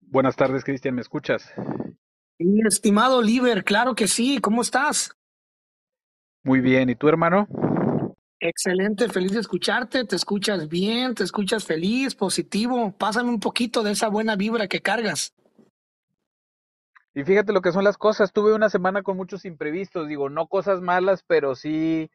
[0.00, 1.52] Buenas tardes, Cristian, ¿me escuchas?
[2.38, 5.16] Mi estimado Oliver, claro que sí, ¿cómo estás?
[6.44, 7.48] Muy bien, ¿y tú, hermano?
[8.38, 12.94] Excelente, feliz de escucharte, te escuchas bien, te escuchas feliz, positivo.
[12.96, 15.34] Pásame un poquito de esa buena vibra que cargas.
[17.14, 20.46] Y fíjate lo que son las cosas, tuve una semana con muchos imprevistos, digo, no
[20.46, 22.10] cosas malas, pero sí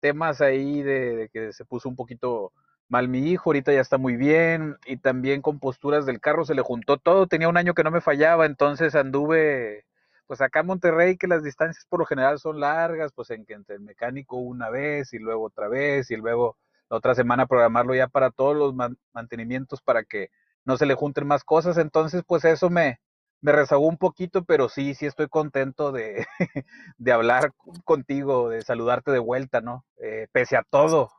[0.00, 2.52] temas ahí de, de que se puso un poquito
[2.88, 6.54] mal mi hijo, ahorita ya está muy bien, y también con posturas del carro se
[6.54, 9.86] le juntó todo, tenía un año que no me fallaba, entonces anduve,
[10.26, 13.54] pues acá en Monterrey, que las distancias por lo general son largas, pues en que
[13.54, 16.56] entre el mecánico una vez y luego otra vez, y luego
[16.90, 18.74] la otra semana programarlo ya para todos los
[19.12, 20.30] mantenimientos para que
[20.64, 23.00] no se le junten más cosas, entonces pues eso me,
[23.40, 26.26] me rezagó un poquito, pero sí, sí estoy contento de,
[26.98, 27.52] de hablar
[27.84, 29.84] contigo, de saludarte de vuelta, ¿no?
[29.98, 31.10] Eh, pese a todo,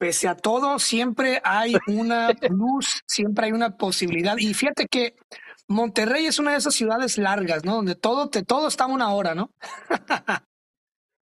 [0.00, 4.34] pese a todo, siempre hay una luz, siempre hay una posibilidad.
[4.38, 5.14] Y fíjate que
[5.68, 7.74] Monterrey es una de esas ciudades largas, ¿no?
[7.74, 9.50] Donde todo, te, todo está a una hora, ¿no?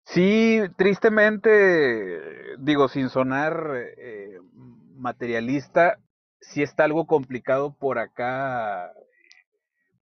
[0.04, 2.20] sí, tristemente,
[2.58, 4.38] digo, sin sonar eh,
[4.94, 5.98] materialista,
[6.42, 8.92] sí está algo complicado por acá,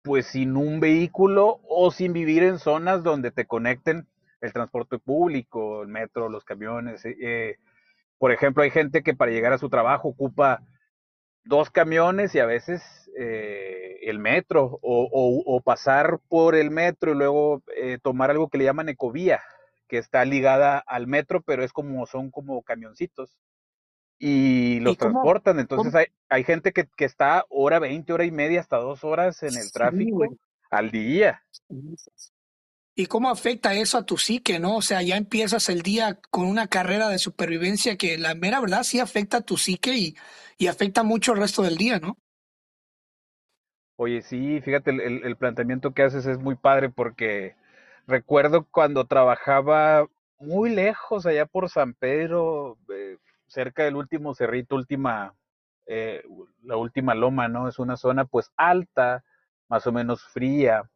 [0.02, 4.06] pues sin un vehículo o sin vivir en zonas donde te conecten
[4.42, 7.02] el transporte público, el metro, los camiones.
[7.06, 7.56] Eh,
[8.18, 10.62] por ejemplo, hay gente que para llegar a su trabajo ocupa
[11.44, 12.82] dos camiones y a veces
[13.18, 18.64] eh, el metro o, pasar por el metro y luego eh, tomar algo que le
[18.64, 19.40] llaman ecovía,
[19.88, 23.38] que está ligada al metro, pero es como son como camioncitos
[24.18, 25.58] y los transportan.
[25.58, 29.42] Entonces hay, hay gente que, que, está hora 20, hora y media, hasta dos horas
[29.42, 30.24] en el tráfico
[30.70, 31.42] al día.
[33.00, 34.78] ¿Y cómo afecta eso a tu psique, no?
[34.78, 38.82] O sea, ya empiezas el día con una carrera de supervivencia que la mera verdad
[38.82, 40.16] sí afecta a tu psique y,
[40.58, 42.18] y afecta mucho el resto del día, ¿no?
[43.94, 47.54] Oye, sí, fíjate, el, el, planteamiento que haces es muy padre porque
[48.08, 50.08] recuerdo cuando trabajaba
[50.40, 55.36] muy lejos, allá por San Pedro, eh, cerca del último cerrito, última,
[55.86, 56.24] eh,
[56.64, 57.68] la última loma, ¿no?
[57.68, 59.22] Es una zona pues alta,
[59.68, 60.90] más o menos fría,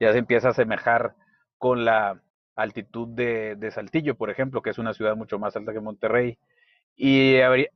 [0.00, 1.14] ya se empieza a asemejar
[1.58, 2.20] con la
[2.56, 6.38] altitud de, de, Saltillo, por ejemplo, que es una ciudad mucho más alta que Monterrey.
[6.96, 7.68] Y habría,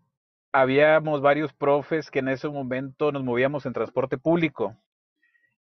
[0.53, 4.77] habíamos varios profes que en ese momento nos movíamos en transporte público.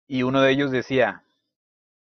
[0.07, 1.23] Y uno de ellos decía,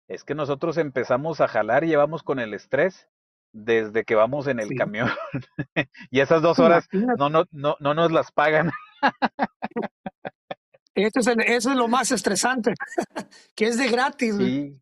[0.08, 3.08] es que nosotros empezamos a jalar y llevamos con el estrés
[3.52, 4.76] desde que vamos en el sí.
[4.76, 5.10] camión.
[6.10, 8.70] y esas dos horas no, no, no, no nos las pagan.
[10.94, 12.74] eso, es el, eso es lo más estresante,
[13.54, 14.36] que es de gratis.
[14.36, 14.80] Sí.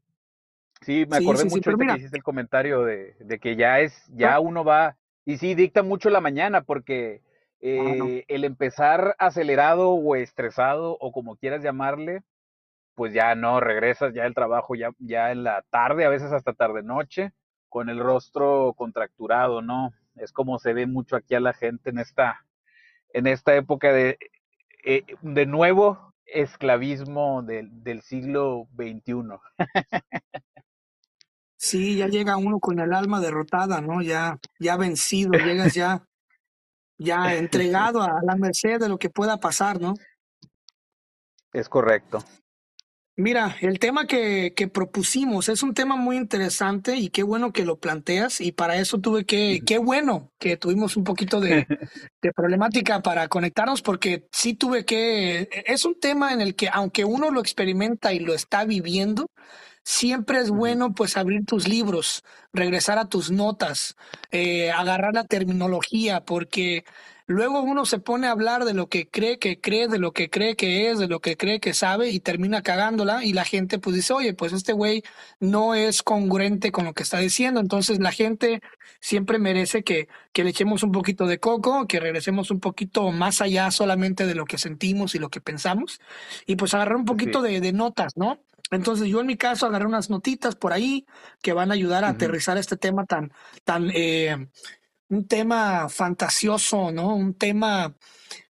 [0.84, 3.80] Sí, me acordé sí, sí, mucho sí, que hiciste el comentario de, de, que ya
[3.80, 7.22] es, ya uno va, y sí, dicta mucho la mañana, porque
[7.60, 8.06] eh, ah, no.
[8.28, 12.22] el empezar acelerado o estresado, o como quieras llamarle,
[12.94, 16.52] pues ya no, regresas ya el trabajo ya, ya en la tarde, a veces hasta
[16.52, 17.32] tarde noche,
[17.68, 19.92] con el rostro contracturado, ¿no?
[20.16, 22.44] Es como se ve mucho aquí a la gente en esta,
[23.12, 24.18] en esta época de,
[24.84, 29.38] eh, de nuevo, esclavismo del, del siglo XXI.
[31.64, 34.02] Sí, ya llega uno con el alma derrotada, ¿no?
[34.02, 36.04] Ya, ya vencido, llegas ya,
[36.98, 39.94] ya entregado a la merced de lo que pueda pasar, ¿no?
[41.54, 42.22] Es correcto.
[43.16, 47.64] Mira, el tema que, que, propusimos es un tema muy interesante y qué bueno que
[47.64, 51.66] lo planteas y para eso tuve que, qué bueno que tuvimos un poquito de,
[52.22, 57.06] de, problemática para conectarnos porque sí tuve que, es un tema en el que aunque
[57.06, 59.28] uno lo experimenta y lo está viviendo,
[59.84, 63.96] siempre es bueno pues abrir tus libros, regresar a tus notas,
[64.30, 66.84] eh, agarrar la terminología, porque
[67.26, 70.30] luego uno se pone a hablar de lo que cree que cree, de lo que
[70.30, 73.78] cree que es, de lo que cree que sabe y termina cagándola y la gente
[73.78, 75.02] pues dice, oye, pues este güey
[75.38, 78.62] no es congruente con lo que está diciendo, entonces la gente
[79.00, 83.42] siempre merece que, que le echemos un poquito de coco, que regresemos un poquito más
[83.42, 86.00] allá solamente de lo que sentimos y lo que pensamos
[86.46, 87.52] y pues agarrar un poquito sí.
[87.52, 88.40] de, de notas, ¿no?
[88.74, 91.06] Entonces yo en mi caso agarré unas notitas por ahí
[91.42, 92.14] que van a ayudar a uh -huh.
[92.14, 93.32] aterrizar este tema tan,
[93.64, 94.48] tan, eh,
[95.08, 97.14] un tema fantasioso, ¿no?
[97.14, 97.94] Un tema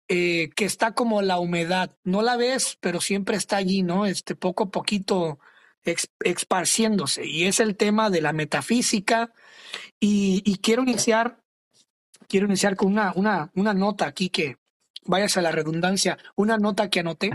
[0.07, 1.95] eh, que está como la humedad.
[2.03, 4.05] No la ves, pero siempre está allí, ¿no?
[4.05, 5.39] Este poco a poquito
[6.19, 7.25] esparciéndose.
[7.25, 9.33] Y es el tema de la metafísica.
[9.99, 11.41] Y, y quiero iniciar,
[12.27, 14.57] quiero iniciar con una, una, una nota aquí que,
[15.05, 17.31] váyase a la redundancia, una nota que anoté.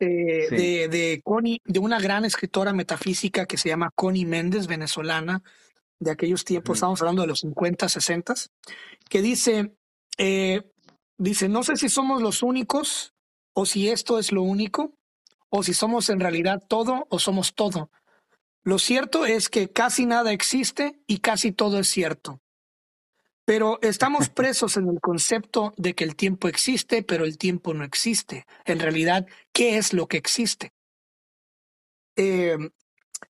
[0.00, 0.56] Eh, sí.
[0.56, 5.42] de, de, Connie, de una gran escritora metafísica que se llama Connie Méndez, venezolana,
[6.00, 6.76] de aquellos tiempos, uh -huh.
[6.76, 8.34] estamos hablando de los 50, 60,
[9.08, 9.76] que dice,
[10.18, 10.62] eh,
[11.18, 13.14] dice, no sé si somos los únicos
[13.54, 14.94] o si esto es lo único
[15.48, 17.90] o si somos en realidad todo o somos todo.
[18.64, 22.40] Lo cierto es que casi nada existe y casi todo es cierto.
[23.44, 27.84] Pero estamos presos en el concepto de que el tiempo existe, pero el tiempo no
[27.84, 28.46] existe.
[28.64, 30.72] En realidad, ¿qué es lo que existe?
[32.16, 32.56] Eh,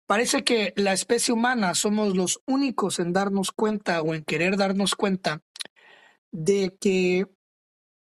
[0.06, 4.96] parece que la especie humana somos los únicos en darnos cuenta o en querer darnos
[4.96, 5.42] cuenta
[6.32, 7.26] de que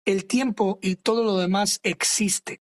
[0.05, 2.61] el tiempo y todo lo demás existe.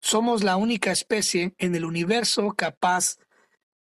[0.00, 3.16] Somos la única especie en el universo capaz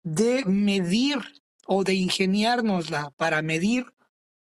[0.05, 1.19] de medir
[1.67, 3.93] o de ingeniárnosla para medir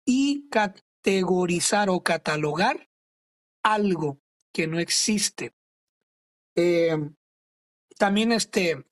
[0.04, 2.88] y categorizar o catalogar
[3.62, 4.20] algo
[4.52, 5.54] que no existe.
[6.54, 6.96] Eh,
[7.98, 8.84] también este,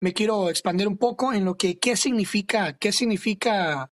[0.00, 3.92] me quiero expandir un poco en lo que qué significa, qué significa,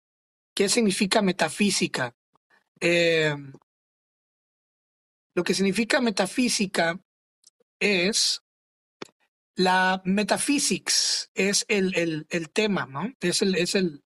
[0.53, 2.15] qué significa metafísica.
[2.79, 3.35] Eh,
[5.33, 6.99] lo que significa metafísica
[7.79, 8.41] es
[9.63, 13.13] la metaphysics, es el, el, tema, ¿no?
[13.19, 14.03] Es el, es el,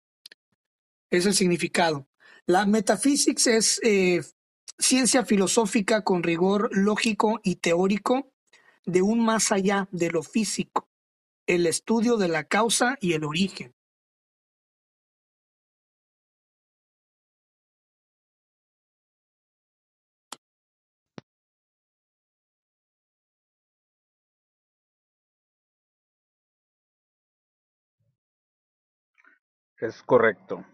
[1.10, 2.08] es el significado.
[2.46, 4.22] La metaphysics es eh,
[4.78, 8.32] ciencia filosófica con rigor lógico y teórico
[8.86, 10.88] de un más allá de lo físico,
[11.48, 13.74] el estudio de la causa y el origen.
[29.80, 30.66] Es correcto.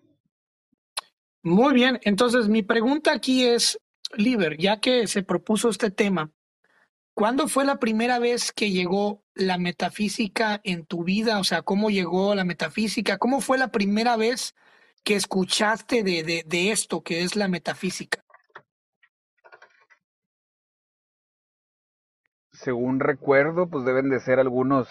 [1.43, 3.79] Muy bien, entonces mi pregunta aquí es,
[4.15, 6.31] Liber, ya que se propuso este tema,
[7.15, 11.39] ¿cuándo fue la primera vez que llegó la metafísica en tu vida?
[11.39, 13.17] O sea, ¿cómo llegó la metafísica?
[13.17, 14.53] ¿Cómo fue la primera vez
[15.03, 18.23] que escuchaste de, de, de esto que es la metafísica?
[22.51, 24.87] Según recuerdo, pues deben de ser algunos,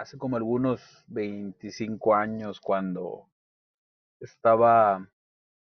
[0.00, 3.28] hace como algunos 25 años cuando
[4.18, 5.06] estaba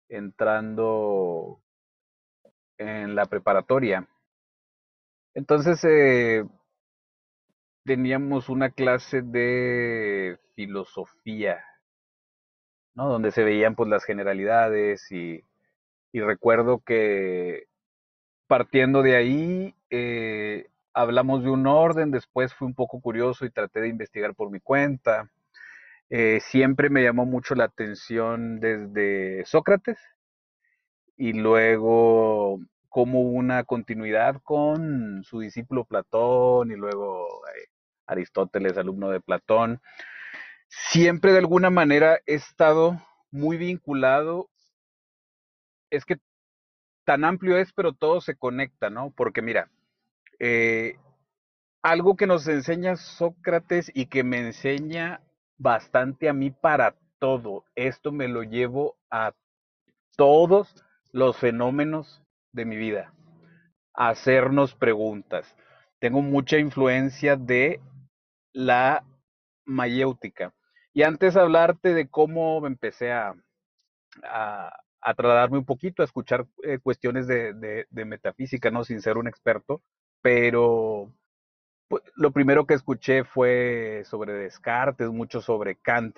[0.08, 1.62] entrando
[2.78, 4.08] en la preparatoria.
[5.34, 6.46] Entonces eh,
[7.84, 11.62] teníamos una clase de filosofía,
[12.96, 13.10] ¿no?
[13.10, 15.44] Donde se veían pues las generalidades y,
[16.14, 17.66] recuerdo que
[18.48, 23.82] partiendo de ahí eh, hablamos de un orden, después fui un poco curioso y traté
[23.82, 25.30] de investigar por mi cuenta.
[26.10, 29.98] Eh, siempre me llamó mucho la atención desde Sócrates
[31.18, 32.60] y luego
[32.90, 37.68] como una continuidad con su discípulo Platón y luego eh,
[38.06, 39.82] Aristóteles, alumno de Platón.
[40.68, 43.02] Siempre de alguna manera he estado
[43.32, 44.50] muy vinculado.
[45.90, 46.18] Es que
[47.06, 49.12] tan amplio es, pero todo se conecta, ¿no?
[49.16, 49.70] Porque mira,
[50.46, 50.98] eh,
[51.82, 55.22] algo que nos enseña Sócrates y que me enseña
[55.58, 59.32] bastante a mí para todo, esto me lo llevo a
[60.18, 63.14] todos los fenómenos de mi vida,
[63.94, 65.56] hacernos preguntas.
[66.00, 67.80] Tengo mucha influencia de
[68.52, 69.06] la
[69.64, 70.54] mayéutica.
[70.94, 73.34] Y antes hablarte de cómo empecé a,
[74.26, 79.02] a, a trasladarme un poquito, a escuchar eh, cuestiones de, de, de, metafísica, no sin
[79.02, 79.82] ser un experto,
[80.24, 81.14] pero
[81.90, 86.18] pues, lo primero que escuché fue sobre Descartes, mucho sobre Kant,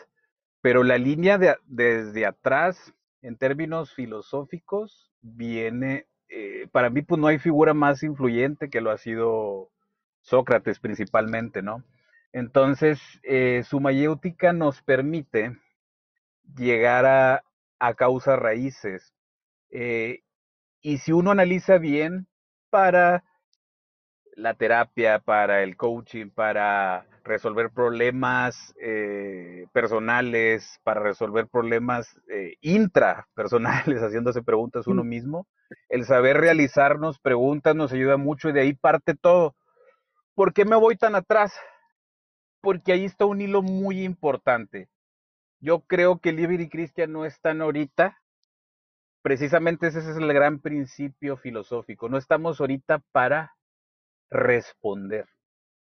[0.61, 7.27] pero la línea de, desde atrás, en términos filosóficos, viene, eh, para mí pues no
[7.27, 9.71] hay figura más influyente que lo ha sido
[10.21, 11.83] Sócrates principalmente, ¿no?
[12.31, 15.57] Entonces, eh, su mayéutica nos permite
[16.55, 17.43] llegar a,
[17.79, 19.13] a causas raíces.
[19.71, 20.21] Eh,
[20.81, 22.27] y si uno analiza bien,
[22.69, 23.23] para
[24.35, 34.01] la terapia, para el coaching, para resolver problemas eh, personales, para resolver problemas eh, intrapersonales,
[34.03, 35.47] haciéndose preguntas uno mismo.
[35.89, 39.55] El saber realizarnos preguntas nos ayuda mucho y de ahí parte todo.
[40.35, 41.53] ¿Por qué me voy tan atrás?
[42.61, 44.89] Porque ahí está un hilo muy importante.
[45.59, 48.19] Yo creo que Libre y Cristian no están ahorita.
[49.21, 52.09] Precisamente ese es el gran principio filosófico.
[52.09, 53.54] No estamos ahorita para
[54.29, 55.27] responder.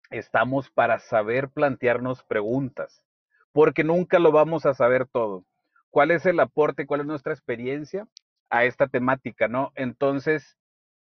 [0.10, 3.04] Estamos para saber plantearnos preguntas,
[3.52, 5.46] porque nunca lo vamos a saber todo.
[5.90, 8.08] ¿Cuál es el aporte, cuál es nuestra experiencia
[8.50, 9.72] a esta temática, no?
[9.76, 10.58] Entonces,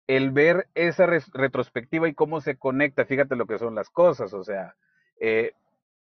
[0.07, 4.43] el ver esa retrospectiva y cómo se conecta, fíjate lo que son las cosas, o
[4.43, 4.75] sea,
[5.21, 5.53] eh,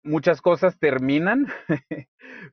[0.02, 1.46] muchas cosas terminan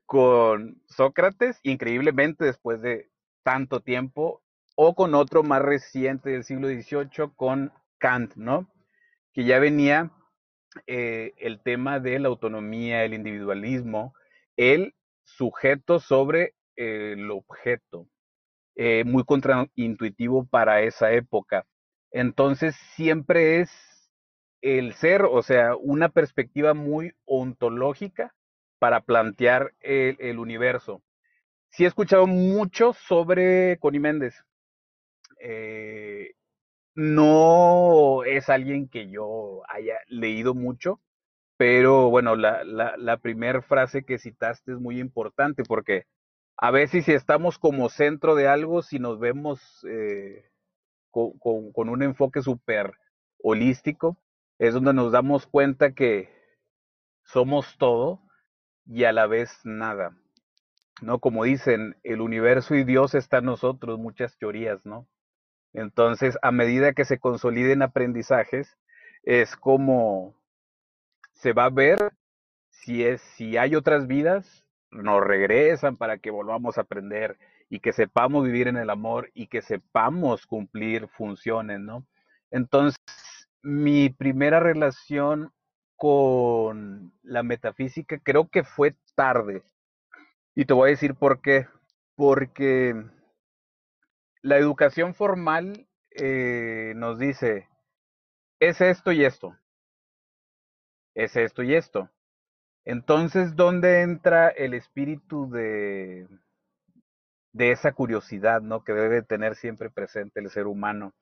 [0.06, 3.10] con Sócrates, increíblemente después de
[3.44, 4.42] tanto tiempo,
[4.76, 8.72] o con otro más reciente del siglo XVIII, con Kant, ¿no?
[9.34, 10.12] Que ya venía
[10.88, 14.14] eh, el tema de la autonomía, el individualismo,
[14.58, 18.08] el sujeto sobre el objeto,
[18.76, 21.66] eh, muy contraintuitivo para esa época.
[22.12, 23.72] Entonces siempre es
[24.62, 28.34] el ser, o sea, una perspectiva muy ontológica
[28.80, 31.04] para plantear el, universo.
[31.70, 34.36] Sí he escuchado mucho sobre Connie Méndez.
[35.42, 36.34] Eh,
[36.96, 41.00] no es alguien que yo haya leído mucho,
[41.58, 46.06] pero bueno, la, la, la primera frase que citaste es muy importante porque
[46.62, 50.44] a veces si estamos como centro de algo, si nos vemos eh,
[51.10, 52.94] con, con, un enfoque súper
[53.42, 54.18] holístico,
[54.58, 56.30] es donde nos damos cuenta que
[57.24, 58.22] somos todo
[58.86, 60.18] y a la vez nada.
[61.02, 61.20] ¿No?
[61.20, 65.08] Como dicen, el universo y Dios están en nosotros, muchas teorías, ¿no?
[65.74, 68.78] Entonces, a medida que se consoliden aprendizajes,
[69.24, 70.36] es como
[71.34, 72.14] se va a ver
[72.70, 77.38] si es si hay otras vidas nos regresan para que volvamos a aprender
[77.70, 82.06] y que sepamos vivir en el amor y que sepamos cumplir funciones, ¿no?
[82.52, 82.98] Entonces,
[83.62, 85.52] mi primera relación
[85.96, 89.62] con la metafísica creo que fue tarde.
[90.56, 91.68] Y te voy a decir por qué.
[92.16, 92.96] Porque
[94.42, 97.68] la educación formal eh, nos dice,
[98.60, 99.58] es esto y esto.
[101.16, 102.10] Es esto y esto.
[102.86, 106.28] Entonces, ¿dónde entra el espíritu de,
[107.52, 108.84] de esa curiosidad, ¿no?
[108.84, 111.14] Que debe tener siempre presente el ser humano.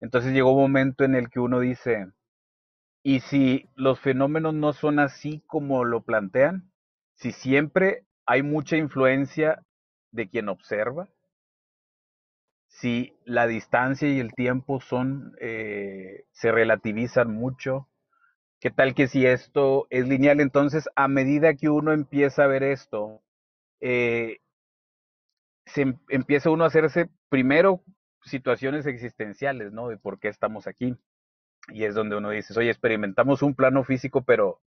[0.00, 2.10] Entonces llegó un momento en el que uno dice,
[3.02, 6.72] ¿y si los fenómenos no son así como lo plantean?
[7.14, 9.62] Si siempre hay mucha influencia
[10.10, 11.08] de quien observa,
[12.72, 17.88] si la distancia y el tiempo son, eh, se relativizan mucho,
[18.62, 20.38] ¿Qué tal que si esto es lineal?
[20.40, 23.20] Entonces, a medida que uno empieza a ver esto,
[23.80, 24.38] eh,
[25.66, 27.82] se em, empieza uno a hacerse primero
[28.22, 29.88] situaciones existenciales, ¿no?
[29.88, 30.96] De por qué estamos aquí.
[31.70, 34.60] Y es donde uno dice, oye, experimentamos un plano físico, pero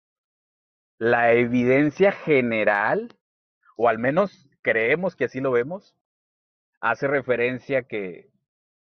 [0.97, 3.19] la evidencia general,
[3.77, 5.95] o al menos creemos que así lo vemos,
[6.83, 8.29] hace referencia que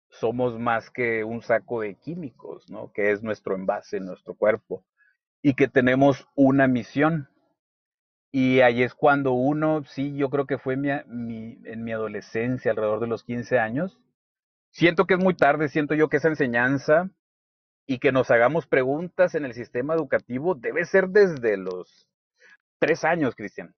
[0.10, 2.92] somos más que un saco de químicos, ¿no?
[2.92, 4.86] Que es nuestro envase, nuestro cuerpo
[5.42, 7.30] y que tenemos una misión.
[8.32, 13.08] Y ahí es cuando uno, sí, yo creo que fue en mi adolescencia, alrededor de
[13.08, 13.98] los 15 años,
[14.72, 17.10] siento que es muy tarde, siento yo que esa enseñanza
[17.88, 22.10] y que nos hagamos preguntas en el sistema educativo debe ser desde los
[22.80, 23.74] tres años, Cristian.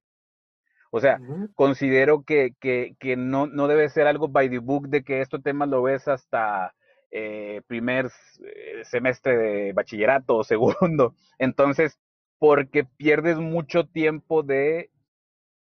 [0.98, 1.54] O sea, uh -huh.
[1.54, 5.44] considero que, que, que no, no, debe ser algo by the book de que estos
[5.44, 6.74] temas lo ves hasta
[7.12, 8.08] eh, primer
[8.42, 11.14] eh, semestre de bachillerato o segundo.
[11.38, 12.00] Entonces,
[12.40, 14.90] porque pierdes mucho tiempo de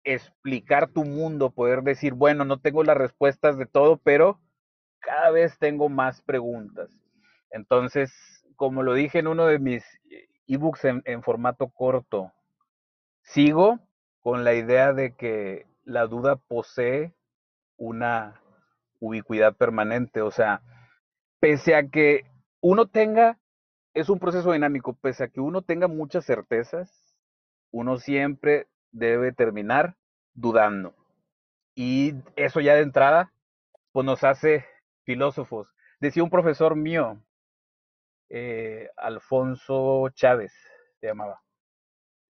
[0.02, 4.40] explicar tu mundo, poder decir, bueno, no tengo las respuestas de todo, pero
[4.98, 6.90] cada vez tengo más preguntas.
[7.52, 8.12] Entonces,
[8.56, 9.84] como lo dije en uno de mis
[10.48, 12.32] ebooks en, en formato corto,
[13.22, 13.78] sigo
[14.22, 17.12] con la idea de que la duda posee
[17.76, 18.40] una
[19.00, 20.62] ubicuidad permanente, o sea,
[21.40, 22.24] pese a que
[22.60, 23.38] uno tenga,
[23.94, 27.16] es un proceso dinámico, pese a que uno tenga muchas certezas,
[27.72, 29.96] uno siempre debe terminar
[30.34, 30.94] dudando.
[31.74, 33.32] Y eso ya de entrada,
[33.90, 34.64] pues nos hace
[35.04, 35.68] filósofos.
[35.98, 37.18] Decía un profesor mío,
[38.28, 40.52] eh, Alfonso Chávez,
[41.00, 41.42] se llamaba,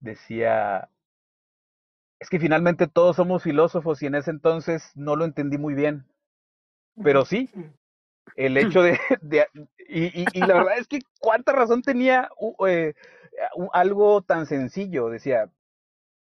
[0.00, 0.90] decía,
[2.20, 6.06] es que finalmente todos somos filósofos y en ese entonces no lo entendí muy bien.
[7.02, 7.50] Pero sí,
[8.36, 9.46] el hecho de, de
[9.88, 12.94] y, y, y, la verdad es que cuánta razón tenía uh, eh,
[13.54, 15.50] uh, algo tan sencillo, decía,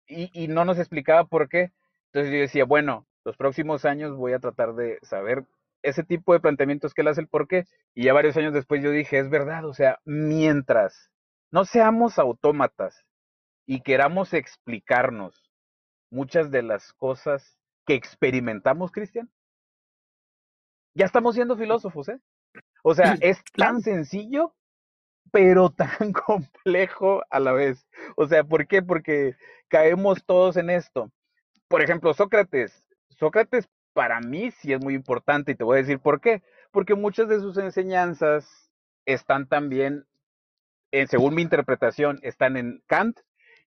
[0.07, 1.71] y, y, no nos explicaba por qué.
[2.07, 5.45] Entonces yo decía, bueno, los próximos años voy a tratar de saber
[5.81, 7.65] ese tipo de planteamientos que él hace el por qué.
[7.93, 11.11] Y ya varios años después yo dije, es verdad, o sea, mientras
[11.51, 13.03] no seamos autómatas
[13.65, 15.46] y queramos explicarnos
[16.09, 19.29] muchas de las cosas que experimentamos, Cristian,
[20.93, 22.19] ya estamos siendo filósofos, ¿eh?
[22.83, 24.55] O sea, es tan sencillo,
[25.31, 27.87] pero tan complejo a la vez.
[28.15, 28.81] O sea, ¿por qué?
[28.81, 29.35] Porque
[29.67, 31.11] caemos todos en esto.
[31.67, 32.83] Por ejemplo, Sócrates.
[33.09, 36.43] Sócrates para mí sí es muy importante y te voy a decir por qué.
[36.71, 38.71] Porque muchas de sus enseñanzas
[39.05, 40.05] están también,
[40.91, 43.19] en, según mi interpretación, están en Kant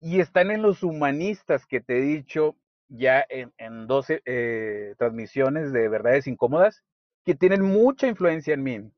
[0.01, 2.57] y están en los humanistas que te he dicho
[2.89, 6.83] ya en, en 12 eh, transmisiones de verdades incómodas
[7.25, 8.91] que tienen mucha influencia en mí.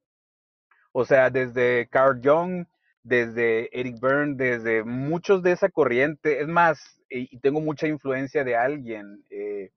[0.93, 2.67] O sea, desde Carl Jung,
[3.03, 6.41] desde Eric Byrne, desde muchos de esa corriente.
[6.41, 9.71] Es más, y tengo mucha influencia de alguien, eh,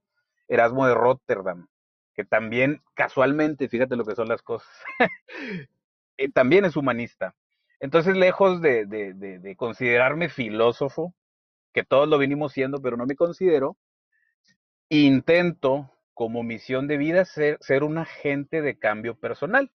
[0.48, 1.68] Erasmo de Rotterdam,
[2.14, 4.70] que también casualmente, fíjate lo que son las cosas,
[6.18, 7.34] eh, también es humanista.
[7.80, 11.14] Entonces, lejos de, de, de, de, considerarme filósofo,
[11.74, 13.78] que todos lo vinimos siendo, pero no me considero,
[14.90, 19.72] intento como misión de vida ser, un agente de cambio personal.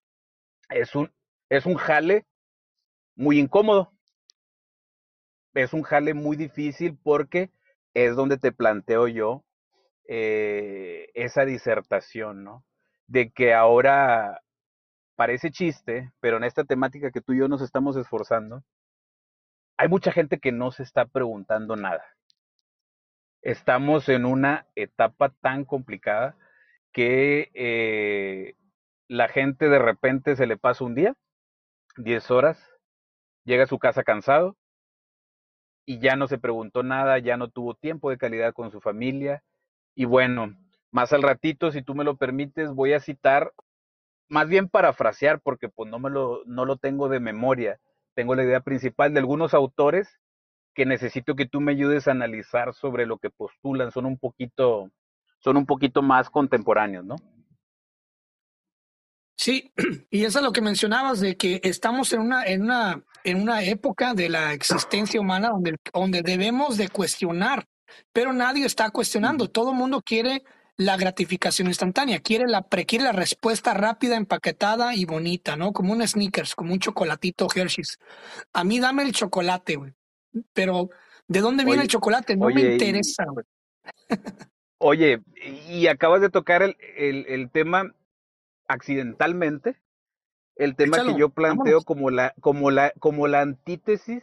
[0.70, 1.12] Es un,
[1.48, 2.26] es un jale
[3.14, 3.92] muy incómodo.
[5.54, 7.50] Es un jale muy difícil porque
[7.92, 9.44] es donde te planteo yo
[10.08, 12.64] eh, esa disertación, ¿no?
[13.06, 14.40] De que ahora
[15.20, 18.64] parece chiste, pero en esta temática que tú y yo nos estamos esforzando,
[19.76, 22.02] hay mucha gente que no se está preguntando nada.
[23.42, 26.38] Estamos en una etapa tan complicada
[26.90, 28.54] que eh,
[29.08, 31.14] la gente de repente se le pasa un día,
[31.98, 32.58] 10 horas,
[33.44, 34.56] llega a su casa cansado
[35.84, 39.44] y ya no se preguntó nada, ya no tuvo tiempo de calidad con su familia.
[39.94, 40.56] Y bueno,
[40.90, 43.52] más al ratito, si tú me lo permites, voy a citar,
[44.30, 47.78] más bien parafrasear, porque pues no, me lo, no lo tengo de memoria.
[48.14, 50.08] Tengo la idea principal de algunos autores
[50.72, 53.90] que necesito que tú me ayudes a analizar sobre lo que postulan.
[53.90, 54.90] Son un poquito,
[55.40, 57.16] son un poquito más contemporáneos, ¿no?
[59.36, 59.72] Sí,
[60.10, 63.64] y eso es lo que mencionabas de que estamos en una, en una, en una
[63.64, 67.66] época de la existencia humana donde, donde debemos de cuestionar,
[68.12, 69.48] pero nadie está cuestionando.
[69.48, 70.44] Todo el mundo quiere
[70.80, 75.74] la gratificación instantánea, quiere la, quiere la respuesta rápida, empaquetada y bonita, ¿no?
[75.74, 77.98] Como un sneakers, como un chocolatito Hershey's.
[78.54, 79.92] A mí dame el chocolate, güey.
[80.54, 80.88] Pero,
[81.28, 82.34] ¿de dónde viene Oye, el chocolate?
[82.34, 83.44] No oye, me interesa, güey.
[84.78, 85.20] Oye,
[85.68, 87.94] y acabas de tocar el, el, el tema
[88.66, 89.76] accidentalmente,
[90.56, 91.84] el tema que yo planteo vámonos.
[91.84, 94.22] como la, como la, como la antítesis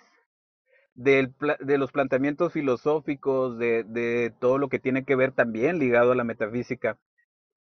[0.98, 6.16] de los planteamientos filosóficos, de, de todo lo que tiene que ver también ligado a
[6.16, 6.98] la metafísica.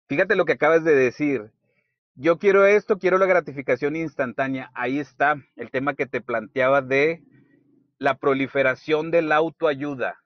[0.08, 1.50] Fíjate lo que acabas de decir.
[2.14, 4.70] Yo quiero esto, quiero la gratificación instantánea.
[4.74, 7.22] Ahí está el tema que te planteaba de
[7.98, 10.18] la proliferación de la autoayuda.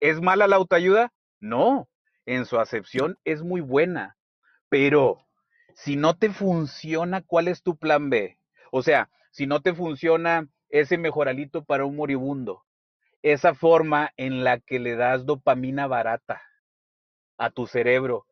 [0.00, 1.12] ¿Es mala la autoayuda?
[1.40, 1.88] No,
[2.26, 4.16] en su acepción es muy buena,
[4.68, 5.18] pero
[5.74, 8.38] si no te funciona, ¿cuál es tu plan B?
[8.72, 12.64] O sea, si no te funciona ese mejoralito para un moribundo,
[13.22, 16.42] esa forma en la que le das dopamina barata
[17.36, 18.26] a tu cerebro,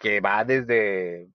[0.00, 1.28] que va desde,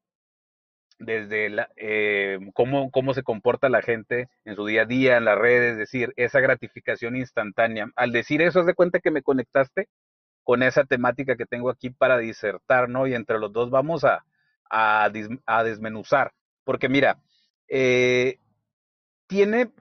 [0.99, 5.37] desde eh, cómo, cómo se comporta la gente en su día a día, en las
[5.37, 7.89] redes, es decir, esa gratificación instantánea.
[7.95, 9.87] Al decir eso, haz de cuenta que me conectaste
[10.43, 13.07] con esa temática que tengo aquí para disertar, ¿no?
[13.07, 14.25] Y entre los dos vamos a,
[14.69, 15.09] a
[15.63, 16.33] desmenuzar.
[16.63, 17.19] Porque mira,
[17.67, 18.39] eh,
[19.27, 19.71] tiene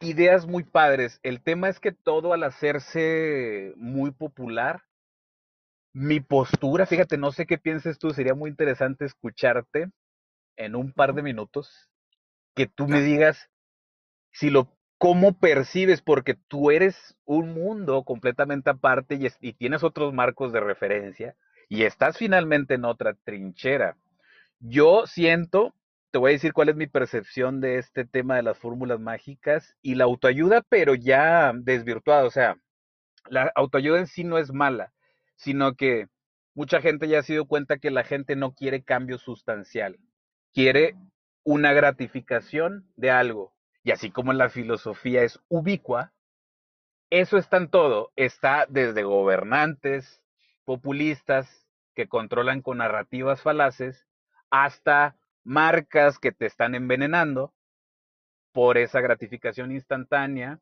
[0.00, 1.20] ideas muy padres.
[1.22, 4.82] El tema es que todo al hacerse muy popular,
[5.92, 9.90] mi postura, fíjate, no sé qué pienses tú, sería muy interesante escucharte
[10.56, 11.90] en un par de minutos,
[12.54, 13.50] que tú me digas
[14.32, 19.84] si lo cómo percibes, porque tú eres un mundo completamente aparte y, es- y tienes
[19.84, 21.36] otros marcos de referencia
[21.68, 23.96] y estás finalmente en otra trinchera.
[24.60, 25.74] Yo siento,
[26.16, 29.76] te voy a decir cuál es mi percepción de este tema de las fórmulas mágicas
[29.82, 32.24] y la autoayuda, pero ya desvirtuada.
[32.24, 32.56] O sea,
[33.28, 34.94] la autoayuda en sí no es mala,
[35.34, 36.06] sino que
[36.54, 39.98] mucha gente ya se dio cuenta que la gente no quiere cambio sustancial,
[40.54, 40.96] quiere
[41.44, 43.52] una gratificación de algo.
[43.84, 46.14] Y así como la filosofía es ubicua,
[47.10, 48.10] eso está en todo.
[48.16, 50.22] Está desde gobernantes
[50.64, 54.06] populistas que controlan con narrativas falaces
[54.48, 55.14] hasta
[55.46, 57.54] marcas que te están envenenando
[58.52, 60.58] por esa gratificación instantánea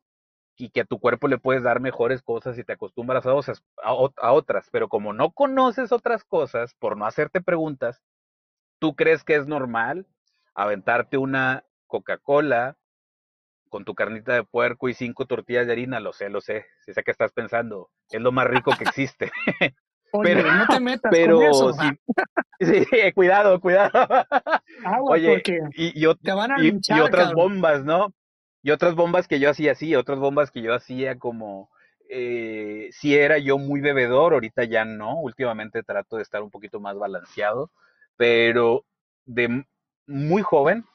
[0.57, 3.63] y que a tu cuerpo le puedes dar mejores cosas y te acostumbras a, osas-
[3.83, 4.69] a, ot- a otras.
[4.71, 8.01] Pero como no conoces otras cosas, por no hacerte preguntas,
[8.79, 10.05] tú crees que es normal
[10.53, 12.77] aventarte una Coca-Cola
[13.69, 16.93] con tu carnita de puerco y cinco tortillas de harina, lo sé, lo sé, sí
[16.93, 19.31] sé que estás pensando, es lo más rico que existe.
[20.11, 21.73] Oye, Pero, no te metas con pero eso.
[21.73, 21.97] sí,
[22.61, 23.91] sí, cuidado, cuidado.
[24.83, 27.33] Agua, Oye, porque y, y, ot- te van a y- y linchar, otras cabrón.
[27.33, 28.13] bombas, ¿no?
[28.63, 31.69] Y otras bombas que yo hacía así, otras bombas que yo hacía como,
[32.09, 36.79] eh, si era yo muy bebedor, ahorita ya no, últimamente trato de estar un poquito
[36.79, 37.71] más balanceado,
[38.17, 38.85] pero
[39.25, 39.65] de
[40.07, 40.85] muy joven,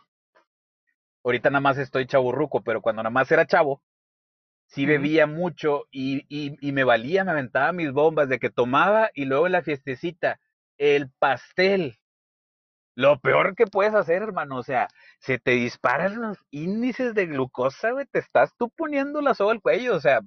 [1.24, 3.82] ahorita nada más estoy chaburruco, pero cuando nada más era chavo,
[4.68, 9.10] sí bebía mucho y, y, y me valía, me aventaba mis bombas de que tomaba
[9.14, 10.40] y luego en la fiestecita,
[10.78, 11.99] el pastel
[12.94, 17.92] lo peor que puedes hacer, hermano, o sea, se te disparan los índices de glucosa,
[17.92, 20.20] güey, te estás tú poniendo la soga al cuello, o sea,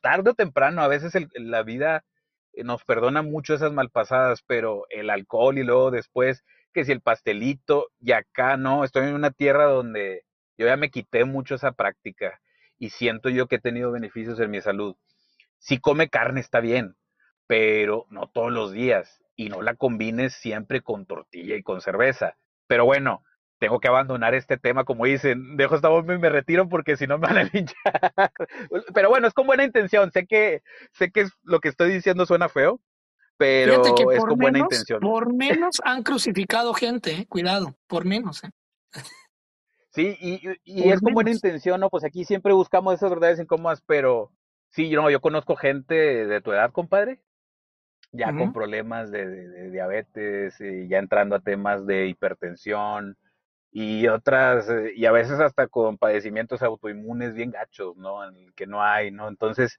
[0.00, 2.04] tarde o temprano, a veces la vida
[2.52, 7.00] eh, nos perdona mucho esas malpasadas, pero el alcohol y luego después, que si el
[7.00, 10.24] pastelito, y acá no, estoy en una tierra donde
[10.56, 12.40] yo ya me quité mucho esa práctica
[12.78, 14.96] y siento yo que he tenido beneficios en mi salud.
[15.58, 16.96] Si come carne está bien,
[17.46, 22.36] pero no todos los días y no la combines siempre con tortilla y con cerveza.
[22.66, 23.24] Pero bueno,
[23.58, 27.06] tengo que abandonar este tema, como dicen, dejo esta bomba y me retiro porque si
[27.06, 28.32] no me van a linchar.
[28.92, 30.60] Pero bueno, es con buena intención, sé que,
[30.92, 32.82] sé que lo que estoy diciendo suena feo,
[33.38, 35.00] pero es con buena intención.
[35.00, 38.44] Por menos han crucificado gente, eh, cuidado, por menos.
[38.44, 38.50] Eh.
[39.92, 41.88] Sí, y, y es con buena intención, ¿no?
[41.88, 44.32] Pues aquí siempre buscamos esas verdades incómodas, pero
[44.68, 45.94] sí, yo, no, yo conozco gente
[46.26, 47.22] de tu edad, compadre,
[48.12, 53.16] ya con problemas de, de, diabetes, y ya entrando a temas de hipertensión
[53.72, 58.24] y otras, eh, y a veces hasta con padecimientos autoinmunes bien gachos, ¿no?
[58.28, 59.28] En el que no hay, ¿no?
[59.28, 59.78] Entonces,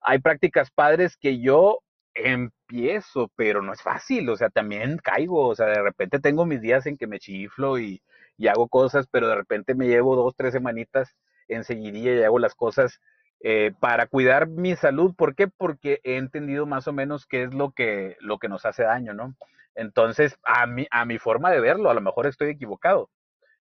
[0.00, 1.80] hay prácticas padres que yo
[2.14, 6.60] empiezo, pero no es fácil, o sea, también caigo, o sea, de repente tengo mis
[6.60, 8.02] días en que me chiflo y,
[8.36, 11.14] y hago cosas, pero de repente me llevo dos, tres semanitas
[11.48, 13.00] enseguidilla y hago las cosas
[13.44, 15.14] eh, para cuidar mi salud.
[15.16, 15.48] ¿Por qué?
[15.48, 19.14] Porque he entendido más o menos qué es lo que, lo que nos hace daño,
[19.14, 19.34] ¿no?
[19.74, 23.10] Entonces, a mi, a mi forma de verlo, a lo mejor estoy equivocado.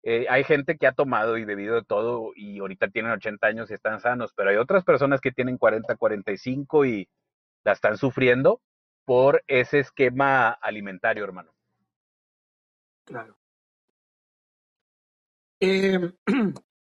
[0.05, 3.71] Eh, hay gente que ha tomado y bebido de todo y ahorita tienen 80 años
[3.71, 7.09] y están sanos, pero hay otras personas que tienen 40, 45 y
[7.65, 8.61] la están sufriendo
[9.05, 11.55] por ese esquema alimentario, hermano.
[13.05, 13.37] Claro.
[15.61, 16.13] Eh,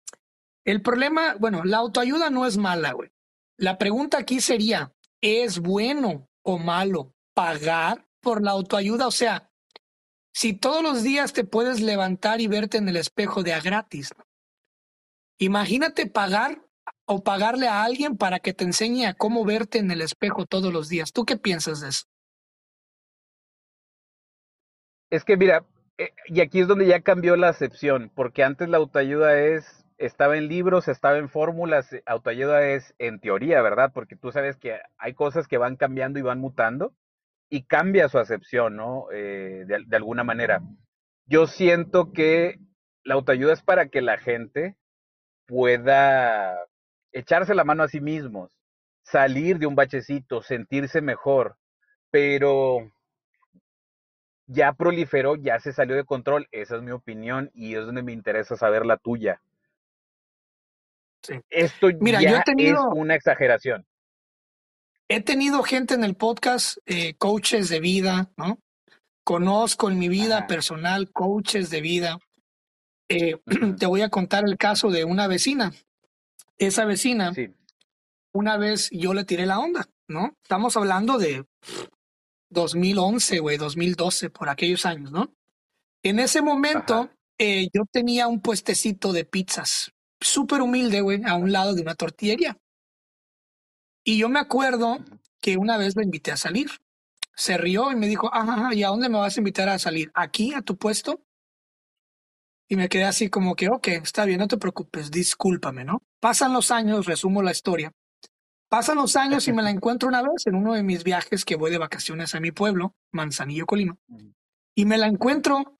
[0.64, 3.10] El problema, bueno, la autoayuda no es mala, güey.
[3.56, 9.06] La pregunta aquí sería, ¿es bueno o malo pagar por la autoayuda?
[9.06, 9.50] O sea,
[10.32, 14.14] si todos los días te puedes levantar y verte en el espejo de a gratis,
[15.38, 16.64] imagínate pagar
[17.06, 20.72] o pagarle a alguien para que te enseñe a cómo verte en el espejo todos
[20.72, 21.12] los días.
[21.12, 22.04] ¿Tú qué piensas de eso?
[25.10, 25.66] Es que mira,
[25.98, 30.36] eh, y aquí es donde ya cambió la acepción, porque antes la autoayuda es estaba
[30.36, 33.92] en libros, estaba en fórmulas, eh, autoayuda es en teoría, ¿verdad?
[33.94, 36.92] Porque tú sabes que hay cosas que van cambiando y van mutando
[37.48, 39.06] y cambia su acepción, ¿no?
[39.12, 40.60] Eh, de, de, alguna manera.
[41.26, 42.58] Yo siento que
[43.04, 44.76] la autoayuda es para que la gente
[45.46, 46.58] pueda
[47.12, 48.50] echarse la mano a sí mismos,
[49.04, 51.56] salir de un bachecito, sentirse mejor,
[52.10, 52.90] pero
[54.46, 58.12] ya proliferó, ya se salió de control, esa es mi opinión y es donde me
[58.12, 59.40] interesa saber la tuya.
[61.50, 63.86] Esto Mira, ya yo he tenido, es una exageración.
[65.08, 68.58] He tenido gente en el podcast, eh, coaches de vida, ¿no?
[69.24, 72.18] Conozco en mi vida personal coaches de vida.
[73.08, 73.38] Eh,
[73.78, 75.72] te voy a contar el caso de una vecina.
[76.58, 77.32] Esa vecina,
[78.32, 80.36] una vez yo le tiré la onda, ¿no?
[80.42, 81.44] Estamos hablando de
[82.50, 85.34] 2011, güey, 2012, por aquellos años, ¿no?
[86.02, 91.52] En ese momento, eh, yo tenía un puestecito de pizzas, súper humilde, güey, a un
[91.52, 92.58] lado de una tortillería.
[94.04, 94.98] Y yo me acuerdo
[95.40, 96.70] que una vez lo invité a salir.
[97.34, 100.10] Se rió y me dijo, ajá, ¿y a dónde me vas a invitar a salir?
[100.14, 101.24] ¿Aquí, a tu puesto?
[102.68, 106.02] Y me quedé así como que, ok, está bien, no te preocupes, discúlpame, ¿no?
[106.20, 107.92] Pasan los años, resumo la historia.
[108.68, 111.56] Pasan los años y me la encuentro una vez en uno de mis viajes que
[111.56, 113.96] voy de vacaciones a mi pueblo, Manzanillo, Colima.
[114.74, 115.78] Y me la encuentro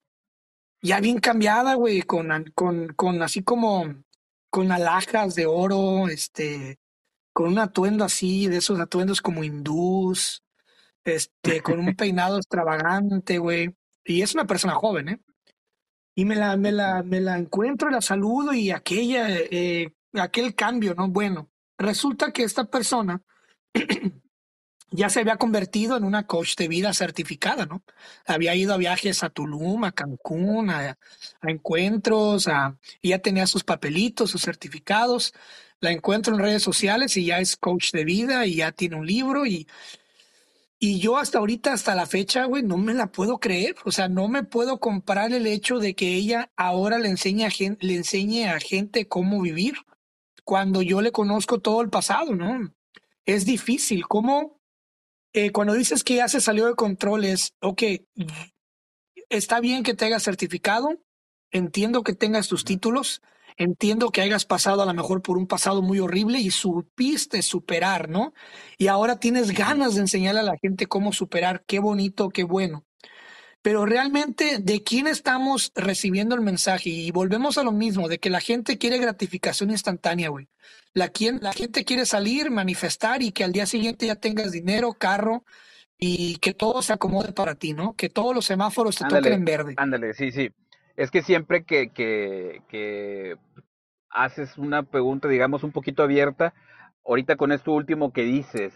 [0.81, 4.02] ya bien cambiada, güey, con, con, con así como
[4.53, 6.77] con alhajas de oro, este,
[7.33, 10.43] con un atuendo así, de esos atuendos como hindús,
[11.03, 13.75] este, con un peinado extravagante, güey.
[14.05, 15.19] Y es una persona joven, ¿eh?
[16.13, 20.93] Y me la, me la, me la encuentro, la saludo y aquella, eh, aquel cambio,
[20.93, 21.07] ¿no?
[21.07, 23.23] Bueno, resulta que esta persona
[24.93, 27.83] ya se había convertido en una coach de vida certificada, ¿no?
[28.27, 30.97] Había ido a viajes a Tulum, a Cancún, a,
[31.41, 35.33] encuentros, a, y ya tenía sus papelitos, sus certificados.
[35.79, 39.07] La encuentro en redes sociales y ya es coach de vida y ya tiene un
[39.07, 39.67] libro y,
[40.77, 43.75] y yo hasta ahorita, hasta la fecha, güey, no me la puedo creer.
[43.85, 47.49] O sea, no me puedo comprar el hecho de que ella ahora le enseñe a
[47.49, 49.73] gente, le enseñe a gente cómo vivir
[50.43, 52.71] cuando yo le conozco todo el pasado, ¿no?
[53.25, 54.07] Es difícil.
[54.07, 54.59] ¿Cómo,
[55.33, 57.83] eh, cuando dices que ya se salió de control es, ok,
[59.29, 60.89] está bien que te hayas certificado,
[61.51, 63.21] entiendo que tengas tus títulos,
[63.57, 68.09] entiendo que hayas pasado a lo mejor por un pasado muy horrible y supiste superar,
[68.09, 68.33] ¿no?
[68.77, 72.85] Y ahora tienes ganas de enseñarle a la gente cómo superar, qué bonito, qué bueno.
[73.63, 78.29] Pero realmente de quién estamos recibiendo el mensaje y volvemos a lo mismo, de que
[78.29, 80.49] la gente quiere gratificación instantánea, güey.
[80.93, 85.45] La, la gente quiere salir, manifestar y que al día siguiente ya tengas dinero, carro
[85.97, 87.95] y que todo se acomode para ti, ¿no?
[87.95, 89.73] Que todos los semáforos te toquen en verde.
[89.77, 90.51] Ándale, sí, sí.
[90.97, 93.37] Es que siempre que, que, que
[94.09, 96.53] haces una pregunta, digamos, un poquito abierta,
[97.05, 98.73] ahorita con esto último que dices,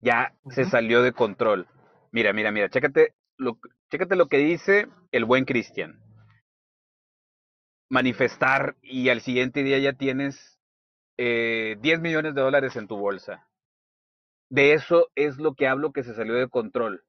[0.00, 1.68] ya se salió de control.
[2.10, 3.58] Mira, mira, mira, chécate lo,
[3.90, 6.00] chécate lo que dice el buen Cristian.
[7.90, 10.58] Manifestar y al siguiente día ya tienes
[11.16, 13.48] eh, 10 millones de dólares en tu bolsa.
[14.50, 17.04] De eso es lo que hablo que se salió de control.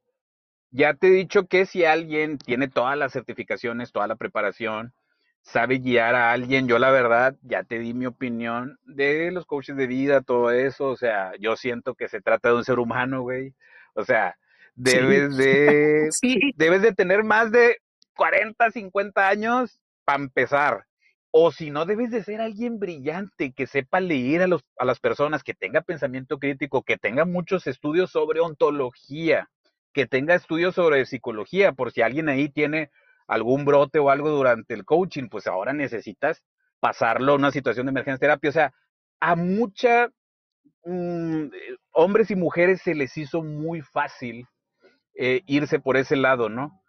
[0.71, 4.93] Ya te he dicho que si alguien tiene todas las certificaciones, toda la preparación,
[5.41, 9.75] sabe guiar a alguien, yo la verdad ya te di mi opinión de los coaches
[9.75, 13.21] de vida, todo eso, o sea, yo siento que se trata de un ser humano,
[13.21, 13.55] güey.
[13.95, 14.37] O sea,
[14.79, 16.09] debes de
[16.55, 17.77] debes de tener más de
[18.15, 20.85] 40, 50 años para empezar.
[21.31, 24.99] O si no, debes de ser alguien brillante, que sepa leer a, los, a las
[24.99, 29.49] personas, que tenga pensamiento crítico, que tenga muchos estudios sobre ontología,
[29.93, 32.89] que tenga estudios sobre psicología, por si alguien ahí tiene
[33.27, 36.43] algún brote o algo durante el coaching, pues ahora necesitas
[36.79, 38.49] pasarlo a una situación de emergencia terapia.
[38.49, 38.73] O sea,
[39.19, 40.09] a mucha
[40.83, 41.49] mm,
[41.91, 44.47] hombres y mujeres se les hizo muy fácil
[45.21, 46.81] eh, irse por ese lado, ¿no?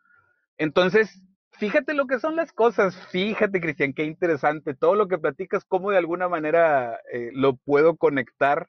[0.57, 5.65] Entonces, fíjate lo que son las cosas, fíjate, Cristian, qué interesante, todo lo que platicas,
[5.65, 8.69] cómo de alguna manera eh, lo puedo conectar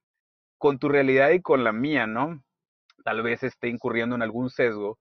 [0.58, 2.43] con tu realidad y con la mía, ¿no?
[3.04, 4.97] Tal vez esté incurriendo en algún sesgo,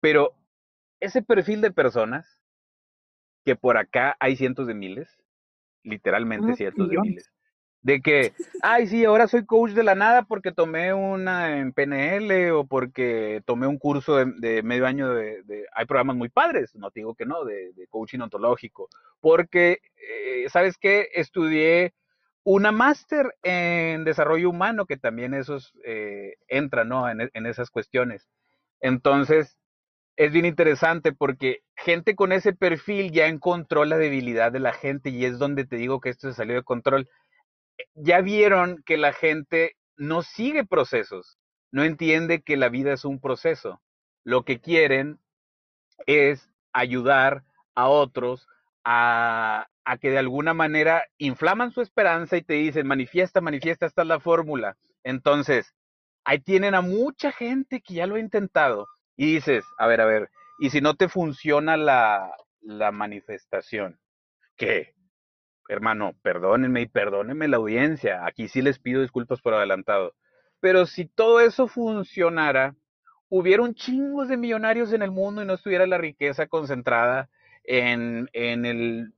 [0.00, 0.32] pero
[1.00, 2.40] ese perfil de personas,
[3.44, 5.22] que por acá hay cientos de miles,
[5.82, 7.30] literalmente cientos de miles,
[7.84, 12.50] de que, ay, sí, ahora soy coach de la nada porque tomé una en PNL
[12.52, 17.00] o porque tomé un curso de, medio año de, Hay programas muy padres, no te
[17.00, 18.88] digo que no, de, coaching ontológico,
[19.20, 21.08] porque, eh, ¿sabes qué?
[21.14, 21.92] Estudié
[22.42, 27.08] una máster en desarrollo humano, que también esos eh, entran, ¿no?
[27.10, 28.28] En, en esas cuestiones.
[28.80, 29.58] Entonces,
[30.16, 35.10] es bien interesante porque gente con ese perfil ya encontró la debilidad de la gente
[35.10, 37.08] y es donde te digo que esto se salió de control
[37.94, 41.38] ya vieron que la gente no sigue procesos,
[41.70, 43.82] no entiende que la vida es un proceso.
[44.24, 45.18] Lo que quieren
[46.06, 48.46] es ayudar a otros
[48.84, 54.02] a, a que de alguna manera inflaman su esperanza y te dicen, manifiesta, manifiesta, esta
[54.02, 54.76] es la fórmula.
[55.02, 55.74] Entonces,
[56.24, 60.06] ahí tienen a mucha gente que ya lo ha intentado y dices, a ver, a
[60.06, 63.98] ver, y si no te funciona la, la manifestación,
[64.56, 64.93] ¿qué?
[65.68, 70.14] Hermano, perdónenme y perdónenme la audiencia, aquí sí les pido disculpas por adelantado,
[70.60, 72.74] pero si todo eso funcionara,
[73.28, 77.28] hubiera un chingo de millonarios en el mundo y no estuviera la riqueza concentrada
[77.64, 79.12] en, en el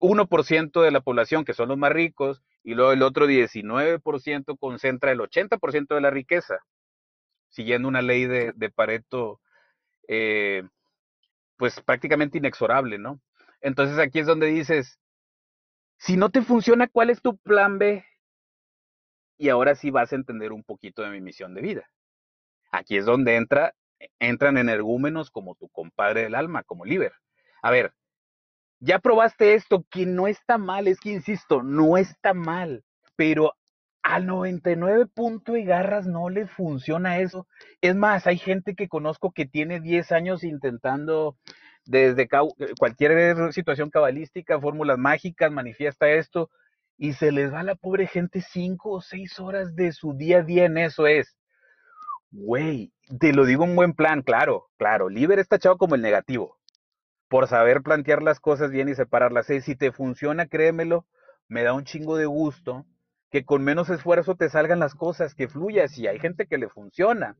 [0.00, 5.12] 1% de la población, que son los más ricos, y luego el otro 19% concentra
[5.12, 6.58] el 80% de la riqueza,
[7.48, 9.40] siguiendo una ley de, de Pareto,
[10.08, 10.64] eh,
[11.56, 13.20] pues prácticamente inexorable, ¿no?
[13.62, 14.98] Entonces aquí es donde dices,
[15.96, 18.04] si no te funciona, ¿cuál es tu plan B?
[19.38, 21.90] Y ahora sí vas a entender un poquito de mi misión de vida.
[22.72, 23.74] Aquí es donde entra,
[24.18, 27.12] entran energúmenos como tu compadre del alma, como Liber.
[27.62, 27.94] A ver,
[28.80, 33.52] ya probaste esto, que no está mal, es que insisto, no está mal, pero
[34.02, 37.46] al 99 punto y garras no le funciona eso.
[37.80, 41.36] Es más, hay gente que conozco que tiene 10 años intentando
[41.84, 42.28] desde
[42.78, 46.50] cualquier situación cabalística, fórmulas mágicas, manifiesta esto,
[46.96, 50.38] y se les va a la pobre gente cinco o seis horas de su día
[50.38, 51.36] a día en eso es.
[52.30, 55.08] Güey, te lo digo en buen plan, claro, claro.
[55.08, 56.58] Liber está echado como el negativo,
[57.28, 59.46] por saber plantear las cosas bien y separarlas.
[59.46, 61.06] Si te funciona, créemelo,
[61.48, 62.86] me da un chingo de gusto
[63.30, 65.98] que con menos esfuerzo te salgan las cosas, que fluyas.
[65.98, 67.36] Y hay gente que le funciona.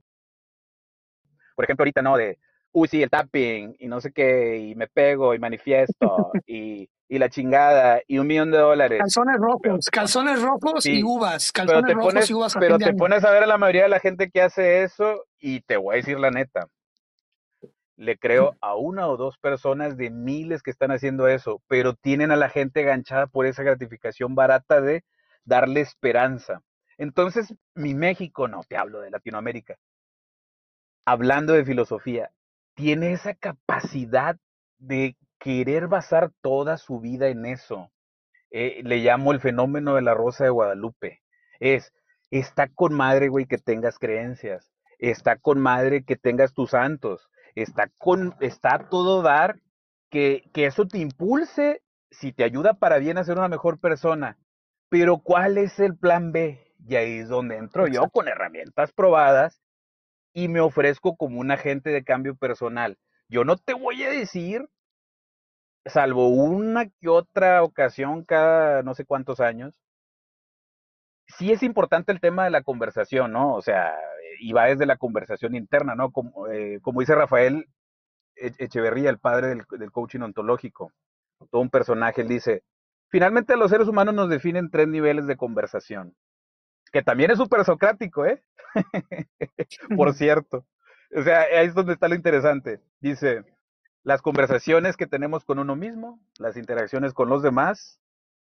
[1.55, 2.39] Por ejemplo, ahorita no, de
[2.73, 7.19] uy, sí, el tapping y no sé qué, y me pego y manifiesto y, y
[7.19, 8.99] la chingada y un millón de dólares.
[8.99, 12.57] Calzones rojos, calzones rojos y uvas, calzones pero te rojos pones, y uvas.
[12.59, 15.61] pero te pones a ver a la mayoría de la gente que hace eso y
[15.61, 16.69] te voy a decir la neta.
[17.97, 22.33] Le creo a una o dos personas de miles que están haciendo eso, pero tienen
[22.33, 25.05] a la gente enganchada por esa gratificación barata de
[25.45, 26.63] darle esperanza.
[26.97, 29.77] Entonces, mi México, no te hablo de Latinoamérica,
[31.05, 32.31] hablando de filosofía,
[32.75, 34.37] tiene esa capacidad
[34.79, 37.91] de querer basar toda su vida en eso.
[38.51, 41.21] Eh, le llamo el fenómeno de la Rosa de Guadalupe.
[41.59, 41.93] Es,
[42.31, 44.71] está con madre, güey, que tengas creencias.
[44.99, 49.61] está con madre que tengas tus santos, está con, está todo dar
[50.11, 54.39] que, que eso te impulse, si te ayuda para bien a ser una mejor persona.
[54.89, 56.73] Pero ¿cuál es el plan B?
[56.87, 59.62] Y ahí es donde entro yo con herramientas probadas
[60.33, 62.99] y me ofrezco como un agente de cambio personal.
[63.29, 64.69] Yo no te voy a decir,
[65.85, 69.81] salvo una que otra ocasión cada no sé cuántos años,
[71.27, 73.55] sí es importante el tema de la conversación, ¿no?
[73.55, 73.95] O sea,
[74.41, 76.11] y va desde la conversación interna, ¿no?
[76.13, 77.67] Como, eh, como dice Rafael
[78.37, 80.93] e-, Echeverría, el padre del, del, coaching ontológico,
[81.51, 82.63] todo un personaje, él dice,
[83.09, 86.15] finalmente los seres humanos nos definen tres niveles de conversación,
[86.93, 88.43] que también es súper socrático, ¿eh?
[89.97, 90.67] Por cierto.
[91.15, 92.81] O sea, ahí es donde está lo interesante.
[93.01, 93.45] Dice,
[94.03, 98.01] las conversaciones que tenemos con uno mismo, las interacciones con los demás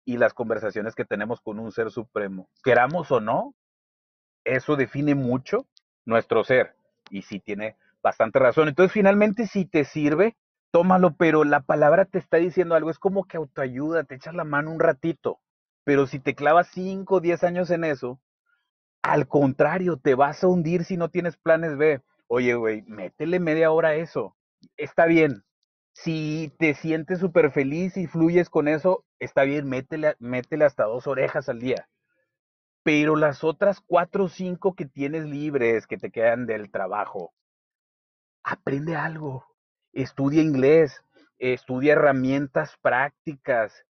[0.05, 2.49] y las conversaciones que tenemos con un ser supremo.
[2.63, 3.55] Queramos o no,
[4.43, 5.67] eso define mucho
[6.05, 6.75] nuestro ser.
[7.09, 8.67] Y sí tiene bastante razón.
[8.67, 10.35] Entonces, finalmente, si te sirve,
[10.71, 12.89] tómalo, pero la palabra te está diciendo algo.
[12.89, 15.39] Es como que autoayuda, te echas la mano un ratito.
[15.83, 18.19] Pero si te clavas 5 o 10 años en eso,
[19.01, 22.01] al contrario, te vas a hundir si no tienes planes B.
[22.27, 24.37] Oye, güey, métele media hora a eso.
[24.77, 25.43] Está bien.
[25.93, 30.15] Si te sientes súper feliz y fluyes con eso, está bien, métele,
[30.65, 31.89] hasta dos orejas al día.
[32.83, 37.33] Pero las otras cuatro o cinco que tienes libres, que te quedan del trabajo,
[38.43, 39.45] aprende algo.
[39.93, 41.03] Estudia inglés,
[41.37, 43.85] estudia herramientas prácticas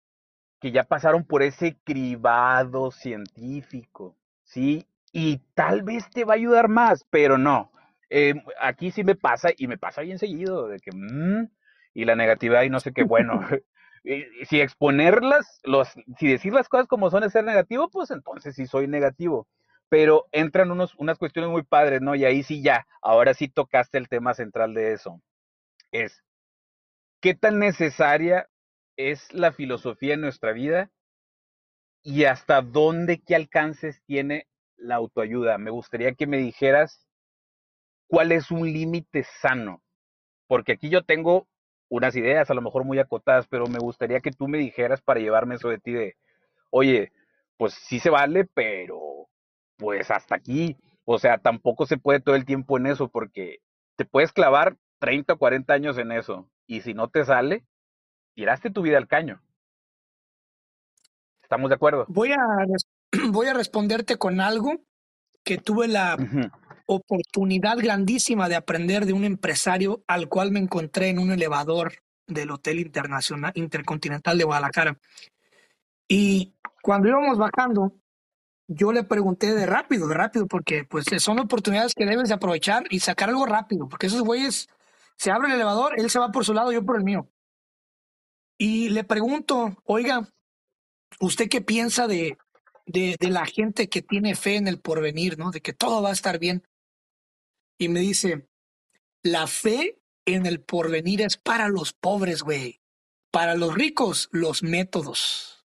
[0.60, 4.86] que ya pasaron por ese cribado científico, ¿sí?
[5.18, 7.72] Y tal vez te va a ayudar más, pero no.
[8.10, 11.48] Eh, aquí sí me pasa y me pasa bien seguido, de que, mmm,
[11.94, 13.40] y la negatividad y no sé qué, bueno,
[14.46, 18.66] si exponerlas, los, si decir las cosas como son es ser negativo, pues entonces sí
[18.66, 19.48] soy negativo.
[19.88, 22.14] Pero entran unos, unas cuestiones muy padres, ¿no?
[22.14, 25.22] Y ahí sí ya, ahora sí tocaste el tema central de eso.
[25.92, 26.22] Es,
[27.22, 28.50] ¿qué tan necesaria
[28.98, 30.90] es la filosofía en nuestra vida?
[32.02, 34.46] Y hasta dónde, qué alcances tiene
[34.76, 35.58] la autoayuda.
[35.58, 37.06] Me gustaría que me dijeras
[38.06, 39.82] cuál es un límite sano.
[40.46, 41.48] Porque aquí yo tengo
[41.88, 45.20] unas ideas, a lo mejor muy acotadas, pero me gustaría que tú me dijeras para
[45.20, 46.16] llevarme eso de ti de,
[46.70, 47.12] oye,
[47.56, 49.28] pues sí se vale, pero
[49.76, 50.76] pues hasta aquí.
[51.04, 53.60] O sea, tampoco se puede todo el tiempo en eso porque
[53.96, 57.64] te puedes clavar 30 o 40 años en eso y si no te sale,
[58.34, 59.40] tiraste tu vida al caño.
[61.42, 62.06] ¿Estamos de acuerdo?
[62.08, 62.38] Voy a,
[63.30, 64.80] voy a responderte con algo
[65.44, 66.16] que tuve la
[66.86, 71.94] oportunidad grandísima de aprender de un empresario al cual me encontré en un elevador
[72.26, 74.98] del Hotel Internacional Intercontinental de Guadalajara.
[76.08, 77.92] Y cuando íbamos bajando,
[78.68, 82.84] yo le pregunté de rápido, de rápido, porque pues son oportunidades que debes de aprovechar
[82.90, 84.68] y sacar algo rápido, porque esos güeyes,
[85.16, 87.28] se abre el elevador, él se va por su lado, yo por el mío.
[88.58, 90.28] Y le pregunto, oiga,
[91.20, 92.38] ¿usted qué piensa de,
[92.86, 95.50] de, de la gente que tiene fe en el porvenir, ¿no?
[95.50, 96.62] De que todo va a estar bien
[97.78, 98.48] y me dice,
[99.22, 102.80] la fe en el porvenir es para los pobres, güey.
[103.30, 105.66] Para los ricos, los métodos.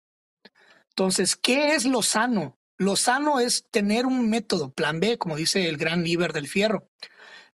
[0.89, 2.57] Entonces, ¿qué es lo sano?
[2.77, 6.89] Lo sano es tener un método, plan B, como dice el gran líder del fierro.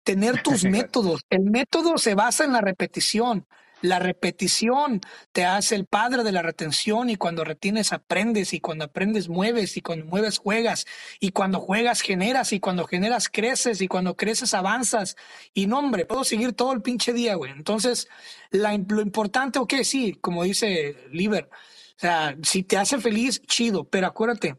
[0.03, 1.21] Tener tus métodos.
[1.29, 3.47] El método se basa en la repetición.
[3.81, 8.85] La repetición te hace el padre de la retención y cuando retienes aprendes y cuando
[8.85, 10.85] aprendes mueves y cuando mueves juegas
[11.19, 15.15] y cuando juegas generas y cuando generas creces y cuando creces avanzas
[15.53, 17.51] y no hombre, puedo seguir todo el pinche día, güey.
[17.51, 18.07] Entonces,
[18.51, 21.49] lo importante, ok, sí, como dice Liber,
[21.97, 24.57] o sea, si te hace feliz, chido, pero acuérdate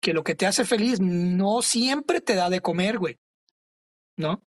[0.00, 3.18] que lo que te hace feliz no siempre te da de comer, güey.
[4.16, 4.42] ¿No?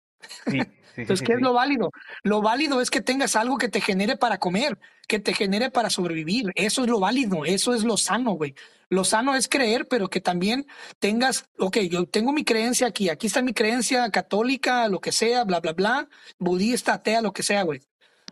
[0.95, 1.91] Entonces, ¿qué es lo válido?
[2.23, 4.77] Lo válido es que tengas algo que te genere para comer,
[5.07, 6.51] que te genere para sobrevivir.
[6.55, 8.55] Eso es lo válido, eso es lo sano, güey.
[8.89, 10.67] Lo sano es creer, pero que también
[10.99, 15.45] tengas, ok, yo tengo mi creencia aquí, aquí está mi creencia católica, lo que sea,
[15.45, 17.81] bla, bla, bla, budista, atea, lo que sea, güey.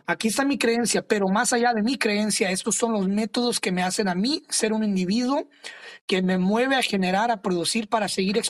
[0.06, 3.70] Aquí está mi creencia, pero más allá de mi creencia, estos son los métodos que
[3.70, 5.48] me hacen a mí ser un individuo
[6.06, 8.40] que me mueve a generar, a producir para seguir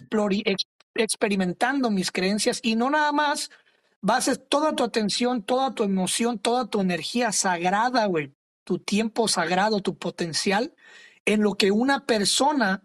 [0.95, 3.51] experimentando mis creencias y no nada más
[4.01, 8.35] bases toda tu atención, toda tu emoción, toda tu energía sagrada, güey,
[8.65, 10.75] tu tiempo sagrado, tu potencial,
[11.25, 12.85] en lo que una persona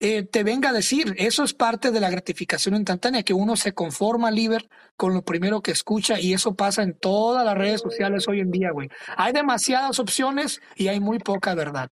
[0.00, 1.14] eh, te venga a decir.
[1.18, 5.60] Eso es parte de la gratificación instantánea, que uno se conforma, Liber, con lo primero
[5.60, 8.88] que escucha, y eso pasa en todas las redes sociales hoy en día, güey.
[9.16, 11.88] Hay demasiadas opciones y hay muy poca verdad.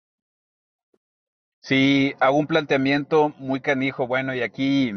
[1.61, 4.93] Sí, hago un planteamiento muy canijo, bueno, y aquí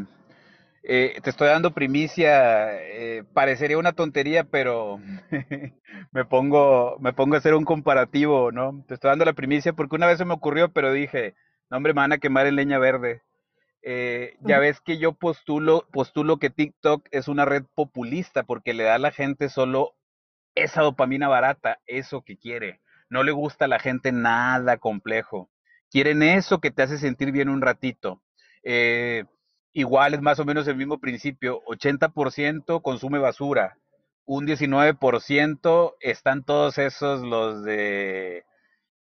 [0.89, 5.01] Eh, te estoy dando primicia, eh, parecería una tontería, pero
[6.13, 8.85] me pongo, me pongo a hacer un comparativo, ¿no?
[8.87, 11.35] Te estoy dando la primicia porque una vez se me ocurrió, pero dije,
[11.71, 13.23] no hombre, me van a quemar en leña verde.
[13.83, 18.85] Eh, ya ves que yo postulo, postulo que TikTok es una red populista porque le
[18.85, 19.97] da a la gente solo
[20.55, 22.81] esa dopamina barata, eso que quiere.
[23.11, 25.51] No le gusta a la gente nada complejo.
[25.91, 28.23] Quieren eso que te hace sentir bien un ratito.
[28.63, 29.25] Eh,
[29.77, 33.77] igual es más o menos el mismo principio, 80% consume basura,
[34.25, 38.45] un 19% están todos esos los de...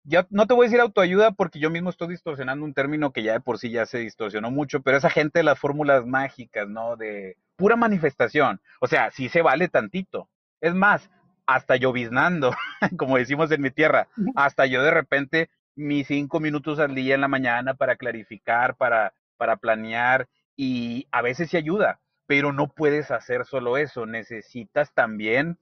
[0.03, 3.23] Ya no te voy a decir autoayuda porque yo mismo estoy distorsionando un término que
[3.23, 6.67] ya de por sí ya se distorsionó mucho, pero esa gente de las fórmulas mágicas,
[6.67, 6.97] ¿no?
[6.97, 8.61] De pura manifestación.
[8.81, 10.31] O sea, sí se vale tantito.
[10.63, 11.11] Es más,
[11.47, 12.51] hasta lloviznando,
[12.97, 17.21] como decimos en mi tierra, hasta yo de repente mis cinco minutos al día en
[17.21, 23.11] la mañana para clarificar, para, para planear y a veces sí ayuda, pero no puedes
[23.11, 25.59] hacer solo eso, necesitas también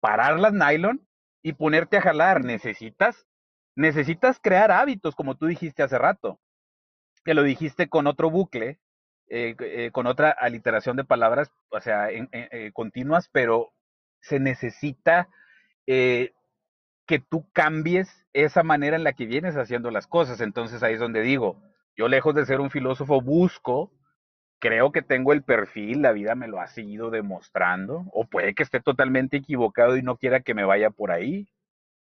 [0.00, 1.06] parar las nylon
[1.42, 3.26] y ponerte a jalar, necesitas,
[3.74, 6.40] necesitas crear hábitos, como tú dijiste hace rato,
[7.24, 8.78] que lo dijiste con otro bucle,
[9.28, 13.72] eh, eh, con otra aliteración de palabras, o sea, en, eh, continuas, pero
[14.20, 15.28] se necesita
[15.86, 20.40] que tú cambies esa manera en la que vienes haciendo las cosas.
[20.40, 21.62] Entonces ahí es donde digo,
[21.96, 23.92] yo lejos de ser un filósofo busco
[24.58, 28.62] creo que tengo el perfil, la vida me lo ha seguido demostrando, o puede que
[28.62, 31.48] esté totalmente equivocado y no quiera que me vaya por ahí,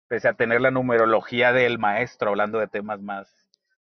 [0.08, 3.28] pese a tener la numerología del maestro, hablando de temas más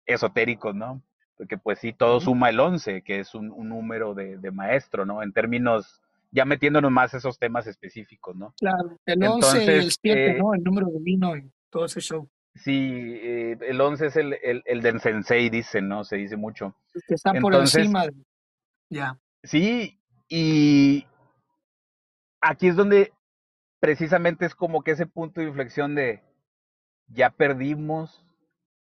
[0.05, 1.01] esotéricos, ¿no?
[1.37, 5.05] Porque pues sí, todo suma el 11, que es un, un número de, de, maestro,
[5.05, 5.23] ¿no?
[5.23, 8.53] En términos, ya metiéndonos más esos temas específicos, ¿no?
[8.59, 10.53] Claro, el 11 Entonces, y el 7, eh, ¿no?
[10.53, 12.29] El número de vino y todo ese show.
[12.53, 16.03] Sí, eh, el 11 es el, el, el del sensei, dicen, ¿no?
[16.03, 16.75] Se dice mucho.
[17.07, 18.13] Que está por Entonces, encima de
[18.91, 19.17] ya.
[19.43, 21.07] Sí, y
[22.41, 23.11] aquí es donde
[23.79, 26.21] precisamente es como que ese punto de inflexión de
[27.07, 28.23] ya perdimos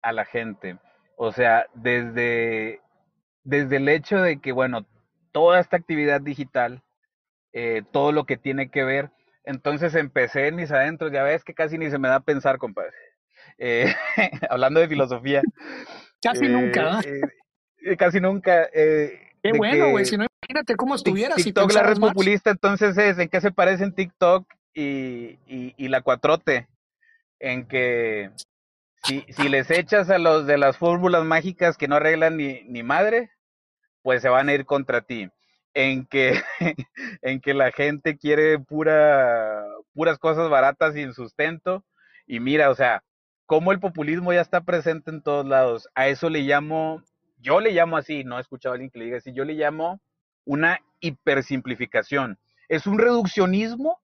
[0.01, 0.79] a la gente.
[1.17, 2.81] O sea, desde,
[3.45, 4.87] desde el hecho de que, bueno,
[5.33, 6.83] toda esta actividad digital,
[7.53, 9.11] eh, todo lo que tiene que ver,
[9.45, 12.59] entonces empecé en mis adentros, ya ves que casi ni se me da a pensar,
[12.59, 12.95] compadre.
[13.59, 13.93] Eh,
[14.51, 15.43] hablando de filosofía.
[16.23, 17.01] Casi eh, nunca.
[17.01, 18.69] eh, casi nunca.
[19.47, 20.05] Qué de bueno, güey.
[20.05, 21.37] Si no, imagínate cómo estuvieras.
[21.37, 22.11] si TikTok la red más.
[22.11, 26.69] populista, entonces es en qué se parecen TikTok y, y, y la cuatrote.
[27.39, 28.31] En que
[29.05, 32.83] si, si les echas a los de las fórmulas mágicas que no arreglan ni, ni
[32.83, 33.31] madre,
[34.03, 35.29] pues se van a ir contra ti.
[35.75, 36.41] En que,
[37.23, 41.85] en que la gente quiere pura, puras cosas baratas sin sustento.
[42.27, 43.03] Y mira, o sea,
[43.47, 45.89] cómo el populismo ya está presente en todos lados.
[45.95, 47.03] A eso le llamo,
[47.47, 49.55] yo le llamo así, no he escuchado a alguien que le diga así, yo le
[49.55, 50.01] llamo
[50.45, 52.39] una hipersimplificación.
[52.69, 54.01] Es un reduccionismo,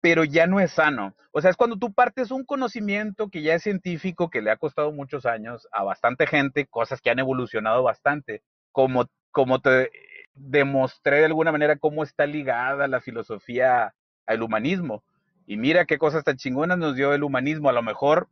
[0.00, 1.16] pero ya no es sano.
[1.32, 4.56] O sea, es cuando tú partes un conocimiento que ya es científico, que le ha
[4.56, 9.90] costado muchos años a bastante gente, cosas que han evolucionado bastante, como, como te
[10.34, 13.94] demostré de alguna manera cómo está ligada la filosofía
[14.26, 15.02] al humanismo.
[15.44, 17.68] Y mira qué cosas tan chingonas nos dio el humanismo.
[17.68, 18.28] A lo mejor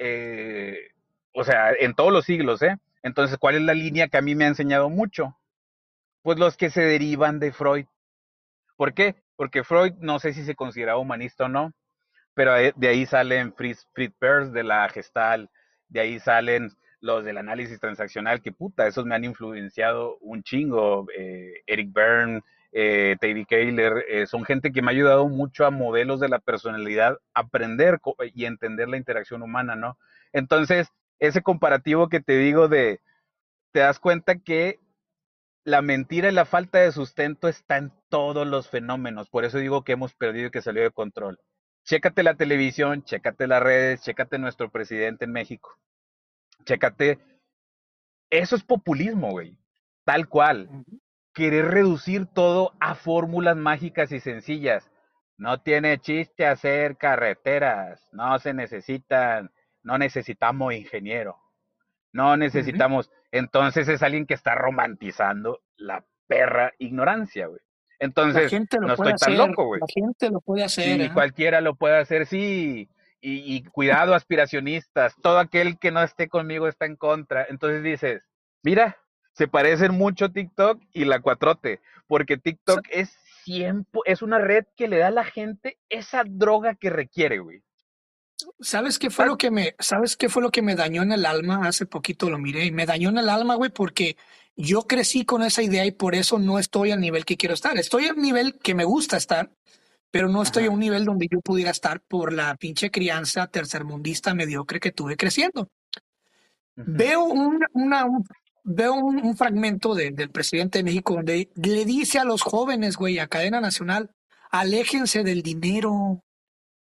[0.00, 0.78] eh,
[1.32, 2.76] o sea, en todos los siglos, ¿eh?
[3.02, 5.36] Entonces, ¿cuál es la línea que a mí me ha enseñado mucho?
[6.22, 7.86] Pues los que se derivan de Freud.
[8.76, 9.22] ¿Por qué?
[9.36, 11.72] Porque Freud, no sé si se consideraba humanista o no,
[12.34, 15.50] pero de ahí salen Fritz, Fritz Perls de la Gestal,
[15.88, 16.70] de ahí salen
[17.00, 21.06] los del análisis transaccional, que puta, esos me han influenciado un chingo.
[21.16, 22.42] Eh, Eric Berne,
[22.72, 26.38] eh, David Kayler, eh, son gente que me ha ayudado mucho a modelos de la
[26.38, 27.98] personalidad, aprender
[28.34, 29.98] y entender la interacción humana, ¿no?
[30.32, 30.88] Entonces,
[31.20, 33.00] ese comparativo que te digo de,
[33.72, 34.80] te das cuenta que
[35.64, 39.84] la mentira y la falta de sustento está en todos los fenómenos, por eso digo
[39.84, 41.38] que hemos perdido y que salió de control.
[41.84, 45.78] Chécate la televisión, chécate las redes, chécate nuestro presidente en México,
[46.64, 47.18] chécate,
[48.30, 49.56] eso es populismo, güey,
[50.04, 50.84] tal cual.
[51.34, 54.90] Querer reducir todo a fórmulas mágicas y sencillas.
[55.36, 59.50] No tiene chiste hacer carreteras, no se necesitan,
[59.82, 61.38] no necesitamos ingeniero,
[62.12, 63.08] no necesitamos.
[63.08, 63.14] Uh -huh.
[63.32, 67.60] Entonces es alguien que está romantizando la perra ignorancia, güey.
[67.98, 69.80] Entonces, no estoy hacer, tan loco, güey.
[69.80, 70.84] La gente lo puede hacer.
[70.84, 71.10] Sí, ¿eh?
[71.12, 72.88] cualquiera lo puede hacer, sí.
[73.20, 75.14] Y, y cuidado, aspiracionistas.
[75.20, 77.44] Todo aquel que no esté conmigo está en contra.
[77.50, 78.26] Entonces dices,
[78.62, 78.96] mira,
[79.32, 83.10] se parecen mucho TikTok y la cuatrote, porque TikTok es
[83.44, 87.62] siempre, es una red que le da a la gente esa droga que requiere, güey.
[88.60, 91.26] ¿Sabes qué fue lo que me, sabes qué fue lo que me dañó en el
[91.26, 91.66] alma?
[91.66, 94.16] Hace poquito lo miré y me dañó en el alma, güey, porque
[94.56, 97.76] yo crecí con esa idea y por eso no estoy al nivel que quiero estar.
[97.78, 99.50] Estoy al nivel que me gusta estar,
[100.10, 104.34] pero no estoy a un nivel donde yo pudiera estar por la pinche crianza tercermundista
[104.34, 105.70] mediocre que tuve creciendo.
[106.74, 107.66] Veo, una,
[108.04, 108.24] un,
[108.64, 113.28] veo un, fragmento del presidente de México donde le dice a los jóvenes, güey, a
[113.28, 114.10] cadena nacional,
[114.50, 116.22] aléjense del dinero,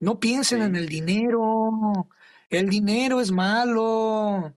[0.06, 2.08] no piensen en el dinero,
[2.48, 4.54] el dinero es malo,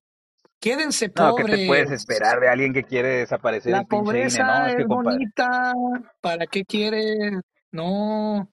[0.60, 1.48] quédense pobres.
[1.48, 5.74] No, ¿qué te puedes esperar de alguien que quiere desaparecer La pobreza es bonita,
[6.22, 7.42] ¿para qué quiere?
[7.72, 8.48] No.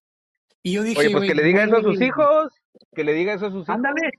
[0.62, 2.54] Y yo dije, Oye, pues que le diga eso a sus hijos,
[2.94, 3.74] que le diga eso a sus hijos.
[3.74, 4.12] Ándale.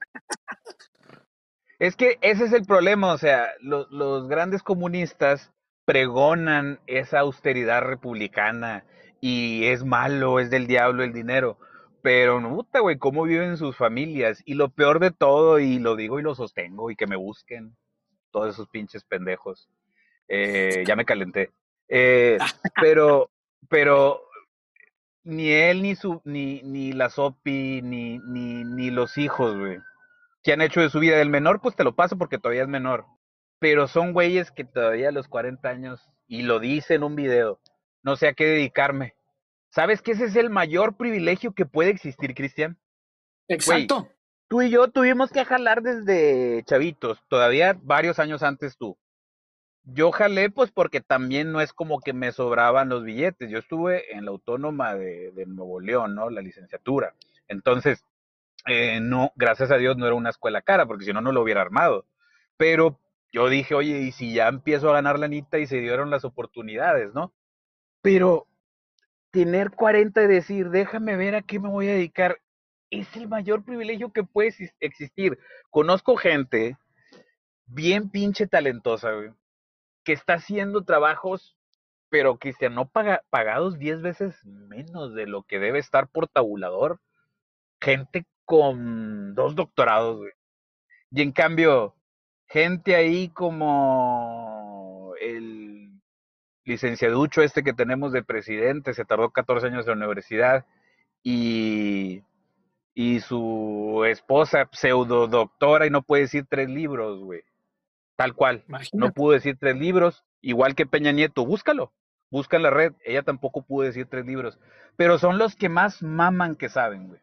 [1.80, 5.52] Es que ese es el problema, o sea, los grandes comunistas
[5.86, 8.84] pregonan esa austeridad republicana
[9.20, 11.58] y es malo, es del diablo el dinero.
[12.08, 14.42] Pero, puta, güey, cómo viven sus familias.
[14.46, 17.76] Y lo peor de todo, y lo digo y lo sostengo, y que me busquen
[18.32, 19.70] todos esos pinches pendejos.
[20.30, 21.52] Eh, ya me calenté.
[21.90, 22.38] Eh,
[22.82, 23.30] pero,
[23.68, 24.22] pero
[25.24, 29.80] ni él, ni su, ni, ni la Sopi, ni, ni, ni los hijos, güey
[30.48, 31.18] que han hecho de su vida.
[31.18, 33.06] del menor, pues te lo paso porque todavía es menor.
[33.60, 37.60] Pero son güeyes que todavía a los 40 años, y lo dice en un video,
[38.02, 39.17] no sé a qué dedicarme.
[39.70, 42.78] ¿Sabes que ese es el mayor privilegio que puede existir, Cristian?
[43.48, 44.10] Exacto.
[44.48, 48.98] tú y yo tuvimos que jalar desde chavitos, todavía varios años antes tú.
[49.84, 53.50] Yo jalé pues porque también no es como que me sobraban los billetes.
[53.50, 56.30] Yo estuve en la autónoma de, de Nuevo León, ¿no?
[56.30, 57.14] La licenciatura.
[57.48, 58.04] Entonces,
[58.68, 61.42] eh, no, gracias a Dios no era una escuela cara, porque si no, no lo
[61.42, 62.06] hubiera armado.
[62.58, 63.00] Pero
[63.32, 66.26] yo dije, oye, y si ya empiezo a ganar la nita y se dieron las
[66.26, 67.34] oportunidades, ¿no?
[68.02, 68.48] Pero
[69.32, 72.40] tener 40 y decir, déjame ver a qué me voy a dedicar,
[72.90, 75.38] es el mayor privilegio que puede existir.
[75.70, 76.78] Conozco gente
[77.66, 79.12] bien pinche talentosa,
[80.04, 81.58] que está haciendo trabajos,
[82.10, 87.02] pero Cristian, no paga, pagados 10 veces menos de lo que debe estar por tabulador.
[87.82, 90.32] Gente con dos doctorados, güey.
[91.12, 91.96] Y en cambio,
[92.48, 95.57] gente ahí como el
[96.68, 100.66] licenciaducho este que tenemos de presidente, se tardó 14 años en la universidad,
[101.24, 102.24] y,
[102.94, 107.42] y su esposa pseudo doctora y no puede decir tres libros, güey.
[108.16, 108.64] Tal cual.
[108.94, 111.46] No pudo decir tres libros, igual que Peña Nieto.
[111.46, 111.94] Búscalo.
[112.32, 112.94] Busca en la red.
[113.06, 114.60] Ella tampoco pudo decir tres libros.
[114.96, 117.22] Pero son los que más maman que saben, güey.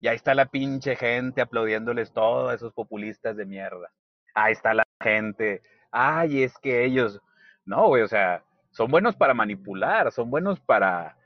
[0.00, 3.92] Y ahí está la pinche gente aplaudiéndoles todos esos populistas de mierda.
[4.34, 5.62] Ahí está la gente.
[5.90, 7.20] Ay, es que ellos.
[7.64, 8.44] No, güey, o sea,
[8.74, 11.16] son buenos para manipular, son buenos para.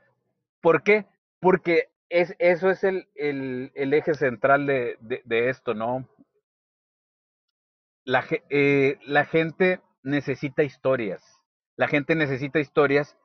[0.61, 1.07] ¿Por qué?
[1.39, 6.07] Porque es, eso es el, el, eje central de, de, esto, ¿no?
[8.05, 11.23] La, eh, la gente necesita historias.
[11.75, 13.17] La gente necesita historias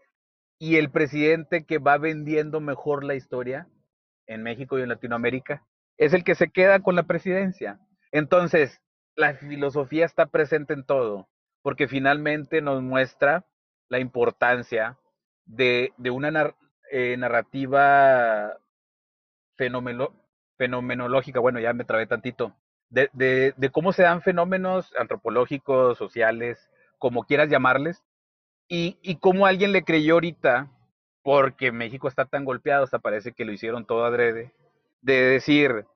[0.59, 3.69] y el presidente que va vendiendo mejor la historia
[4.27, 5.67] en México y en Latinoamérica,
[5.99, 7.79] es el que se queda con la presidencia.
[8.11, 8.81] Entonces,
[9.17, 11.29] la filosofía está presente en todo,
[11.63, 13.45] porque finalmente nos muestra
[13.95, 14.99] la importancia
[15.47, 16.53] de, de una
[16.91, 18.59] eh, narrativa
[19.57, 22.57] fenomenológica, bueno, ya me trabé tantito,
[22.91, 26.69] de, de, cómo se dan fenómenos antropológicos, sociales,
[26.99, 28.03] como quieras llamarles,
[28.67, 30.73] y, y cómo alguien le creyó ahorita
[31.23, 34.53] porque México está tan golpeado, hasta parece que lo hicieron todo adrede,
[35.03, 35.87] de decir,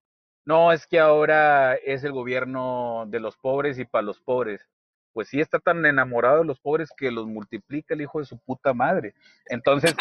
[0.45, 4.69] no, es que ahora es el gobierno de los pobres y para los pobres.
[5.13, 8.39] Pues sí está tan enamorado de los pobres que los multiplica el hijo de su
[8.39, 9.15] puta madre.
[9.47, 9.95] Entonces,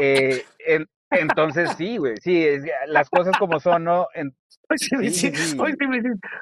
[0.00, 0.44] eh,
[1.10, 2.46] entonces sí, güey, sí,
[2.86, 4.08] las cosas como son, ¿no?
[4.68, 5.64] hoy, sí me hiciste,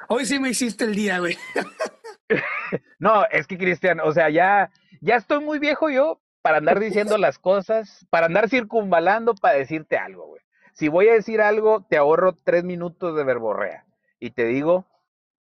[0.07, 1.37] hoy sí me hiciste el día, güey.
[2.99, 7.17] no, es que Cristian, o sea, ya, ya estoy muy viejo yo para andar diciendo
[7.17, 10.41] las cosas, para andar circunvalando para decirte algo, güey.
[10.73, 13.85] Si voy a decir algo, te ahorro tres minutos de verborrea.
[14.19, 14.85] Y te digo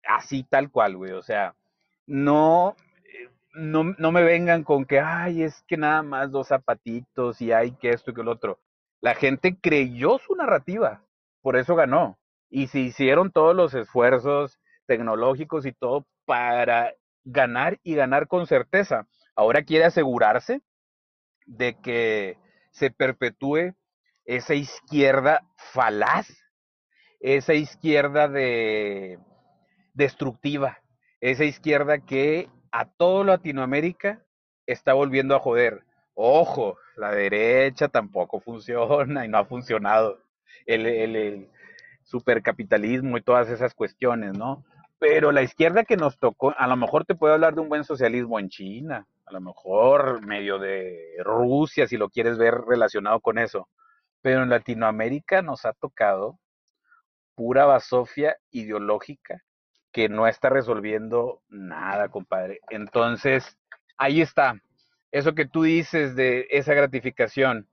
[0.07, 1.11] así tal cual, güey.
[1.11, 1.55] O sea,
[2.09, 2.75] no,
[3.53, 7.71] no, no me vengan con que, ay, es que nada más dos zapatitos y hay
[7.73, 8.59] que esto y que lo otro.
[8.99, 11.03] La gente creyó su narrativa,
[11.41, 12.17] por eso ganó.
[12.49, 19.07] Y se hicieron todos los esfuerzos tecnológicos y todo para ganar y ganar con certeza.
[19.35, 20.63] Ahora quiere asegurarse
[21.45, 22.37] de que
[22.71, 23.75] se perpetúe
[24.25, 26.27] esa izquierda falaz,
[27.19, 29.19] esa izquierda de
[29.93, 30.79] destructiva,
[31.21, 34.23] esa izquierda que a todo Latinoamérica
[34.65, 35.83] está volviendo a joder.
[36.13, 40.19] Ojo, la derecha tampoco funciona y no ha funcionado.
[40.65, 41.49] El,
[42.03, 44.65] supercapitalismo y todas esas cuestiones, ¿no?
[44.97, 47.83] Pero la izquierda que nos tocó, a lo mejor te puedo hablar de un buen
[47.83, 53.37] socialismo en China, a lo mejor medio de Rusia, si lo quieres ver relacionado con
[53.37, 53.69] eso.
[54.23, 56.39] Pero en Latinoamérica nos ha tocado
[57.35, 59.43] pura basofia ideológica
[59.91, 62.59] que no está resolviendo nada, compadre.
[62.69, 63.57] Entonces,
[63.97, 64.61] ahí está.
[65.11, 67.67] Eso que tú dices de esa gratificación.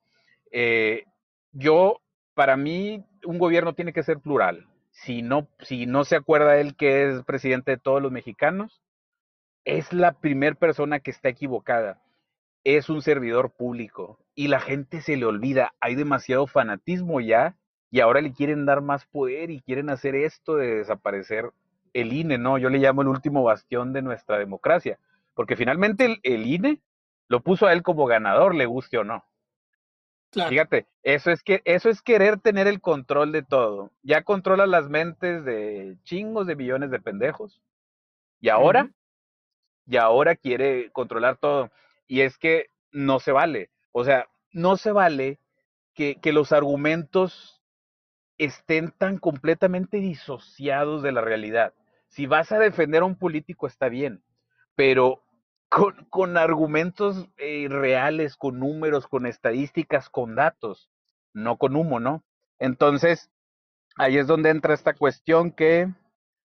[0.50, 1.04] Eh,
[1.52, 2.00] yo,
[2.34, 4.66] para mí, un gobierno tiene que ser plural.
[4.90, 8.80] Si no, si no se acuerda él que es presidente de todos los mexicanos,
[9.64, 12.00] es la primera persona que está equivocada.
[12.64, 15.74] Es un servidor público y la gente se le olvida.
[15.80, 17.56] Hay demasiado fanatismo ya
[17.90, 21.50] y ahora le quieren dar más poder y quieren hacer esto de desaparecer
[22.00, 22.58] el INE, ¿no?
[22.58, 24.98] Yo le llamo el último bastión de nuestra democracia,
[25.34, 26.80] porque finalmente el, el INE
[27.28, 29.24] lo puso a él como ganador, le guste o no.
[30.30, 30.50] Claro.
[30.50, 33.92] Fíjate, eso es que eso es querer tener el control de todo.
[34.02, 37.62] Ya controla las mentes de chingos de millones de pendejos.
[38.40, 38.94] Y ahora, uh -huh.
[39.86, 41.70] y ahora quiere controlar todo.
[42.06, 43.70] Y es que no se vale.
[43.92, 45.38] O sea, no se vale
[45.94, 47.62] que, que los argumentos
[48.36, 51.72] estén tan completamente disociados de la realidad.
[52.16, 54.24] Si vas a defender a un político está bien,
[54.74, 55.22] pero
[55.68, 60.88] con, con argumentos eh, reales, con números, con estadísticas, con datos,
[61.34, 62.24] no con humo, ¿no?
[62.58, 63.28] Entonces,
[63.96, 65.92] ahí es donde entra esta cuestión que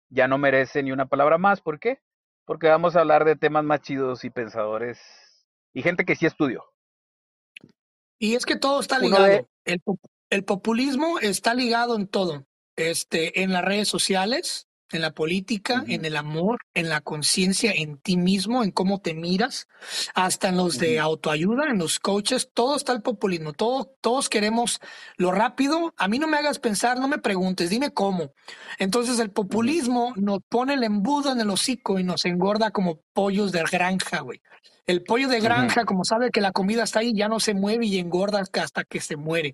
[0.10, 1.62] ya no merece ni una palabra más.
[1.62, 2.02] ¿Por qué?
[2.44, 5.00] Porque vamos a hablar de temas más chidos y pensadores
[5.72, 6.66] y gente que sí estudió.
[8.20, 9.24] Y es que todo está ligado.
[9.24, 9.48] De...
[9.64, 9.82] El,
[10.32, 12.46] el populismo está ligado en todo.
[12.76, 15.94] Este, en las redes sociales, en la política, uh -huh.
[15.96, 19.68] en el amor, en la conciencia, en ti mismo, en cómo te miras,
[20.14, 20.82] hasta en los uh -huh.
[20.82, 23.54] de autoayuda, en los coaches, todo está el populismo.
[23.54, 24.80] Todo, todos queremos
[25.18, 25.94] lo rápido.
[25.98, 28.32] A mí no me hagas pensar, no me preguntes, dime cómo.
[28.78, 30.22] Entonces el populismo uh -huh.
[30.22, 34.42] nos pone el embudo en el hocico y nos engorda como pollos de granja, güey.
[34.88, 35.86] El pollo de granja, uh -huh.
[35.86, 39.00] como sabe que la comida está ahí, ya no se mueve y engorda hasta que
[39.00, 39.54] se muere.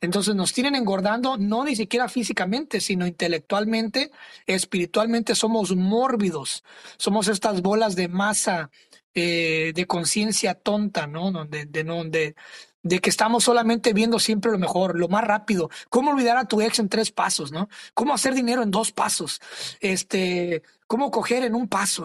[0.00, 4.10] Entonces nos tienen engordando, no ni siquiera físicamente, sino intelectualmente,
[4.46, 6.64] espiritualmente somos mórbidos.
[6.96, 8.70] Somos estas bolas de masa,
[9.14, 11.32] eh, de conciencia tonta, ¿no?
[11.32, 12.34] Donde, de, de,
[12.82, 15.68] de que estamos solamente viendo siempre lo mejor, lo más rápido.
[15.90, 17.68] ¿Cómo olvidar a tu ex en tres pasos, no?
[17.94, 19.40] ¿Cómo hacer dinero en dos pasos?
[19.80, 22.04] Este, ¿cómo coger en un paso?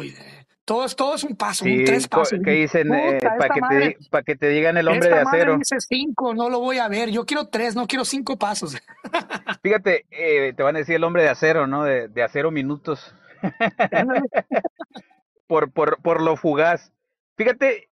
[0.65, 2.39] Todo es, todo es un paso, sí, un tres pasos.
[2.43, 2.93] que dicen?
[2.93, 5.57] Eh, para que, te, que te digan el hombre de acero.
[5.57, 7.09] dice cinco, no lo voy a ver.
[7.09, 8.77] Yo quiero tres, no quiero cinco pasos.
[9.61, 11.83] Fíjate, eh, te van a decir el hombre de acero, ¿no?
[11.83, 13.13] De, de acero minutos.
[15.47, 16.93] por, por, por lo fugaz.
[17.35, 17.89] Fíjate,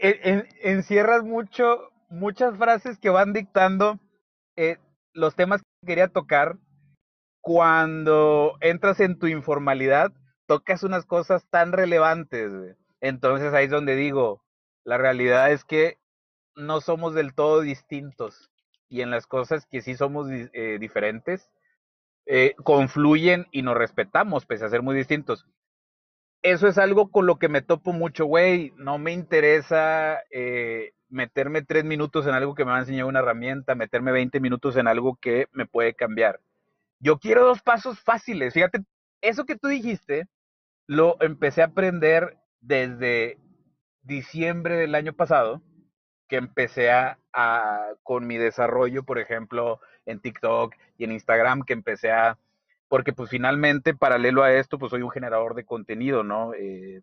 [0.00, 4.00] en, en, encierras mucho, muchas frases que van dictando
[4.56, 4.78] eh,
[5.12, 6.56] los temas que quería tocar
[7.42, 10.12] cuando entras en tu informalidad
[10.46, 12.52] tocas unas cosas tan relevantes.
[13.00, 14.42] Entonces ahí es donde digo,
[14.84, 15.98] la realidad es que
[16.54, 18.50] no somos del todo distintos
[18.88, 21.50] y en las cosas que sí somos eh, diferentes,
[22.26, 25.46] eh, confluyen y nos respetamos pese a ser muy distintos.
[26.42, 28.72] Eso es algo con lo que me topo mucho, güey.
[28.76, 33.20] No me interesa eh, meterme tres minutos en algo que me va a enseñar una
[33.20, 36.40] herramienta, meterme 20 minutos en algo que me puede cambiar.
[36.98, 38.54] Yo quiero dos pasos fáciles.
[38.54, 38.84] Fíjate,
[39.22, 40.28] eso que tú dijiste,
[40.86, 43.38] lo empecé a aprender desde
[44.02, 45.62] diciembre del año pasado,
[46.28, 47.18] que empecé a,
[48.02, 52.38] con mi desarrollo, por ejemplo, en TikTok y en Instagram, que empecé a,
[52.88, 56.52] porque pues finalmente, paralelo a esto, pues soy un generador de contenido, ¿no?
[56.54, 57.02] Eh,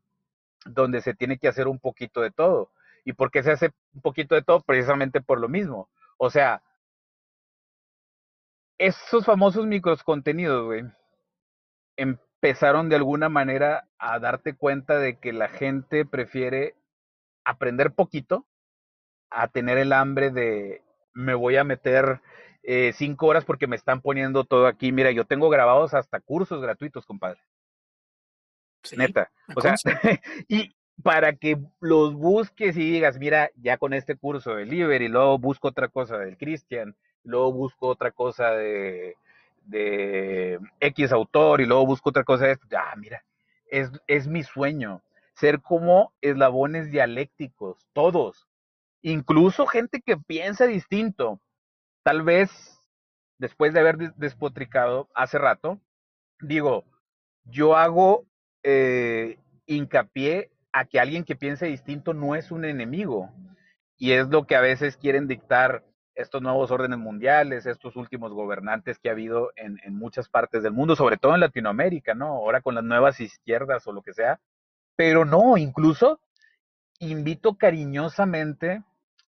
[0.65, 2.71] donde se tiene que hacer un poquito de todo.
[3.05, 4.61] ¿Y por qué se hace un poquito de todo?
[4.61, 5.89] Precisamente por lo mismo.
[6.17, 6.61] O sea,
[8.77, 10.83] esos famosos micros contenidos, güey,
[11.99, 16.75] empezaron de alguna manera a darte cuenta de que la gente prefiere
[17.43, 18.45] aprender poquito
[19.29, 20.81] a tener el hambre de
[21.13, 22.21] me voy a meter
[22.63, 24.91] eh, cinco horas porque me están poniendo todo aquí.
[24.91, 27.41] Mira, yo tengo grabados hasta cursos gratuitos, compadre.
[28.83, 29.31] Sí, Neta.
[29.55, 29.75] O sea,
[30.47, 30.73] y
[31.03, 35.37] para que los busques y digas, mira, ya con este curso de Liber y luego
[35.37, 39.15] busco otra cosa del Christian, luego busco otra cosa de,
[39.69, 42.67] de X autor y luego busco otra cosa esto.
[42.77, 43.23] Ah, mira,
[43.67, 45.01] es, es mi sueño.
[45.33, 48.47] Ser como eslabones dialécticos, todos.
[49.01, 51.39] Incluso gente que piensa distinto.
[52.03, 52.79] Tal vez
[53.37, 55.79] después de haber despotricado hace rato,
[56.41, 56.83] digo,
[57.45, 58.25] yo hago
[58.63, 63.31] eh, hincapié a que alguien que piense distinto no es un enemigo.
[63.97, 65.83] Y es lo que a veces quieren dictar
[66.19, 70.73] estos nuevos órdenes mundiales, estos últimos gobernantes que ha habido en, en, muchas partes del
[70.73, 72.27] mundo, sobre todo en Latinoamérica, ¿no?
[72.27, 74.39] Ahora con las nuevas izquierdas o lo que sea.
[74.95, 76.19] Pero no, incluso
[76.99, 78.83] invito cariñosamente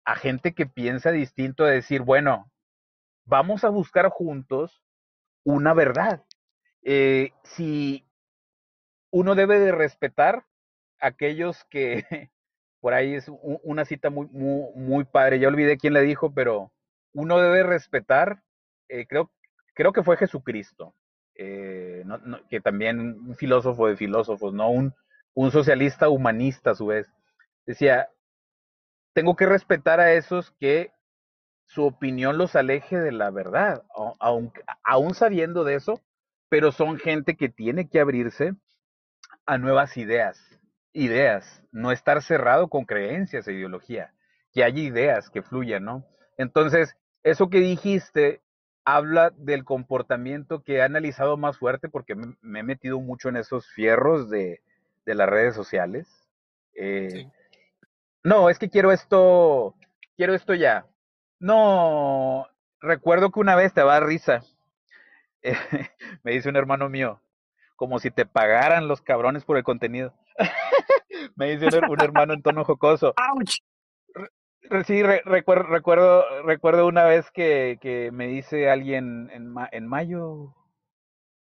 [0.04, 2.50] a gente que piensa distinto a decir, bueno,
[3.24, 4.80] vamos a buscar juntos
[5.44, 6.24] una verdad.
[6.82, 8.06] Eh, si
[9.10, 10.46] uno debe de respetar
[11.00, 12.04] a aquellos que,
[12.80, 16.72] por ahí es una cita muy, muy, muy padre, ya olvidé quién le dijo, pero
[17.16, 18.42] uno debe respetar,
[18.88, 19.30] eh, creo,
[19.74, 20.94] creo que fue Jesucristo,
[21.34, 22.04] eh,
[22.50, 24.70] que también un filósofo de filósofos, ¿no?
[24.70, 24.94] Un,
[25.34, 27.10] un socialista humanista a su vez.
[27.64, 28.08] Decía,
[29.14, 30.92] tengo que respetar a esos que
[31.64, 33.82] su opinión los aleje de la verdad,
[34.20, 34.52] aun,
[34.84, 36.02] aún sabiendo de eso,
[36.50, 38.54] pero son gente que tiene que abrirse
[39.46, 40.38] a nuevas ideas,
[40.92, 44.12] ideas, no estar cerrado con creencias e ideología,
[44.52, 46.04] que haya ideas que fluyan, ¿no?
[46.36, 46.94] Entonces,
[47.26, 48.40] eso que dijiste
[48.84, 53.36] habla del comportamiento que he analizado más fuerte porque me, me he metido mucho en
[53.36, 54.62] esos fierros de,
[55.04, 56.06] de las redes sociales.
[56.74, 57.32] Eh, sí.
[58.22, 59.74] No, es que quiero esto,
[60.16, 60.86] quiero esto ya.
[61.40, 62.46] No,
[62.80, 64.42] recuerdo que una vez te va a risa.
[65.42, 65.54] Eh,
[66.22, 67.20] me dice un hermano mío,
[67.74, 70.14] como si te pagaran los cabrones por el contenido.
[71.34, 73.14] me dice un, un, hermano en tono jocoso.
[73.16, 73.50] ¡Auch!
[74.86, 79.86] Sí, re, recuerdo, recuerdo, recuerdo una vez que, que me dice alguien en, ma, en
[79.86, 80.54] mayo,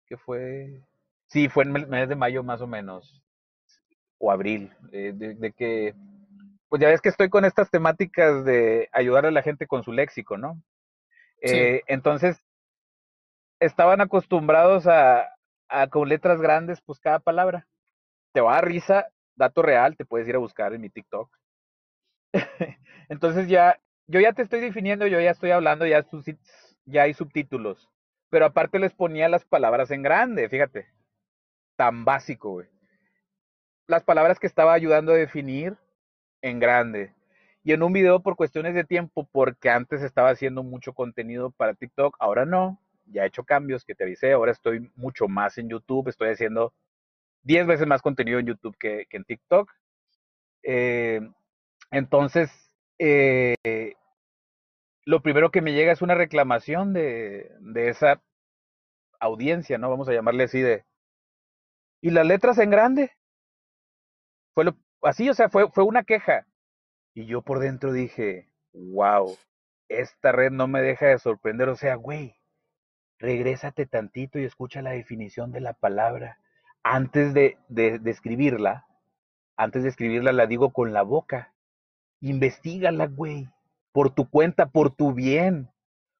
[0.06, 0.82] que fue,
[1.26, 3.22] sí, fue en el mes de mayo más o menos,
[4.18, 5.94] o abril, eh, de, de, que,
[6.68, 9.92] pues ya ves que estoy con estas temáticas de ayudar a la gente con su
[9.92, 10.62] léxico, ¿no?
[11.42, 11.56] Sí.
[11.56, 12.42] Eh, entonces,
[13.60, 15.28] estaban acostumbrados a,
[15.68, 17.66] a, con letras grandes, pues cada palabra.
[18.32, 21.39] Te va a risa, dato real, te puedes ir a buscar en mi TikTok.
[23.08, 26.04] Entonces ya, yo ya te estoy definiendo, yo ya estoy hablando, ya,
[27.02, 27.88] hay subtítulos.
[28.28, 30.86] Pero aparte les ponía las palabras en grande, fíjate.
[31.76, 32.68] Tan básico, güey.
[33.86, 35.76] Las palabras que estaba ayudando a definir
[36.42, 37.14] en grande.
[37.62, 41.74] Y en un video por cuestiones de tiempo, porque antes estaba haciendo mucho contenido para
[41.74, 42.80] TikTok, ahora no.
[43.06, 46.72] Ya he hecho cambios que te avisé, ahora estoy mucho más en YouTube, estoy haciendo
[47.42, 49.70] 10 veces más contenido en YouTube que, que en TikTok.
[50.62, 51.20] Eh,
[51.90, 52.50] entonces,
[52.98, 53.94] eh,
[55.04, 58.22] lo primero que me llega es una reclamación de, esa
[59.18, 59.90] audiencia, ¿no?
[59.90, 60.84] Vamos a llamarle así de...
[62.00, 63.12] ¿Y las letras en grande?
[64.54, 66.46] Fue lo, así, o sea, fue, fue una queja.
[67.14, 69.36] Y yo por dentro dije, wow,
[69.88, 71.68] esta red no me deja de sorprender.
[71.68, 72.36] O sea, güey,
[73.18, 76.38] regrésate tantito y escucha la definición de la palabra.
[76.82, 78.86] Antes de, de escribirla,
[79.56, 81.52] antes de escribirla la digo con la boca
[82.20, 83.48] investigala, güey,
[83.92, 85.70] por tu cuenta, por tu bien,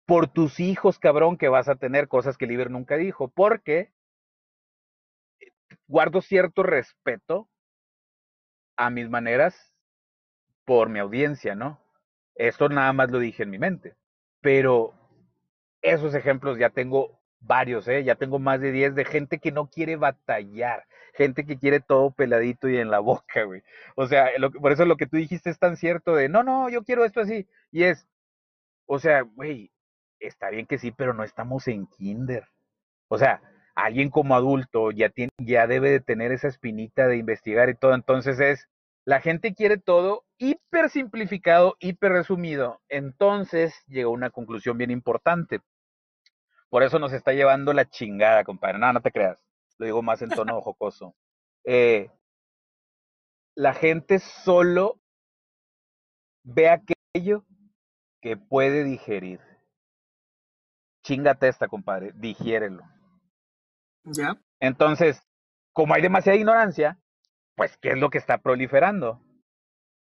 [0.07, 3.93] por tus hijos, cabrón, que vas a tener cosas que Liber nunca dijo, porque
[5.87, 7.49] guardo cierto respeto
[8.77, 9.75] a mis maneras
[10.65, 11.81] por mi audiencia, ¿no?
[12.35, 13.97] Esto nada más lo dije en mi mente,
[14.41, 14.95] pero
[15.83, 18.05] esos ejemplos ya tengo varios, ¿eh?
[18.05, 22.11] Ya tengo más de 10 de gente que no quiere batallar, gente que quiere todo
[22.11, 23.63] peladito y en la boca, güey.
[23.97, 26.69] O sea, lo, por eso lo que tú dijiste es tan cierto de, no, no,
[26.69, 27.49] yo quiero esto así.
[27.73, 28.07] Y es,
[28.87, 29.71] o sea, güey,
[30.21, 32.49] está bien que sí, pero no estamos en kinder.
[33.09, 33.43] O sea,
[33.75, 37.95] alguien como adulto ya, tiene, ya debe de tener esa espinita de investigar y todo.
[37.95, 38.69] Entonces es,
[39.05, 42.81] la gente quiere todo hiper simplificado, hiper resumido.
[42.89, 45.61] Entonces llega una conclusión bien importante.
[46.71, 48.79] Por eso nos está llevando la chingada, compadre.
[48.79, 49.39] No, no te creas
[49.81, 51.17] lo digo más en tono jocoso.
[51.65, 52.11] Eh,
[53.57, 55.01] la gente solo
[56.45, 57.47] ve aquello
[58.21, 59.41] que puede digerir.
[61.03, 62.85] Chingate esta, compadre, digiérelo.
[64.05, 64.39] Ya.
[64.61, 65.27] Entonces,
[65.73, 66.99] como hay demasiada ignorancia,
[67.57, 69.23] pues, ¿qué es lo que está proliferando?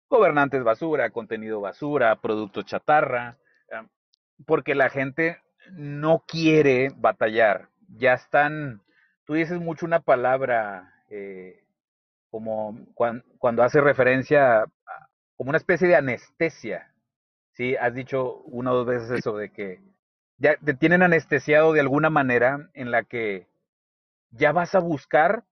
[0.09, 3.39] Gobernantes basura, contenido basura, productos chatarra,
[4.47, 5.43] porque la gente
[5.73, 7.69] no quiere batallar.
[7.89, 8.83] Ya están
[9.27, 11.63] tú dices mucho una palabra eh,
[12.31, 14.67] como cuando, cuando, hace referencia a,
[15.37, 16.93] como una especie de anestesia.
[17.53, 19.81] Sí, has dicho una o dos veces eso de que
[20.39, 23.47] ya te tienen anestesiado de alguna manera en la que
[24.31, 25.45] ya vas a buscar,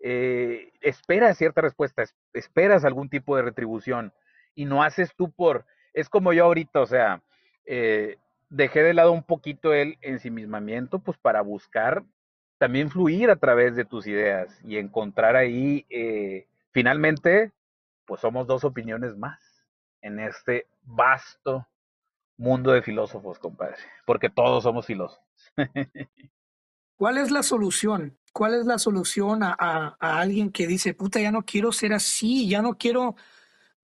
[0.00, 4.12] eh, esperas cierta respuesta, esperas algún tipo de retribución
[4.54, 7.22] y no haces tú por, es como yo ahorita, o sea,
[7.64, 8.18] eh,
[8.48, 12.04] dejé de lado un poquito el ensimismamiento, pues para buscar
[12.58, 17.52] también fluir a través de tus ideas y encontrar ahí, eh, finalmente,
[18.06, 19.38] pues somos dos opiniones más
[20.00, 21.66] en este vasto
[22.38, 23.76] mundo de filósofos, compadre,
[24.06, 25.24] porque todos somos filósofos.
[26.96, 28.16] ¿Cuál es la solución?
[28.32, 31.92] ¿Cuál es la solución a, a, a, alguien que dice, puta, ya no quiero ser
[31.92, 33.16] así, ya no quiero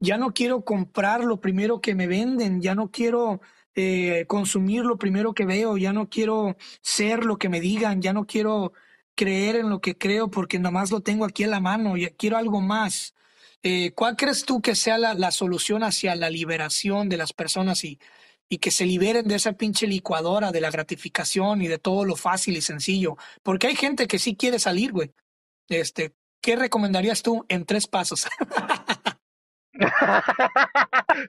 [0.02, 3.40] ya no quiero comprar lo primero que me venden, ya no quiero
[3.74, 8.12] eh, consumir lo primero que veo, ya no quiero ser lo que me digan, ya
[8.12, 8.72] no quiero
[9.14, 12.06] creer en lo que creo porque nada más lo tengo aquí en la mano, y
[12.10, 13.14] quiero algo más.
[13.62, 17.84] Eh, ¿Cuál crees tú que sea la, la, solución hacia la liberación de las personas
[17.84, 18.00] y,
[18.48, 22.16] y que se liberen de esa pinche licuadora de la gratificación y de todo lo
[22.16, 23.16] fácil y sencillo?
[23.42, 25.12] Porque hay gente que sí quiere salir, güey.
[25.68, 28.26] Este, ¿Qué recomendarías tú en tres pasos?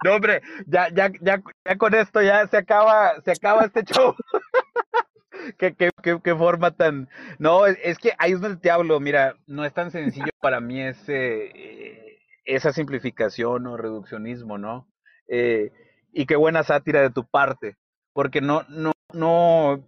[0.03, 4.15] no, hombre, ya, ya, ya, ya con esto ya se acaba, se acaba este show.
[5.57, 5.91] ¿Qué, qué,
[6.23, 7.09] qué, forma tan...
[7.37, 10.81] No, es, que ahí es donde te hablo, mira, no es tan sencillo para mí
[10.81, 14.87] ese, eh, esa simplificación o reduccionismo, ¿no?
[15.27, 15.71] Eh,
[16.13, 17.75] y qué buena sátira de tu parte,
[18.13, 19.83] porque no, no, no,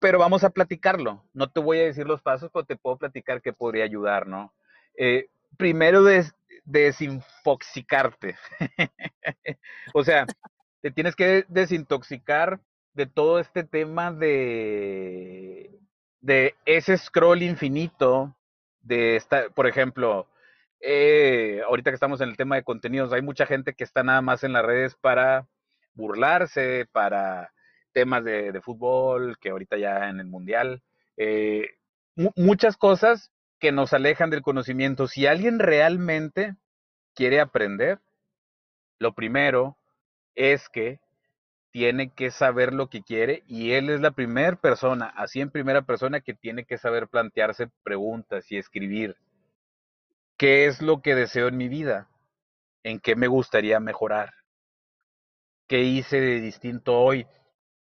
[0.00, 1.24] pero vamos a platicarlo.
[1.32, 4.52] No te voy a decir los pasos, pero te puedo platicar que podría ayudar, ¿no?
[4.96, 6.34] Eh, primero, des,
[6.66, 8.36] desinfoxicarte.
[9.94, 10.26] o sea,
[10.82, 12.60] te tienes que desintoxicar
[12.92, 15.78] de todo este tema de,
[16.20, 18.36] de ese scroll infinito,
[18.80, 20.28] de esta, por ejemplo,
[20.80, 24.20] eh, ahorita que estamos en el tema de contenidos, hay mucha gente que está nada
[24.22, 25.48] más en las redes para
[25.94, 27.52] burlarse, para
[27.92, 30.82] temas de, fútbol, que ahorita ya en el mundial,
[31.16, 31.70] eh,
[32.34, 35.08] muchas cosas que nos alejan del conocimiento.
[35.08, 36.56] Si alguien realmente
[37.14, 38.00] quiere aprender,
[38.98, 39.76] lo primero
[40.34, 41.00] es que
[41.70, 45.82] tiene que saber lo que quiere y él es la primera persona, así en primera
[45.82, 49.16] persona, que tiene que saber plantearse preguntas y escribir.
[50.38, 52.08] ¿Qué es lo que deseo en mi vida?
[52.82, 54.32] ¿En qué me gustaría mejorar?
[55.68, 57.26] ¿Qué hice de distinto hoy?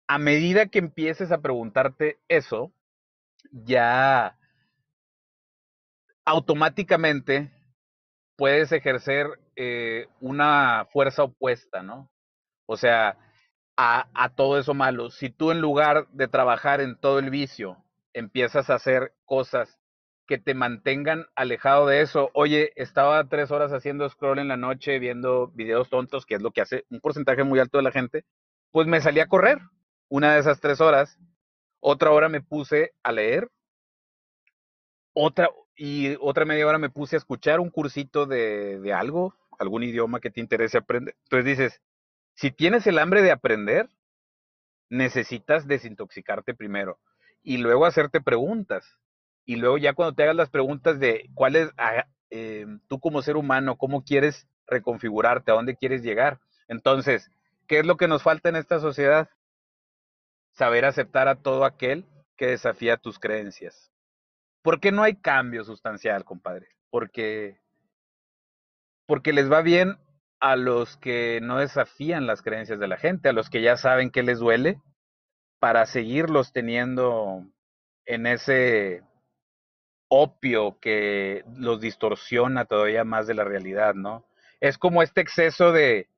[0.07, 2.73] A medida que empieces a preguntarte eso,
[3.51, 4.39] ya
[6.25, 7.51] automáticamente
[8.37, 12.11] puedes ejercer eh, una fuerza opuesta, ¿no?
[12.67, 13.19] O sea,
[13.77, 15.11] a, a, todo eso malo.
[15.11, 19.79] Si tú en lugar de trabajar en todo el vicio, empiezas a hacer cosas
[20.27, 22.31] que te mantengan alejado de eso.
[22.35, 26.53] Oye, estaba tres horas haciendo scroll en la noche, viendo videos tontos, que es lo
[26.53, 28.25] que hace un porcentaje muy alto de la gente,
[28.71, 29.59] pues me salí a correr
[30.09, 31.19] una de esas tres horas.
[31.81, 33.51] Otra hora me puse a leer.
[35.15, 39.83] Otra, y otra media hora me puse a escuchar un cursito de, de algo, algún
[39.83, 41.15] idioma que te interese aprender.
[41.25, 41.81] Entonces dices,
[42.35, 43.89] si tienes el hambre de aprender,
[44.89, 46.99] necesitas desintoxicarte primero
[47.43, 48.99] y luego hacerte preguntas.
[49.45, 53.23] Y luego ya cuando te hagas las preguntas de cuál es, ah, eh, tú como
[53.23, 56.41] ser humano, cómo quieres reconfigurarte, a dónde quieres llegar.
[56.69, 57.31] Entonces,
[57.67, 59.29] ¿qué es lo que nos falta en esta sociedad?
[60.53, 62.07] Saber aceptar a todo aquel
[62.37, 63.92] que desafía tus creencias.
[64.63, 66.69] ¿Por qué no hay cambio sustancial, compadre?
[66.91, 67.59] Porque,
[69.07, 69.99] porque les va bien
[70.41, 74.11] a los que no desafían las creencias de la gente, a los que ya saben
[74.11, 74.81] que les duele,
[75.59, 77.47] para seguirlos teniendo
[78.07, 79.03] en ese
[80.09, 84.27] opio que los distorsiona todavía más de la realidad, ¿no?
[84.61, 86.09] Es como este exceso de,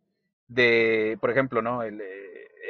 [0.48, 1.82] de por ejemplo, ¿no?
[1.82, 2.02] El,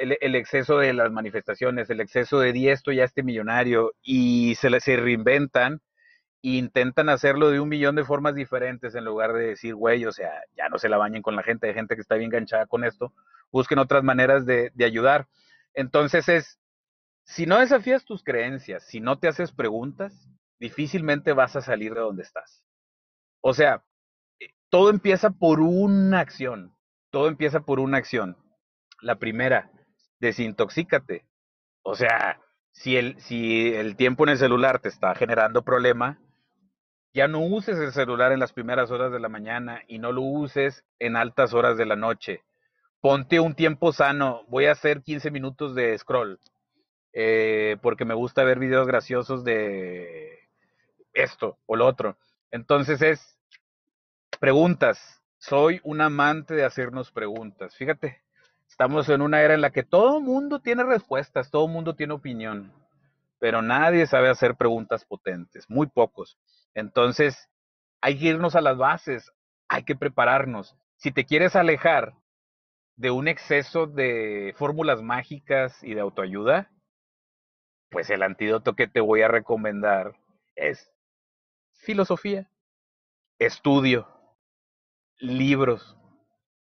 [0.01, 4.81] el, exceso de las manifestaciones, el exceso de di esto ya este millonario y se,
[4.81, 5.81] se reinventan
[6.43, 10.13] e intentan hacerlo de un millón de formas diferentes en lugar de decir, güey, o
[10.13, 12.67] sea, ya no se la bañen con la gente, hay gente que está bien enganchada
[12.67, 13.13] con esto,
[13.51, 15.29] busquen otras maneras de, de ayudar.
[15.75, 16.61] Entonces es,
[17.25, 20.29] si no desafías tus creencias, si no te haces preguntas,
[20.59, 22.65] difícilmente vas a salir de donde estás.
[23.41, 23.85] O sea,
[24.41, 26.75] eh, todo empieza por una acción,
[27.11, 28.37] todo empieza por una acción.
[29.01, 29.71] La primera,
[30.25, 31.25] desintoxícate.
[31.83, 32.41] O sea,
[32.73, 36.19] si el, si el tiempo en el celular te está generando problema,
[37.13, 40.23] ya no uses el celular en las primeras horas de la mañana y no lo
[40.23, 42.43] uses en altas horas de la noche.
[43.01, 44.45] Ponte un tiempo sano.
[44.49, 46.41] Voy a hacer 15 minutos de scroll.
[47.13, 50.41] Eh, porque me gusta ver videos graciosos de
[51.13, 52.17] esto o lo otro.
[52.51, 53.39] Entonces es
[54.41, 55.23] preguntas.
[55.39, 57.77] Soy un amante de hacernos preguntas.
[57.77, 58.24] Fíjate,
[58.69, 62.73] Estamos en una era en la que todo mundo tiene respuestas, todo mundo tiene opinión,
[63.39, 66.39] pero nadie sabe hacer preguntas potentes, muy pocos.
[66.75, 67.49] Entonces,
[68.01, 69.33] hay que irnos a las bases,
[69.69, 70.77] hay que prepararnos.
[70.97, 72.15] Si te quieres alejar
[72.97, 76.71] de un exceso de fórmulas mágicas y de autoayuda,
[77.91, 80.17] pues el antídoto que te voy a recomendar
[80.57, 80.91] es
[81.73, 82.51] filosofía,
[83.39, 84.09] estudio,
[85.19, 85.97] libros,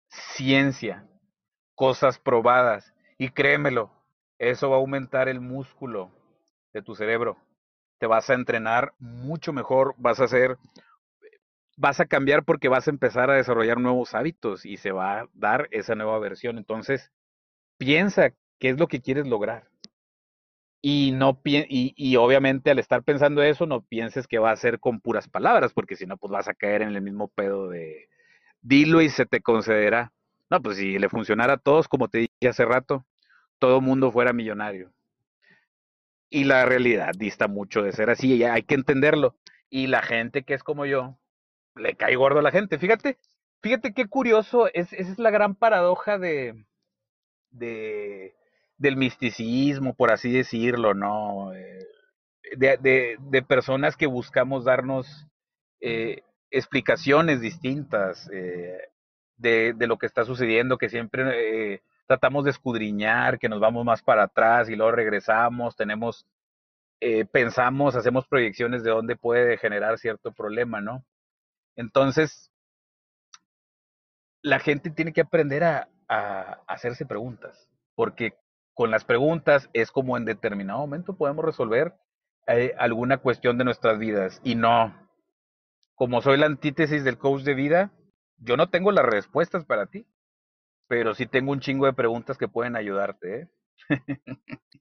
[0.07, 1.07] ciencia,
[1.82, 2.93] cosas probadas.
[3.17, 3.89] Y créemelo,
[4.38, 6.11] eso va a aumentar el músculo
[6.73, 7.38] de tu cerebro.
[7.97, 10.59] Te vas a entrenar mucho mejor, vas a ser
[11.77, 15.29] vas a cambiar porque vas a empezar a desarrollar nuevos hábitos y se va a
[15.34, 16.59] dar esa nueva versión.
[16.59, 17.11] Entonces,
[17.79, 18.29] piensa
[18.59, 19.67] qué es lo que quieres lograr.
[20.84, 24.79] Y, no y, y obviamente al estar pensando eso, no pienses que va a ser
[24.79, 28.07] con puras palabras, porque si no, pues vas a caer en el mismo pedo de
[28.61, 30.11] dilo y se te concederá.
[30.51, 33.05] No, pues si le funcionara a todos, como te dije hace rato,
[33.57, 34.91] todo mundo fuera millonario.
[36.29, 39.37] Y la realidad dista mucho de ser así, hay que entenderlo.
[39.69, 41.17] Y la gente que es como yo,
[41.75, 42.77] le cae gordo a la gente.
[42.79, 43.17] Fíjate,
[43.61, 46.65] fíjate qué curioso, es, esa es la gran paradoja de,
[47.51, 48.35] de,
[48.77, 51.53] del misticismo, por así decirlo, ¿no?
[51.53, 51.87] Eh,
[52.57, 55.27] de, de, de personas que buscamos darnos
[55.79, 58.91] eh, explicaciones distintas eh,
[59.41, 63.85] de, de, lo que está sucediendo, que siempre eh, tratamos de escudriñar, que nos vamos
[63.85, 66.25] más para atrás y luego regresamos, tenemos,
[66.99, 71.03] eh, pensamos, hacemos proyecciones de dónde puede generar cierto problema, ¿no?
[71.75, 72.51] Entonces,
[74.41, 78.33] la gente tiene que aprender a, a hacerse preguntas, porque
[78.73, 81.93] con las preguntas es como en determinado momento podemos resolver
[82.47, 84.93] eh, alguna cuestión de nuestras vidas y no,
[85.95, 87.91] como soy la antítesis del coach de vida,
[88.41, 90.05] yo no tengo las respuestas para ti,
[90.87, 93.41] pero sí tengo un chingo de preguntas que pueden ayudarte.
[93.41, 93.49] ¿eh?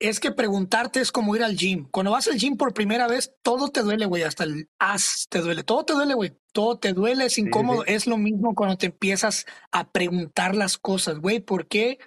[0.00, 1.86] es que preguntarte es como ir al gym.
[1.90, 4.22] Cuando vas al gym por primera vez, todo te duele, güey.
[4.22, 5.62] Hasta el as te duele.
[5.62, 6.36] Todo te duele, güey.
[6.52, 7.82] Todo te duele, es incómodo.
[7.82, 7.94] Sí, sí.
[7.94, 11.40] Es lo mismo cuando te empiezas a preguntar las cosas, güey.
[11.40, 11.98] ¿Por qué?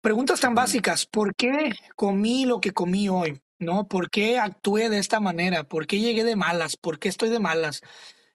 [0.00, 1.06] Preguntas tan básicas.
[1.06, 3.40] ¿Por qué comí lo que comí hoy?
[3.60, 3.88] ¿No?
[3.88, 5.64] ¿Por qué actué de esta manera?
[5.64, 6.76] ¿Por qué llegué de malas?
[6.76, 7.80] ¿Por qué estoy de malas?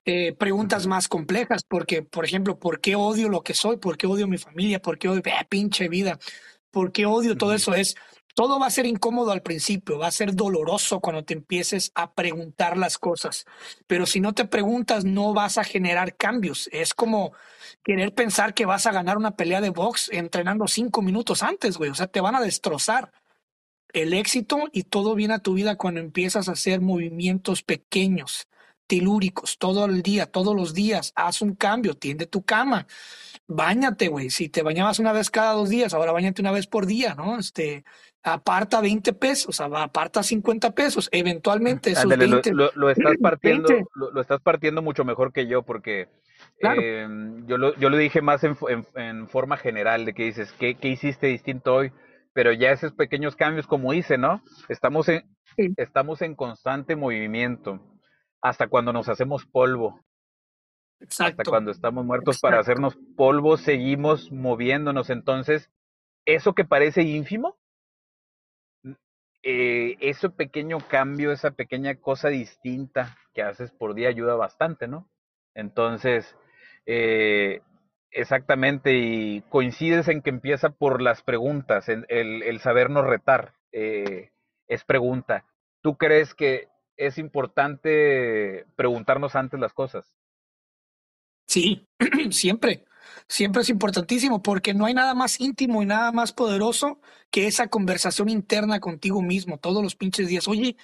[0.05, 3.77] Eh, preguntas más complejas, porque, por ejemplo, ¿por qué odio lo que soy?
[3.77, 4.81] ¿Por qué odio mi familia?
[4.81, 6.19] ¿Por qué odio, eh, pinche vida?
[6.71, 7.73] ¿Por qué odio todo eso?
[7.73, 7.95] Es,
[8.35, 12.13] todo va a ser incómodo al principio, va a ser doloroso cuando te empieces a
[12.13, 13.45] preguntar las cosas,
[13.87, 16.67] pero si no te preguntas no vas a generar cambios.
[16.71, 17.33] Es como
[17.83, 21.91] querer pensar que vas a ganar una pelea de box entrenando cinco minutos antes, güey.
[21.91, 23.11] O sea, te van a destrozar
[23.93, 28.47] el éxito y todo viene a tu vida cuando empiezas a hacer movimientos pequeños,
[28.93, 31.13] telúricos, todo el día, todos los días.
[31.15, 32.85] Haz un cambio, tiende tu cama,
[33.47, 34.29] bañate, güey.
[34.29, 37.39] Si te bañabas una vez cada dos días, ahora bañate una vez por día, ¿no?
[37.39, 37.83] Este,
[38.21, 43.67] aparta 20 pesos, aparta 50 pesos, eventualmente esos Ándale, 20, lo, lo, lo, estás partiendo,
[43.67, 43.89] 20.
[43.95, 46.07] lo, lo, estás partiendo mucho mejor que yo porque
[46.59, 46.79] Claro.
[46.83, 47.07] eh,
[47.47, 50.75] yo, lo, yo lo dije más en, en, en forma general de que dices, ¿qué,
[50.75, 51.91] ¿qué, hiciste distinto hoy?
[52.33, 54.43] Pero ya esos pequeños cambios, como hice, ¿no?
[54.69, 55.23] Estamos en,
[55.55, 55.71] Sí.
[55.77, 57.79] estamos en constante movimiento
[58.43, 60.01] hasta cuando nos hacemos polvo,
[60.99, 65.09] hasta Exacto, cuando estamos muertos para hacernos polvo, seguimos moviéndonos.
[65.09, 65.71] Entonces,
[66.25, 67.57] eso que parece ínfimo,
[69.43, 75.09] eh, ese pequeño cambio, esa pequeña cosa distinta que haces por día ayuda bastante, ¿no?
[75.55, 76.37] Entonces,
[76.85, 77.61] eh,
[78.11, 84.31] exactamente, y coincides en que empieza por las preguntas, el sabernos retar, eh,
[84.67, 85.45] es pregunta.
[85.81, 86.67] ¿Tú crees que
[86.97, 90.15] es importante preguntarnos antes las cosas?
[91.47, 91.87] Sí,
[92.31, 92.85] siempre,
[93.27, 97.67] siempre es importantísimo porque no hay nada más íntimo y nada más poderoso que esa
[97.67, 100.47] conversación interna contigo mismo todos los pinches días.
[100.47, 100.77] Oye,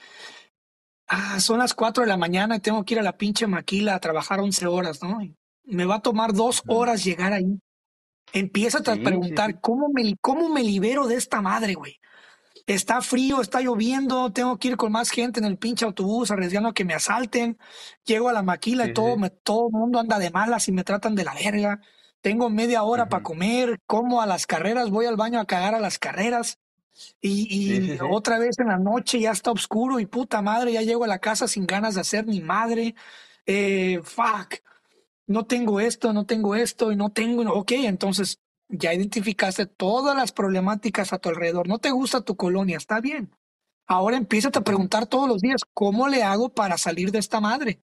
[1.07, 3.95] ah, son las 4 de la mañana y tengo que ir a la pinche maquila
[3.95, 5.19] a trabajar 11 horas, ¿no?
[5.63, 7.59] Me va a tomar dos horas llegar ahí.
[8.31, 9.03] Empieza a Sí, sí, sí.
[9.03, 11.98] preguntar, ¿cómo me, ¿cómo me libero de esta madre, güey?
[12.69, 16.69] Está frío, está lloviendo, tengo que ir con más gente en el pinche autobús arriesgando
[16.69, 17.57] a que me asalten.
[18.05, 19.19] Llego a la maquila y Sí, todo, sí.
[19.21, 21.81] me, todo el mundo anda de malas y me tratan de la verga.
[22.21, 25.79] Tengo media hora para comer, como a las carreras, voy al baño a cagar a
[25.79, 26.59] las carreras.
[27.21, 27.97] Y, sí.
[28.11, 31.19] otra vez en la noche ya está oscuro y puta madre, ya llego a la
[31.19, 32.93] casa sin ganas de hacer ni madre.
[33.47, 34.57] Eh, fuck,
[35.27, 37.51] no tengo esto, no tengo esto y no tengo.
[37.53, 38.39] Ok, entonces
[38.69, 41.67] ya identificaste todas las problemáticas a tu alrededor.
[41.67, 43.35] No te gusta tu colonia, está bien.
[43.87, 47.81] Ahora empieza a preguntar todos los días, ¿cómo le hago para salir de esta madre?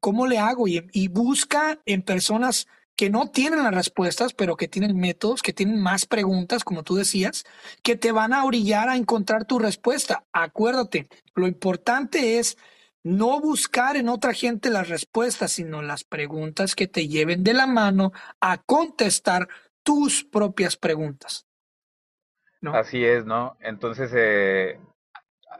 [0.00, 0.66] ¿Cómo le hago?
[0.66, 2.66] Y, y busca en personas
[2.96, 6.96] que no tienen las respuestas, pero que tienen métodos, que tienen más preguntas, como tú
[6.96, 7.44] decías,
[7.82, 10.24] que te van a orillar a encontrar tu respuesta.
[10.32, 12.56] Acuérdate, lo importante es
[13.04, 17.68] no buscar en otra gente las respuestas, sino las preguntas que te lleven de la
[17.68, 19.48] mano a contestar
[19.86, 21.46] tus propias preguntas,
[22.60, 22.74] ¿no?
[22.74, 23.56] Así es, ¿no?
[23.60, 24.80] Entonces, eh,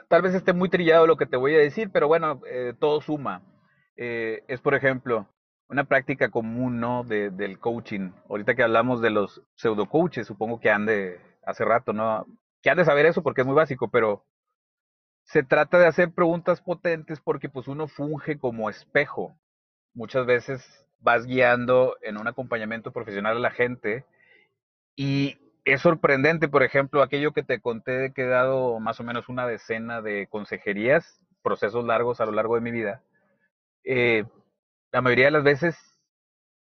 [0.08, 3.00] tal vez esté muy trillado lo que te voy a decir, pero bueno, eh, todo
[3.00, 3.42] suma.
[3.96, 5.28] Eh, es, por ejemplo,
[5.68, 7.04] una práctica común, ¿no?
[7.04, 8.10] De, del coaching.
[8.28, 12.26] Ahorita que hablamos de los pseudo coaches, supongo que han de, hace rato, ¿no?
[12.62, 14.24] Que han de saber eso porque es muy básico, pero
[15.22, 19.38] se trata de hacer preguntas potentes porque pues uno funge como espejo.
[19.94, 24.04] muchas veces vas guiando en un acompañamiento profesional a la gente
[24.96, 29.28] y es sorprendente, por ejemplo, aquello que te conté que he dado más o menos
[29.28, 33.02] una decena de consejerías, procesos largos a lo largo de mi vida.
[33.84, 34.24] Eh,
[34.92, 35.76] la mayoría de las veces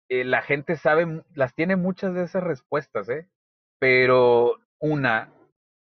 [0.09, 3.27] eh, la gente sabe, las tiene muchas de esas respuestas, ¿eh?
[3.79, 5.31] Pero una,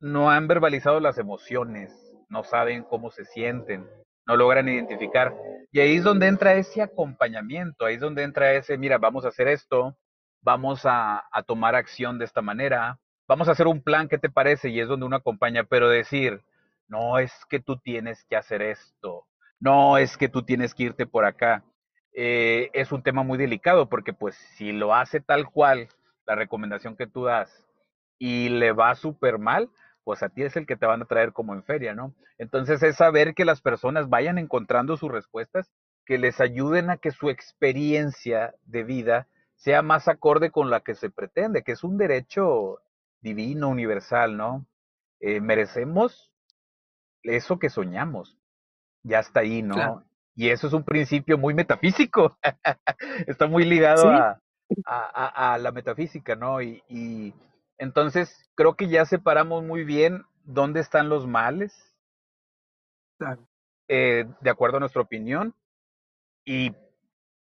[0.01, 1.93] no han verbalizado las emociones,
[2.29, 3.87] no saben cómo se sienten,
[4.27, 5.35] no logran identificar.
[5.71, 9.29] Y ahí es donde entra ese acompañamiento, ahí es donde entra ese, mira, vamos a
[9.29, 9.97] hacer esto,
[10.45, 14.69] vamos a, tomar acción de esta manera, vamos a hacer un plan, ¿qué te parece?
[14.69, 16.43] Y es donde uno acompaña, pero decir,
[16.87, 19.27] no es que tú tienes que hacer esto,
[19.59, 21.65] no es que tú tienes que irte por acá.
[22.13, 25.89] Eh, es un tema muy delicado porque pues si lo hace tal cual
[26.27, 27.67] la recomendación que tú das
[28.19, 29.71] y le va súper mal,
[30.05, 32.15] pues a ti es el que te van a traer como en feria, ¿no?
[32.39, 35.73] Entonces es saber que las personas vayan encontrando sus respuestas,
[36.05, 40.95] que les ayuden a que su experiencia de vida sea más acorde con la que
[40.95, 42.81] se pretende, que es un derecho
[43.21, 44.67] divino, universal, ¿no?
[45.21, 46.33] Eh, merecemos
[47.23, 48.39] eso que soñamos.
[49.03, 49.75] Ya está ahí, ¿no?
[49.75, 50.05] Claro.
[50.35, 52.37] Y eso es un principio muy metafísico.
[53.27, 54.41] está muy ligado Sí, a,
[54.87, 56.61] a, a, la metafísica, ¿no?
[56.61, 57.33] Y, y
[57.79, 61.73] entonces creo que ya separamos muy bien dónde están los males,
[63.89, 65.55] eh, de acuerdo a nuestra opinión,
[66.45, 66.75] y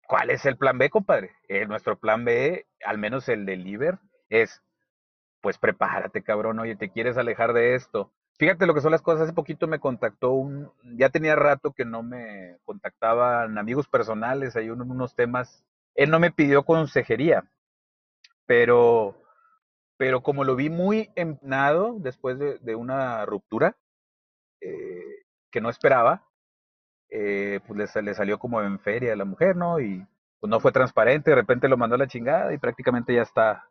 [0.08, 1.36] cuál es el plan B, compadre.
[1.48, 4.00] Eh, nuestro plan B, al menos el del Liber,
[4.30, 4.64] es,
[5.42, 8.12] pues prepárate, cabrón, oye, te quieres alejar de esto.
[8.40, 9.24] Fíjate lo que son las cosas.
[9.24, 14.70] Hace poquito me contactó un, ya tenía rato que no me contactaban amigos personales, hay
[14.70, 15.64] unos temas.
[15.96, 17.44] Él no me pidió consejería,
[18.46, 19.16] pero
[19.98, 23.76] pero como lo vi muy empanado después de, de una ruptura
[24.62, 26.24] eh, que no esperaba,
[27.10, 29.80] eh, pues le, salió como en feria a la mujer, ¿no?
[29.80, 30.06] Y
[30.40, 33.70] pues no fue transparente, de repente lo mandó a la chingada y prácticamente ya está,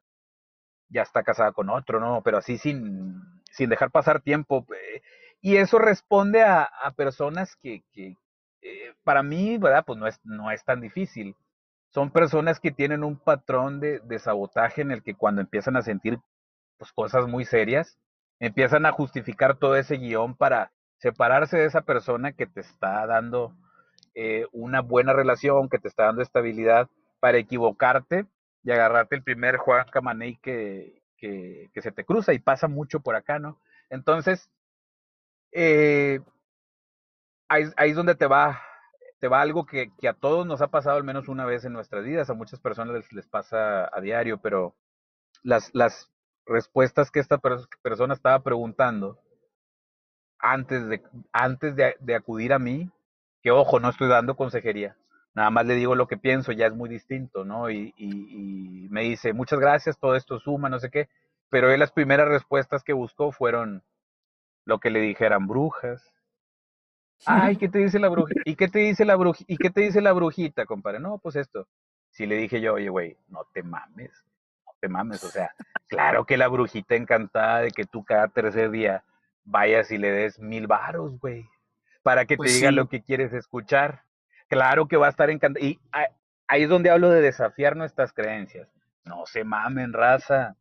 [0.88, 2.22] ya está casada con otro, ¿no?
[2.22, 4.66] Pero así sin, sin dejar pasar tiempo.
[4.74, 5.02] Eh,
[5.40, 8.16] y eso responde a, personas que, que
[8.62, 9.84] eh, para mí, ¿verdad?
[9.86, 11.36] Pues no es, no es tan difícil
[11.96, 15.82] son personas que tienen un patrón de, de, sabotaje en el que cuando empiezan a
[15.82, 16.18] sentir
[16.76, 17.98] pues, cosas muy serias,
[18.38, 23.54] empiezan a justificar todo ese guion para separarse de esa persona que te está dando
[24.14, 26.88] eh, una buena relación, que te está dando estabilidad,
[27.20, 28.26] para equivocarte
[28.62, 33.16] y agarrarte el primer Juan Camaney que, que, se te cruza y pasa mucho por
[33.16, 33.60] acá, ¿no?
[33.90, 34.50] Entonces,
[35.52, 36.20] eh,
[37.48, 38.60] ahí, ahí es donde te va
[39.18, 41.72] te va algo que, que, a todos nos ha pasado al menos una vez en
[41.72, 44.76] nuestras vidas, a muchas personas les, les pasa a diario, pero
[45.42, 46.10] las, las
[46.44, 49.18] respuestas que esta per persona estaba preguntando
[50.38, 52.90] antes de, antes de, acudir a mí,
[53.42, 54.96] que ojo, no estoy dando consejería,
[55.34, 57.70] nada más le digo lo que pienso, ya es muy distinto, ¿no?
[57.70, 61.08] Y, me dice, muchas gracias, todo esto suma, no sé qué,
[61.50, 63.82] pero él las primeras respuestas que buscó fueron
[64.64, 66.12] lo que le dijeran brujas,
[67.24, 68.42] Ay, ¿qué te dice la brujita?
[68.44, 69.16] ¿Y qué te dice la?
[69.46, 71.00] ¿Y qué te dice la brujita, compadre?
[71.00, 71.66] No, pues esto.
[72.10, 74.24] Si le dije yo, oye, güey, no te mames,
[74.66, 75.50] no te mames, o sea,
[75.88, 79.04] claro que la brujita encantada de que tú cada tercer día
[79.46, 81.48] vayas y le des mil varos, güey,
[82.02, 82.74] para que pues te diga sí.
[82.74, 84.02] lo que quieres escuchar.
[84.48, 85.64] Claro que va a estar encantada.
[85.64, 85.80] Y
[86.46, 88.68] ahí es donde hablo de desafiar nuestras creencias.
[89.04, 90.56] No se mamen, raza.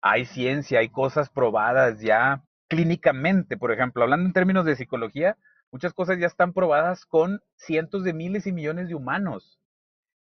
[0.00, 2.42] Hay ciencia, hay cosas probadas ya
[2.72, 5.36] clínicamente, por ejemplo, hablando en términos de psicología,
[5.70, 9.60] muchas cosas ya están probadas con cientos de miles y millones de humanos.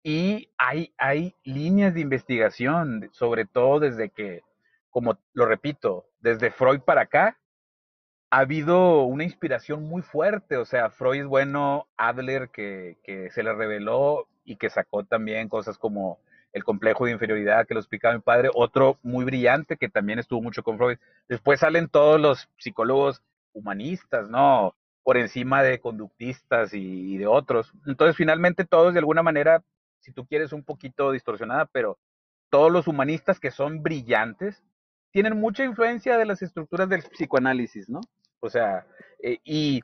[0.02, 4.42] Y hay, hay líneas de investigación, sobre todo desde que,
[4.90, 7.38] como lo repito, desde Freud para acá,
[8.30, 10.56] ha habido una inspiración muy fuerte.
[10.56, 15.48] O sea, Freud es bueno, Adler, que, que se le reveló y que sacó también
[15.48, 16.18] cosas como
[16.52, 20.40] el complejo de inferioridad que lo explicaba mi padre, otro muy brillante que también estuvo
[20.40, 20.98] mucho con Freud.
[21.28, 23.22] Después salen todos los psicólogos
[23.52, 24.74] humanistas, ¿no?
[25.06, 27.72] por encima de conductistas y, y, de otros.
[27.86, 29.62] Entonces, finalmente, todos de alguna manera,
[30.00, 31.96] si tú quieres, un poquito distorsionada, pero
[32.50, 34.64] todos los humanistas que son brillantes
[35.12, 38.00] tienen mucha influencia de las estructuras del psicoanálisis, ¿no?
[38.46, 38.86] O sea,
[39.22, 39.82] eh, y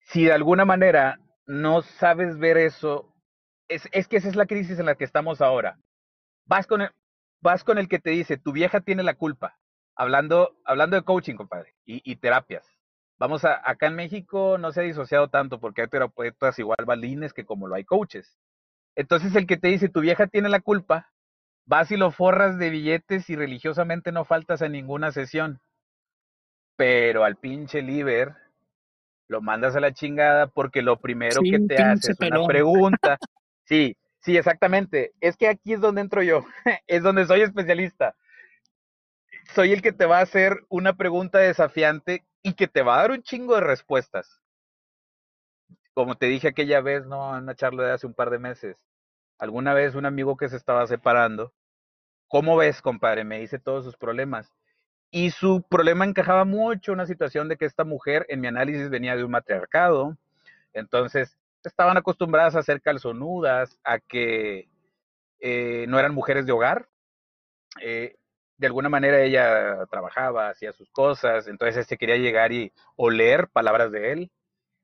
[0.00, 3.12] si de alguna manera no sabes ver eso,
[3.68, 5.78] es, que esa es la crisis en la que estamos ahora.
[6.46, 6.90] Vas con, el,
[7.40, 9.58] vas con el que te dice, tu vieja tiene la culpa,
[9.94, 12.66] hablando, hablando de coaching, compadre, y, y terapias
[13.20, 17.34] vamos a, acá en México no se ha disociado tanto porque hay terapeutas igual balines
[17.34, 18.36] que como lo hay coaches.
[18.96, 21.12] Entonces el que te dice tu vieja tiene la culpa,
[21.66, 25.60] vas y lo forras de billetes y religiosamente no faltas a ninguna sesión.
[26.80, 28.34] Pero al pinche Liber
[29.28, 33.18] lo mandas a la chingada porque lo primero que te hace es una pregunta.
[33.64, 35.12] Sí, sí, exactamente.
[35.20, 36.46] Es que aquí es donde entro yo,
[36.86, 38.16] es donde soy especialista.
[39.54, 43.02] Soy el que te va a hacer una pregunta desafiante y que te va a
[43.02, 44.40] dar un chingo de respuestas.
[45.92, 47.36] Como te dije aquella vez, ¿no?
[47.36, 48.78] En una charla de hace un par de meses.
[49.38, 51.52] Alguna vez un amigo que se estaba separando,
[52.26, 53.24] ¿cómo ves, compadre?
[53.24, 54.50] Me dice todos sus problemas.
[55.10, 58.88] Y su problema encajaba mucho en una situación de que esta mujer, en mi análisis,
[58.90, 60.16] venía de un matriarcado.
[60.72, 64.68] Entonces, estaban acostumbradas a ser calzonudas, a que
[65.40, 66.88] eh, no eran mujeres de hogar.
[67.80, 68.16] Eh,
[68.60, 73.90] de alguna manera ella trabajaba, hacía sus cosas, entonces este quería llegar y oler palabras
[73.90, 74.30] de él,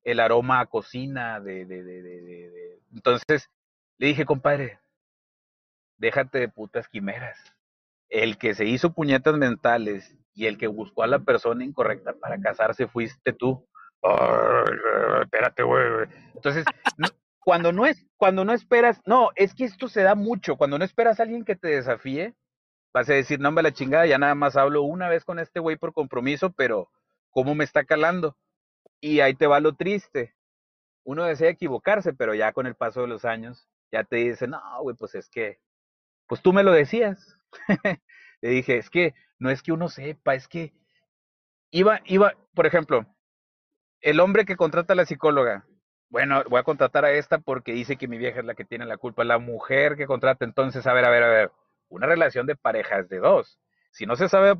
[0.03, 3.51] el aroma a cocina, de, de, de, de, entonces
[3.99, 4.79] le dije, compadre,
[5.99, 7.39] déjate de putas quimeras.
[8.09, 12.41] El que se hizo puñetas mentales y el que buscó a la persona incorrecta para
[12.41, 13.67] casarse fuiste tú.
[15.23, 15.85] espérate, güey.
[16.35, 16.65] Entonces,
[17.41, 20.57] cuando no es, cuando no esperas, no, es que esto se da mucho.
[20.57, 22.35] Cuando no esperas a alguien que te desafíe,
[22.93, 25.61] vas a decir, no me la chingada, ya nada más hablo una vez con este
[25.61, 26.91] güey por compromiso, pero
[27.31, 28.37] ¿cómo me está calando?
[29.01, 30.35] Y ahí te va lo triste.
[31.05, 34.61] Uno desea equivocarse, pero ya con el paso de los años, ya te dice, no,
[34.83, 35.61] güey, pues es que,
[36.27, 37.36] pues tú me lo decías.
[38.41, 40.73] Le dije, es que no es que uno sepa, es que
[41.71, 43.07] iba, iba, por ejemplo,
[44.01, 45.67] el hombre que contrata a la psicóloga,
[46.09, 48.87] bueno, voy a contratar a esta porque dice que mi vieja es la que tiene
[48.87, 49.25] la culpa.
[49.25, 51.53] La mujer que contrata, entonces, a ver, a ver, a ver,
[51.89, 53.59] una relación de pareja es de dos.
[53.91, 54.55] Si no se sabe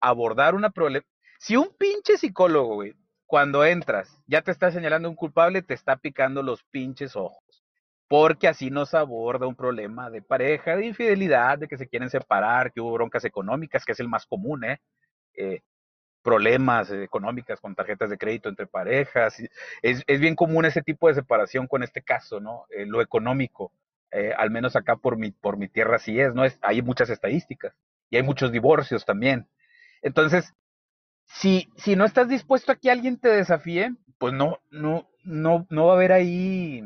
[0.00, 1.04] abordar una problema,
[1.38, 2.94] si un pinche psicólogo, güey,
[3.26, 7.45] cuando entras, ya te está señalando un culpable, te está picando los pinches ojos.
[8.08, 12.10] Porque así no se aborda un problema de pareja, de infidelidad, de que se quieren
[12.10, 14.80] separar, que hubo broncas económicas, que es el más común, ¿eh?
[15.34, 15.60] eh
[16.26, 19.38] problemas económicas con tarjetas de crédito entre parejas.
[19.80, 22.64] Es, es, bien común ese tipo de separación con este caso, ¿no?
[22.70, 23.70] Eh, lo económico,
[24.10, 26.44] eh, al menos acá por mi, por mi tierra sí es, ¿no?
[26.44, 27.76] Es, hay muchas estadísticas
[28.10, 29.46] y hay muchos divorcios también.
[30.02, 30.52] Entonces,
[31.26, 35.86] si, si no estás dispuesto a que alguien te desafíe, pues no, no, no, no
[35.86, 36.82] va a haber ahí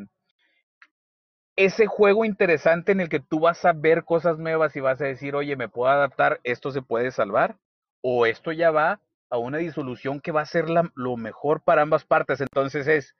[1.56, 5.04] ese juego interesante en el que tú vas a ver cosas nuevas y vas a
[5.04, 7.56] decir, oye, me puedo adaptar, esto se puede salvar,
[8.02, 9.00] o esto ya va
[9.30, 12.40] a una disolución que va a ser lo mejor para ambas partes.
[12.40, 13.14] Entonces es,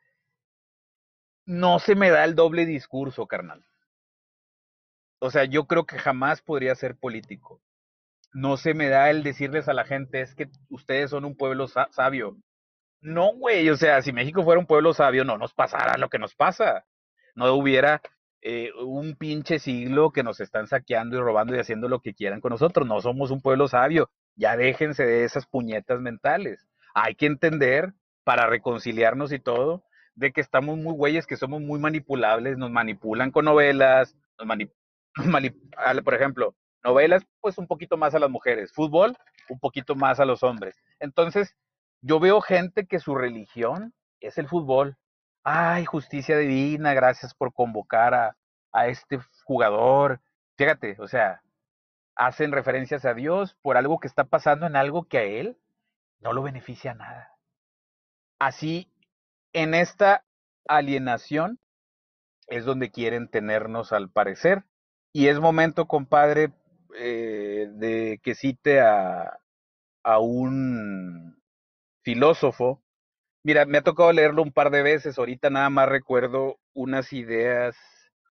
[1.47, 3.65] no se me da el doble discurso, carnal.
[5.21, 7.61] O sea, yo creo que jamás podría ser político.
[8.33, 11.67] No se me da el decirles a la gente, es que ustedes son un pueblo
[11.69, 12.37] sabio.
[13.01, 16.19] No, güey, o sea, si México fuera un pueblo sabio, no nos pasara lo que
[16.19, 16.85] nos pasa.
[17.35, 18.01] No hubiera
[18.43, 22.41] eh, un pinche siglo que nos están saqueando y robando y haciendo lo que quieran
[22.41, 22.87] con nosotros.
[22.87, 24.11] No somos un pueblo sabio.
[24.37, 26.67] Ya déjense de esas puñetas mentales.
[26.95, 27.93] Hay que entender,
[28.25, 29.85] para reconciliarnos y todo,
[30.15, 34.75] de que estamos muy güeyes, que somos muy manipulables, nos manipulan con novelas, nos manipulan,
[36.05, 36.55] por ejemplo,
[36.85, 39.17] novelas, pues un poquito más a las mujeres, fútbol,
[39.49, 40.77] un poquito más a los hombres.
[40.99, 41.57] Entonces,
[42.03, 44.97] yo veo gente que su religión es el fútbol.
[45.45, 48.37] Ay, justicia divina, gracias por convocar a,
[48.73, 50.21] a este jugador.
[50.57, 51.43] Fíjate, o sea,
[52.15, 55.57] hacen referencias a Dios por algo que está pasando en algo que a él
[56.21, 57.35] no lo beneficia nada.
[58.39, 58.91] Así,
[59.53, 60.25] en esta
[60.69, 61.59] alienación
[62.47, 64.65] es donde quieren tenernos al parecer.
[65.13, 66.53] Y es momento, compadre,
[66.97, 69.41] eh, de que cite a,
[70.03, 71.41] a un
[72.03, 72.83] filósofo.
[73.43, 77.77] Mira, me ha tocado leerlo un par de veces, ahorita nada más recuerdo unas ideas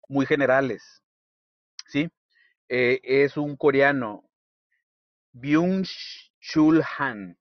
[0.08, 1.04] muy generales.
[1.88, 2.10] ¿Sí?
[2.70, 4.24] Eh, es un coreano,
[5.34, 7.38] Byung-Chul Han.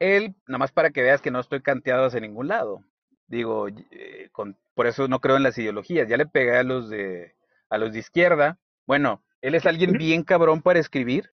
[0.00, 2.84] Él, nada más para que veas que no estoy canteado hacia ningún lado.
[3.28, 6.08] Digo, eh, con, por eso no creo en las ideologías.
[6.08, 7.36] Ya le pegué a los de
[7.68, 8.58] a los de izquierda.
[8.86, 11.30] Bueno, él es alguien bien cabrón para escribir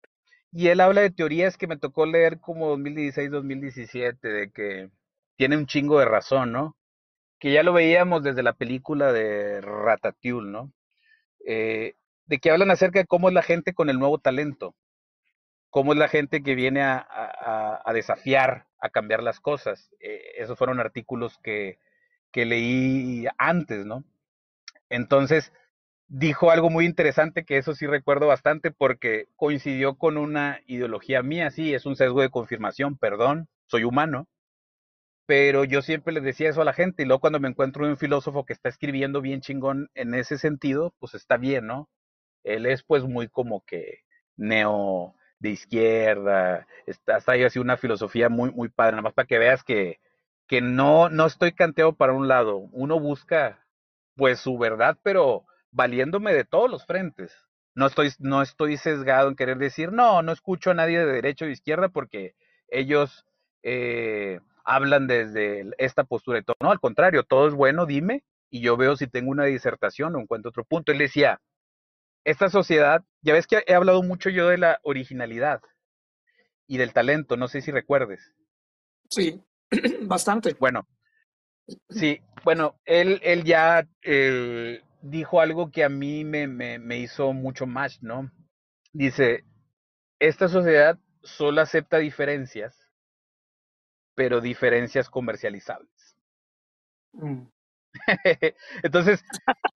[0.52, 4.90] y él habla de teorías que me tocó leer como 2016-2017 de que
[5.36, 6.76] tiene un chingo de razón, ¿no?
[7.38, 10.72] Que ya lo veíamos desde la película de Ratatouille, ¿no?
[11.46, 11.94] Eh,
[12.26, 14.74] de que hablan acerca de cómo es la gente con el nuevo talento,
[15.70, 19.90] cómo es la gente que viene a, desafiar, a cambiar las cosas.
[20.00, 21.78] Eh, esos fueron artículos que,
[22.32, 24.04] que leí antes, ¿no?
[24.88, 25.52] Entonces,
[26.08, 31.50] dijo algo muy interesante que eso sí recuerdo bastante porque coincidió con una ideología mía,
[31.50, 34.28] sí, es un sesgo de confirmación, perdón, soy humano,
[35.26, 37.96] pero yo siempre les decía eso a la gente y luego cuando me encuentro un
[37.96, 41.88] filósofo que está escribiendo bien chingón en ese sentido, pues está bien, ¿no?
[42.44, 44.00] Él es pues muy como que
[44.36, 49.38] neo de izquierda, está, ahí así una filosofía muy, muy padre, nada más para que
[49.38, 50.00] veas que,
[50.46, 52.58] que no, no estoy canteado para un lado.
[52.72, 53.64] Uno busca,
[54.14, 57.34] pues, su verdad, pero valiéndome de todos los frentes.
[57.74, 61.44] No estoy, no estoy sesgado en querer decir, no, no escucho a nadie de derecha
[61.44, 62.34] o de izquierda porque
[62.68, 63.26] ellos
[63.62, 66.56] eh, hablan desde esta postura y todo.
[66.60, 70.20] No, al contrario, todo es bueno, dime, y yo veo si tengo una disertación o
[70.20, 70.92] encuentro otro punto.
[70.92, 71.40] Él decía,
[72.24, 75.60] esta sociedad, ya ves que he hablado mucho yo de la originalidad
[76.66, 78.34] y del talento, no sé si recuerdes.
[79.08, 79.40] Sí,
[80.02, 80.54] bastante.
[80.58, 80.86] Bueno,
[81.88, 87.32] sí, bueno, él, él ya eh, dijo algo que a mí me, me, me hizo
[87.32, 88.30] mucho más, ¿no?
[88.92, 89.44] Dice,
[90.18, 92.85] esta sociedad solo acepta diferencias,
[94.16, 96.16] pero diferencias comercializables.
[97.12, 97.42] Mm.
[98.82, 99.24] Entonces,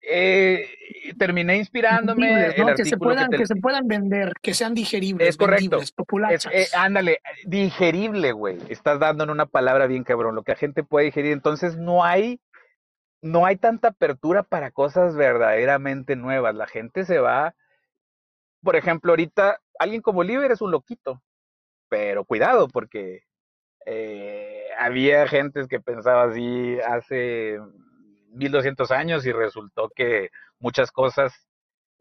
[0.00, 0.70] eh,
[1.18, 2.54] terminé inspirándome.
[2.56, 2.74] ¿no?
[2.74, 5.78] que, se puedan, que, se puedan vender, que sean digeribles, es correcto.
[5.94, 6.46] populares.
[6.52, 8.58] Eh, ándale, digerible, güey.
[8.68, 11.32] Estás dando en una palabra bien cabrón, lo que la gente puede digerir.
[11.32, 12.40] Entonces, no hay,
[13.20, 16.54] no hay tanta apertura para cosas verdaderamente nuevas.
[16.54, 17.54] La gente se va.
[18.62, 21.22] Por ejemplo, ahorita, alguien como Oliver es un loquito.
[21.88, 23.27] Pero cuidado, porque
[23.90, 27.58] eh, había gente que pensaba así hace
[28.32, 30.28] 1200 años y resultó que
[30.58, 31.48] muchas cosas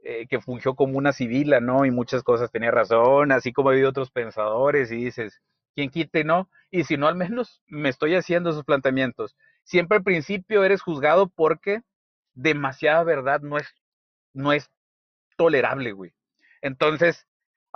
[0.04, 1.86] eh, que fungió como una civila, ¿no?
[1.86, 5.42] Y muchas cosas tenía razón, así como ha habido otros pensadores y dices,
[5.76, 6.50] ¿quién quite, no?
[6.72, 9.38] Y si no, al menos me estoy haciendo esos planteamientos.
[9.64, 11.84] Siempre al principio eres juzgado porque
[12.34, 13.74] demasiada verdad no es,
[14.34, 14.70] no es
[15.38, 16.14] tolerable, güey.
[16.62, 17.28] Entonces,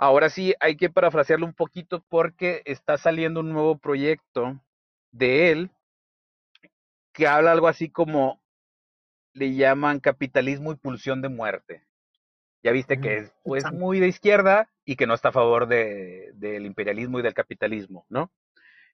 [0.02, 4.60] ahora sí hay que parafrasearlo un poquito porque está saliendo un nuevo proyecto
[5.12, 5.70] de él
[7.12, 8.42] que habla algo así como
[9.32, 11.86] le llaman capitalismo y pulsión de muerte.
[12.64, 16.32] Ya viste que es pues muy de izquierda y que no está a favor de,
[16.34, 18.32] del imperialismo y del capitalismo, ¿no?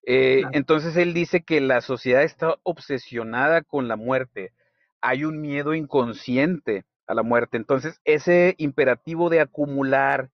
[0.05, 4.53] Eh, entonces él dice que la sociedad está obsesionada con la muerte.
[5.01, 7.57] Hay un miedo inconsciente a la muerte.
[7.57, 10.29] Entonces ese imperativo de acumular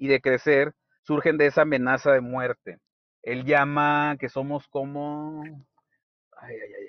[0.00, 0.72] y de crecer
[1.02, 2.78] surgen de esa amenaza de muerte.
[3.22, 6.86] Él llama que somos como ay, ay, ay,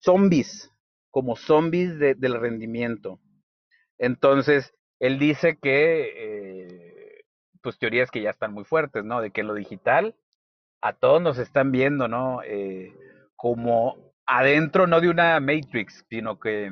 [0.00, 0.70] zombies,
[1.10, 3.20] como zombies del rendimiento.
[3.98, 7.24] Entonces, él dice que, eh,
[7.62, 9.20] pues teorías que ya están muy fuertes, ¿no?
[9.20, 10.16] De que lo digital
[10.82, 12.42] a todos nos están viendo, ¿no?
[12.42, 12.92] Eh,
[13.36, 16.70] como adentro, no de una Matrix, sino que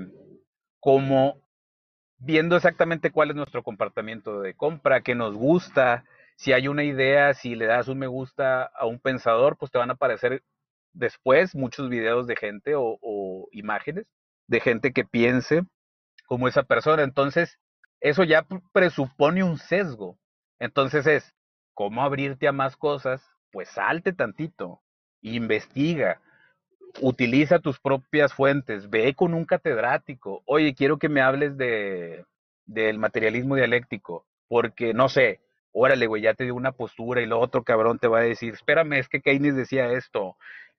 [0.80, 1.47] como
[2.18, 6.04] viendo exactamente cuál es nuestro comportamiento de compra, qué nos gusta,
[6.36, 9.78] si hay una idea, si le das un me gusta a un pensador, pues te
[9.78, 10.42] van a aparecer
[10.92, 14.06] después muchos videos de gente o, o imágenes
[14.46, 15.62] de gente que piense
[16.26, 17.02] como esa persona.
[17.02, 17.58] Entonces,
[18.00, 20.18] eso ya presupone un sesgo.
[20.58, 21.34] Entonces es,
[21.74, 23.22] ¿cómo abrirte a más cosas?
[23.50, 24.82] Pues salte tantito,
[25.22, 26.20] investiga,
[27.00, 32.24] utiliza tus propias fuentes, ve con un catedrático, oye, quiero que me hables de
[32.66, 35.40] del materialismo dialéctico, porque no sé,
[35.72, 38.52] órale, güey, ya te dio una postura y lo otro cabrón te va a decir,
[38.54, 40.36] espérame, es que Keynes decía esto,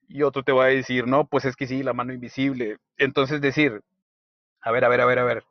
[0.08, 2.78] y otro te va a decir, no, pues es que sí, la mano invisible.
[2.98, 3.82] Entonces decir,
[4.62, 5.44] a ver, a ver, a ver, a ver,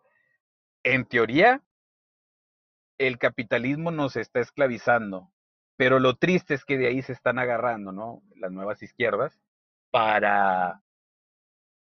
[0.85, 1.61] en teoría,
[2.99, 5.31] el capitalismo nos está esclavizando,
[5.77, 8.23] pero lo triste es que de ahí se están agarrando, ¿no?
[8.37, 9.39] Las nuevas izquierdas
[9.91, 10.81] para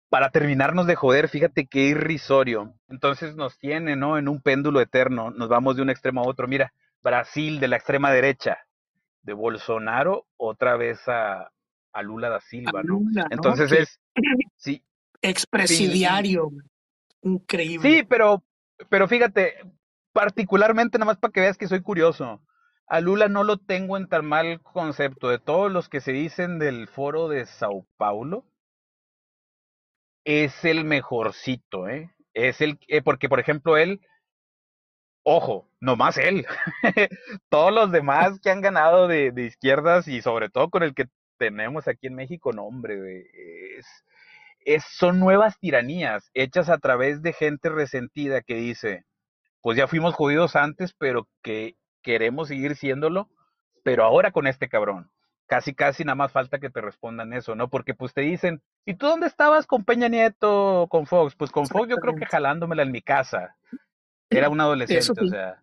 [0.08, 2.74] para terminarnos de joder, fíjate qué irrisorio.
[2.88, 4.18] Entonces nos tiene, ¿no?
[4.18, 6.46] En un péndulo eterno, nos vamos de un extremo a otro.
[6.46, 6.72] Mira,
[7.02, 8.58] Brasil de la extrema derecha,
[9.22, 11.50] de Bolsonaro otra vez a,
[11.92, 13.00] a Lula da Silva, ¿no?
[13.30, 14.00] Entonces es,
[14.56, 14.82] sí.
[15.20, 16.50] Expresidiario,
[17.22, 17.88] increíble.
[17.88, 18.44] Sí, pero,
[18.88, 19.54] pero fíjate,
[20.12, 22.40] particularmente nada más para que veas que soy curioso.
[22.88, 25.28] A Lula no lo tengo en tan mal concepto.
[25.28, 28.44] De todos los que se dicen del foro de Sao Paulo,
[30.24, 32.10] es el mejorcito, ¿eh?
[32.34, 34.00] Es el, eh, porque por ejemplo él,
[35.24, 36.46] ojo, nomás él,
[37.48, 41.06] todos los demás que han ganado de, izquierdas y sobre todo con el que
[41.38, 43.24] tenemos aquí en México, no, hombre,
[43.78, 43.86] es,
[44.60, 49.04] es, son nuevas tiranías hechas a través de gente resentida que dice,
[49.62, 51.76] pues ya fuimos jodidos antes, pero que
[52.06, 53.28] queremos seguir siéndolo,
[53.82, 55.10] pero ahora con este cabrón.
[55.46, 57.68] Casi, casi nada más falta que te respondan eso, ¿no?
[57.68, 61.34] Porque pues te dicen, ¿y tú dónde estabas con Peña Nieto, con Fox?
[61.34, 63.56] Pues con Fox yo creo que jalándomela en mi casa.
[64.30, 65.60] Era un adolescente, o sea,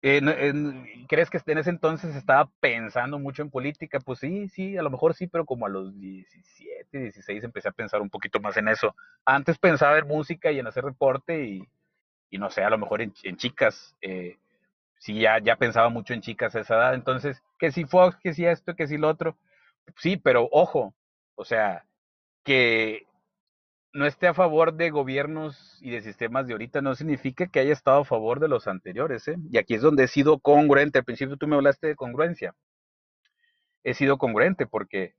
[0.00, 3.98] ¿Crees que en ese entonces estaba pensando mucho en política?
[3.98, 7.72] Pues sí, sí, a lo mejor sí, pero como a los 17, 16 empecé a
[7.72, 8.94] pensar un poquito más en eso.
[9.24, 11.68] Antes pensaba en música y en hacer deporte y,
[12.30, 13.96] y no sé, a lo mejor en, chicas.
[14.00, 14.38] Eh,
[14.98, 16.94] sí, ya, ya pensaba mucho en chicas a esa edad.
[16.94, 19.36] Entonces, que si Fox, que si esto, que si lo otro.
[19.96, 20.94] Sí, pero ojo,
[21.34, 21.84] o sea,
[22.44, 23.06] que
[23.92, 27.72] no esté a favor de gobiernos y de sistemas de ahorita no significa que haya
[27.72, 29.36] estado a favor de los anteriores, ¿eh?
[29.50, 30.98] Y aquí es donde he sido congruente.
[30.98, 32.54] Al principio tú me hablaste de congruencia.
[33.82, 35.14] He sido congruente porque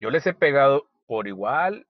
[0.00, 1.86] yo les he pegado por igual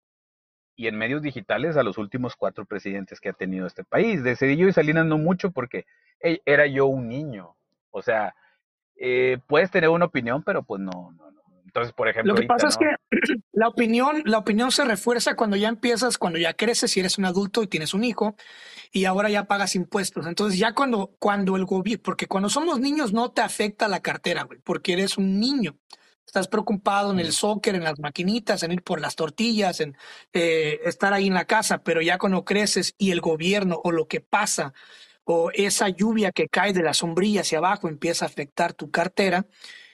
[0.83, 4.25] y en medios digitales a los últimos cuatro presidentes que ha tenido este país.
[4.25, 5.87] De Cedillo y Salinas no mucho porque
[6.21, 7.55] era yo un niño.
[7.93, 8.35] O sea,
[8.97, 11.43] eh, puedes tener una opinión, pero pues no, no, no.
[11.65, 12.97] Entonces, por ejemplo, lo que pasa es que
[13.53, 17.27] la opinión, la opinión se refuerza cuando ya empiezas, cuando ya creces y eres un
[17.27, 18.35] adulto y tienes un hijo
[18.91, 20.27] y ahora ya pagas impuestos.
[20.27, 24.43] Entonces, ya cuando, cuando el gobierno, porque cuando somos niños no te afecta la cartera,
[24.43, 25.77] güey, porque eres un niño.
[26.33, 29.99] Estás preocupado en el soccer, en las maquinitas, en ir por las tortillas, en
[30.33, 34.09] eh, estar ahí en la casa, pero ya cuando creces y el gobierno o lo
[34.09, 34.73] que pasa
[35.25, 39.45] o esa lluvia que cae de la sombrilla hacia abajo empieza a afectar tu cartera,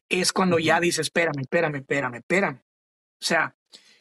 [0.08, 2.60] es cuando ya dices, espérame, espérame, espérame, espérame.
[3.20, 3.56] O sea,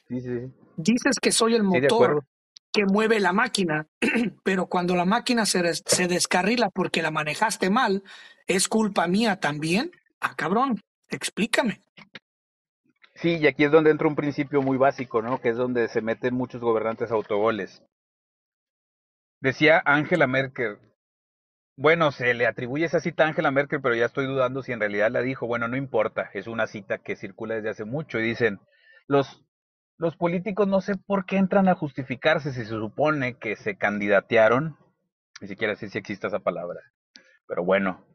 [0.07, 2.23] dices que soy el motor
[2.71, 3.87] que mueve la máquina,
[4.43, 8.03] pero cuando la máquina se, se descarrila porque la manejaste mal,
[8.45, 9.91] ¿es culpa mía también?
[10.19, 11.81] Ah, cabrón, explícame.
[13.17, 15.41] Sí, y aquí es donde entra un principio muy básico, ¿no?
[15.41, 17.83] Que es donde se meten muchos gobernantes autogoles.
[19.41, 20.77] Decía Angela Merkel,
[21.75, 24.79] bueno, se le atribuye esa cita a Angela Merkel, pero ya estoy dudando si en
[24.79, 25.47] realidad la dijo.
[25.47, 28.59] Bueno, no importa, es una cita que circula desde hace mucho y dicen,
[29.07, 29.43] los,
[29.97, 34.77] los políticos no sé por qué entran a justificarse si se supone que se candidatearon,
[35.41, 36.81] ni siquiera sé si existe esa palabra,
[37.47, 38.05] pero bueno,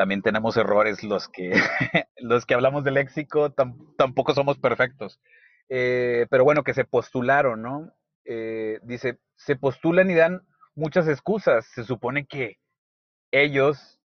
[0.00, 1.52] también tenemos errores los que,
[2.16, 5.20] los que hablamos de léxico, tampoco somos perfectos.
[5.68, 7.92] Eh, pero bueno, que se postularon, ¿no?
[8.24, 10.40] Eh, dice, se postulan y dan
[10.74, 11.66] muchas excusas.
[11.74, 12.56] Se supone que
[13.30, 14.00] ellos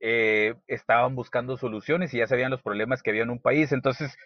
[0.00, 3.70] eh, estaban buscando soluciones y ya sabían los problemas que había en un país.
[3.70, 4.16] Entonces,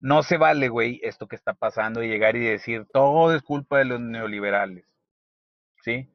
[0.00, 3.80] no se vale, güey, esto que está pasando y llegar y decir, todo es culpa
[3.80, 4.86] de los neoliberales.
[5.84, 6.08] ¿Sí?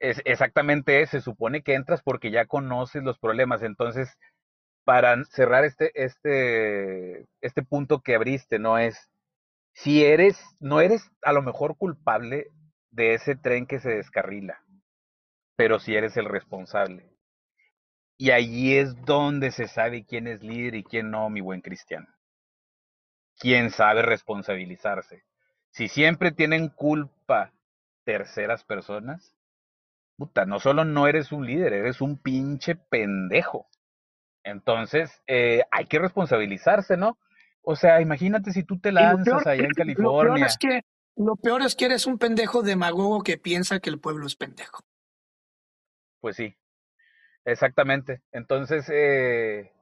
[0.00, 1.06] Es exactamente.
[1.06, 3.62] Se supone que entras porque ya conoces los problemas.
[3.62, 4.16] Entonces,
[4.84, 8.78] para cerrar este, este, este punto que abriste, ¿no?
[8.78, 9.08] Es,
[9.74, 12.46] si eres, no eres a lo mejor culpable
[12.90, 14.58] de ese tren que se descarrila,
[15.56, 17.10] pero si eres el responsable.
[18.16, 22.08] Y allí es donde se sabe quién es líder y quién no, mi buen cristiano
[23.38, 25.24] quién sabe responsabilizarse.
[25.70, 27.52] Si siempre tienen culpa
[28.04, 29.34] terceras personas,
[30.18, 33.68] puta, no solo no eres un líder, eres un pinche pendejo.
[34.42, 37.18] Entonces, eh, hay que responsabilizarse, ¿no?
[37.62, 40.24] O sea, imagínate si tú te lanzas allá en California.
[40.24, 40.82] Lo peor, es que,
[41.16, 44.80] lo peor es que eres un pendejo demagogo que piensa que el pueblo es pendejo.
[46.20, 46.56] Pues sí,
[47.44, 48.22] exactamente.
[48.32, 49.72] Entonces, eh,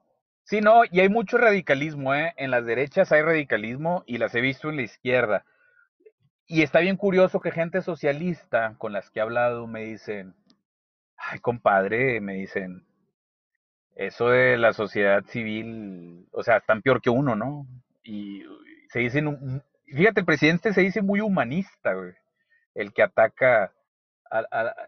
[0.47, 2.33] Sí, no, y hay mucho radicalismo, ¿eh?
[2.37, 5.43] En las derechas hay radicalismo y las he visto en la izquierda.
[6.47, 10.33] Y está bien curioso que gente socialista con las que he hablado me dicen,
[11.17, 12.87] ay, compadre, me dicen,
[13.95, 17.67] eso de la sociedad civil, o sea, están peor que uno, ¿no?
[18.03, 18.43] Y
[18.89, 22.13] se dicen, fíjate, el presidente se dice muy humanista, güey,
[22.75, 23.73] el que ataca,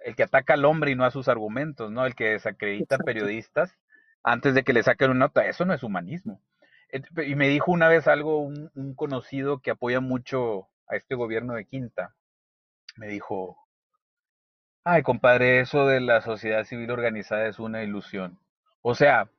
[0.06, 2.06] el que ataca al hombre y no a sus argumentos, ¿no?
[2.06, 3.78] El que desacredita periodistas
[4.24, 5.46] antes de que le saquen una nota.
[5.48, 6.42] Eso no es humanismo.
[7.26, 11.66] Y me dijo una vez algo un, conocido que apoya mucho a este gobierno de
[11.66, 12.16] Quinta.
[12.98, 13.58] Me dijo,
[14.84, 18.40] ay compadre, eso de la sociedad civil organizada es una ilusión.
[18.82, 19.30] O sea,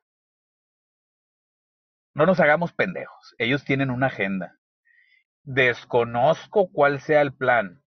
[2.14, 3.34] no nos hagamos pendejos.
[3.38, 4.58] Ellos tienen una agenda.
[5.42, 7.82] Desconozco cuál sea el plan.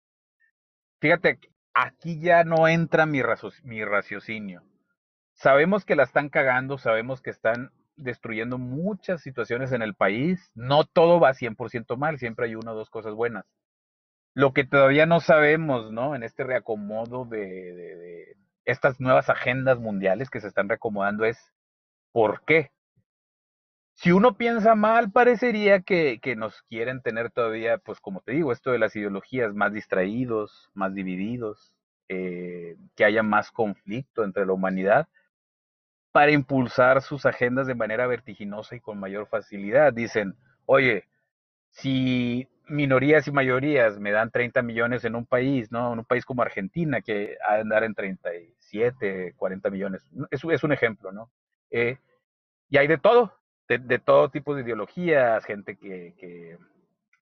[1.00, 1.40] Fíjate,
[1.74, 3.22] aquí ya no entra mi,
[3.64, 4.64] mi raciocinio.
[5.34, 10.52] Sabemos que la están cagando, sabemos que están destruyendo muchas situaciones en el país.
[10.56, 13.46] No todo va 100% mal, siempre hay una o dos cosas buenas.
[14.34, 16.16] Lo que todavía no sabemos, ¿no?
[16.16, 21.38] En este reacomodo de, de, estas nuevas agendas mundiales que se están reacomodando es
[22.12, 22.72] ¿por qué?
[23.96, 28.52] Si uno piensa mal, parecería que, que nos quieren tener todavía, pues como te digo,
[28.52, 31.76] esto de las ideologías más distraídos, más divididos,
[32.10, 35.08] eh, que haya más conflicto entre la humanidad
[36.14, 39.92] para impulsar sus agendas de manera vertiginosa y con mayor facilidad.
[39.92, 40.36] Dicen,
[40.68, 41.06] oye,
[41.72, 45.92] si minorías y mayorías me dan 30 millones en un país, ¿no?
[45.92, 50.06] En un país como Argentina, que ha de andar en 37, 40 millones.
[50.30, 51.32] Es, un ejemplo, ¿no?
[51.72, 51.98] Eh,
[52.70, 53.34] y hay de todo,
[53.68, 56.60] de, todo tipo de ideologías, gente que, que,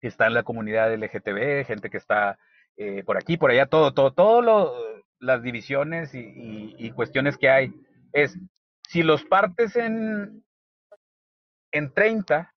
[0.01, 2.39] está en la comunidad LGTB, gente que está
[2.77, 4.75] eh, por aquí, por allá, todo, todo, todo
[5.21, 7.73] las divisiones y, y cuestiones que hay.
[8.13, 8.37] Es,
[8.91, 10.45] si los partes en,
[11.71, 12.53] en 30,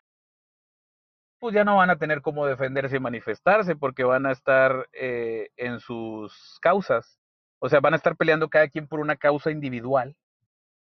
[1.38, 5.50] pues ya no van a tener cómo defenderse y manifestarse porque van a estar eh,
[5.58, 7.20] en sus causas.
[7.60, 10.16] O sea, van a estar peleando cada quien por una causa individual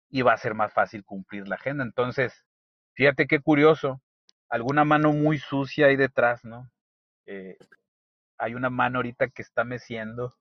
[0.10, 1.84] y va a ser más fácil cumplir la agenda.
[1.84, 2.46] Entonces,
[2.94, 4.02] fíjate qué curioso,
[4.48, 6.72] alguna mano muy sucia ahí detrás, ¿no?
[7.26, 7.58] Eh,
[8.38, 10.34] hay una mano ahorita que está meciendo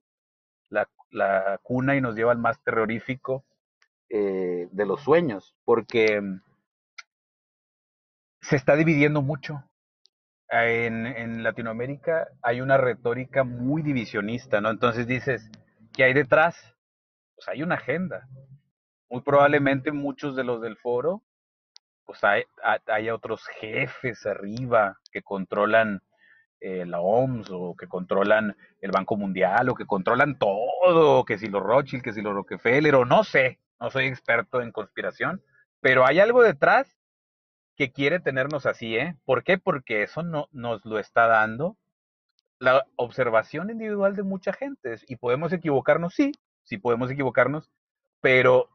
[0.69, 3.45] la, la, cuna y nos lleva al más terrorífico
[4.11, 6.21] eh, de los sueños, porque
[8.41, 9.65] se está dividiendo mucho.
[10.51, 14.71] En, en, Latinoamérica hay una retórica muy divisionista, ¿no?
[14.71, 15.49] Entonces dices,
[15.93, 16.75] ¿qué hay detrás?
[17.37, 18.27] Pues hay una agenda.
[19.09, 21.23] Muy probablemente muchos de los del foro,
[22.05, 22.43] pues hay,
[22.87, 26.03] hay otros jefes arriba que controlan
[26.59, 31.47] eh, la OMS o que controlan el Banco Mundial o que controlan todo, que si
[31.47, 35.43] los Rothschild, que si los Rockefeller o no sé, no soy experto en conspiración,
[35.81, 36.97] pero hay algo detrás
[37.77, 39.17] que quiere tenernos así, ¿eh?
[39.25, 39.59] ¿Por qué?
[39.59, 41.79] Porque eso no, nos lo está dando
[42.59, 44.97] la observación individual de mucha gente.
[45.09, 46.33] Y podemos equivocarnos, sí,
[46.65, 47.71] sí podemos equivocarnos,
[48.21, 48.69] pero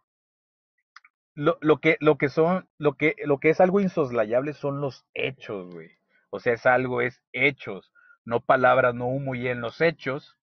[1.35, 5.71] lo, que, lo que son, lo que, lo que es algo insoslayable son los hechos,
[5.71, 5.91] güey.
[6.29, 7.91] O sea, es algo, es hechos,
[8.23, 9.35] no palabras, no humo.
[9.35, 10.37] Y en los hechos,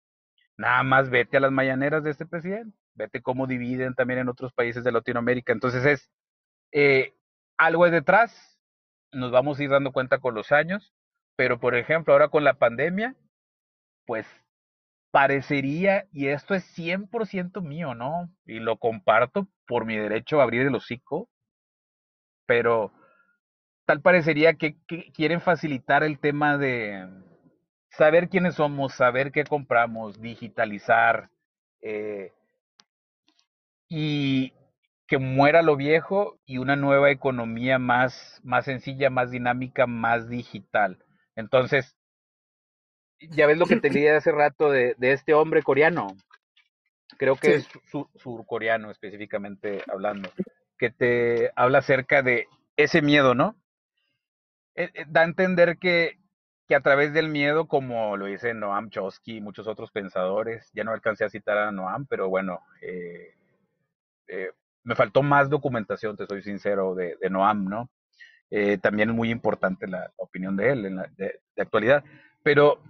[0.56, 4.52] nada más vete a las mañaneras de este presidente, vete cómo dividen también en otros
[4.52, 5.52] países de Latinoamérica.
[5.52, 6.10] Entonces es,
[6.72, 7.14] eh,
[7.56, 8.60] algo es detrás,
[9.12, 10.92] nos vamos a ir dando cuenta con los años,
[11.36, 13.14] pero por ejemplo, ahora con la pandemia,
[14.06, 14.26] pues
[15.10, 18.28] parecería, y esto es 100% mío, ¿no?
[18.44, 21.30] Y lo comparto por mi derecho a abrir el hocico,
[22.46, 22.92] pero
[23.86, 27.08] tal parecería que, que quieren facilitar el tema de
[27.90, 31.30] saber quiénes somos, saber qué compramos, digitalizar,
[31.80, 32.32] eh,
[33.88, 34.52] y,
[35.08, 41.02] que muera lo viejo y una nueva economía más, más sencilla, más dinámica, más digital.
[41.34, 41.96] Entonces,
[43.18, 46.08] ya ves lo que te leí hace rato de, de este hombre coreano,
[47.16, 47.68] creo que es
[48.16, 50.30] surcoreano específicamente hablando,
[50.78, 52.46] que te habla acerca de
[52.76, 53.56] ese miedo, ¿no?
[54.74, 56.18] Eh, eh, da a entender que,
[56.68, 60.84] que a través del miedo, como lo dice Noam Chomsky y muchos otros pensadores, ya
[60.84, 63.37] no alcancé a citar a Noam, pero bueno, eh,
[64.28, 64.52] eh,
[64.84, 67.90] me faltó más documentación, te soy sincero, de, de Noam, ¿no?
[68.50, 72.02] Eh, también es muy importante la, opinión de él en la, de, actualidad,
[72.42, 72.80] pero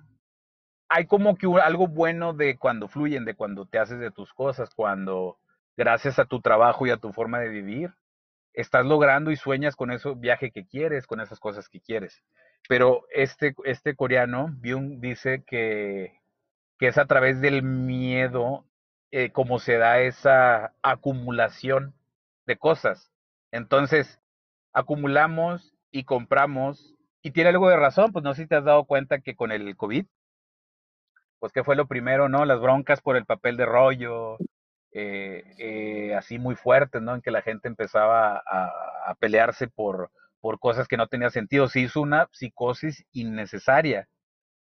[0.89, 4.74] hay como que algo bueno de cuando fluyen, de cuando te haces de tus cosas,
[4.74, 5.39] cuando
[5.77, 7.93] gracias a tu trabajo y a tu forma de vivir,
[8.52, 12.23] estás logrando y sueñas con ese viaje que quieres, con esas cosas que quieres.
[12.69, 16.20] Pero este, este coreano, Byung, dice que,
[16.78, 18.68] que es a través del miedo
[19.10, 21.94] eh, como se da esa acumulación
[22.47, 23.10] de cosas.
[23.52, 24.20] Entonces,
[24.72, 28.85] acumulamos y compramos, y tiene algo de razón, pues no sé si te has dado
[28.85, 30.06] cuenta que con el COVID,
[31.39, 32.44] pues que fue lo primero, ¿no?
[32.44, 34.39] Las broncas por el papel de rollo,
[34.93, 37.14] eh, eh, así muy fuertes, ¿no?
[37.14, 40.10] En que la gente empezaba a, pelearse por,
[40.40, 41.68] por cosas que no tenían sentido.
[41.68, 44.09] Se hizo una psicosis innecesaria.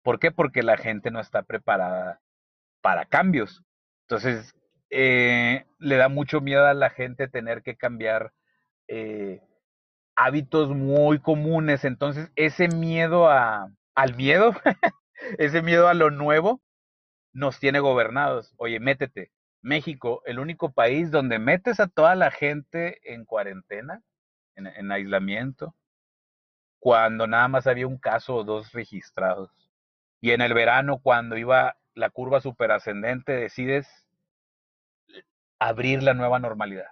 [0.02, 0.30] ¿Por qué?
[0.30, 2.20] Porque la gente no está preparada
[2.80, 3.64] para cambios.
[4.08, 4.54] Entonces,
[4.88, 8.32] eh, le da mucho miedo a la gente tener que cambiar
[8.88, 9.42] eh,
[10.16, 11.84] hábitos muy comunes.
[11.84, 14.54] Entonces, ese miedo a, al miedo,
[15.38, 16.62] ese miedo a lo nuevo,
[17.34, 18.54] nos tiene gobernados.
[18.56, 19.30] Oye, métete.
[19.60, 24.02] México, el único país donde metes a toda la gente en cuarentena,
[24.54, 25.74] en, en aislamiento,
[26.78, 29.50] cuando nada más había un caso o dos registrados.
[30.22, 33.88] Y en el verano, cuando iba la curva superascendente, decides
[35.58, 36.86] abrir la nueva normalidad.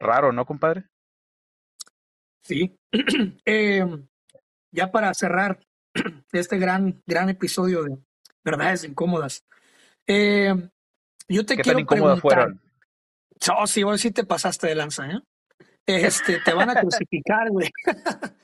[0.00, 0.84] Raro, ¿no, compadre?
[2.42, 2.76] Sí.
[3.46, 3.86] eh,
[4.72, 5.60] ya para cerrar
[6.32, 7.96] este gran, gran episodio de
[8.44, 9.46] verdades incómodas,
[10.08, 10.52] eh,
[11.28, 12.58] yo te ¿Qué quiero tan incómodas preguntar.
[12.58, 12.62] fueron?
[13.56, 15.20] Oh, sí, vos sí te pasaste de lanza, ¿eh?
[15.86, 17.70] Este, te van a crucificar, güey.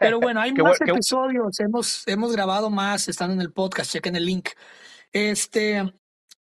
[0.00, 4.16] Pero bueno, hay más qué- episodios, hemos, hemos grabado más, están en el podcast, chequen
[4.16, 4.50] el link.
[5.12, 5.94] Este,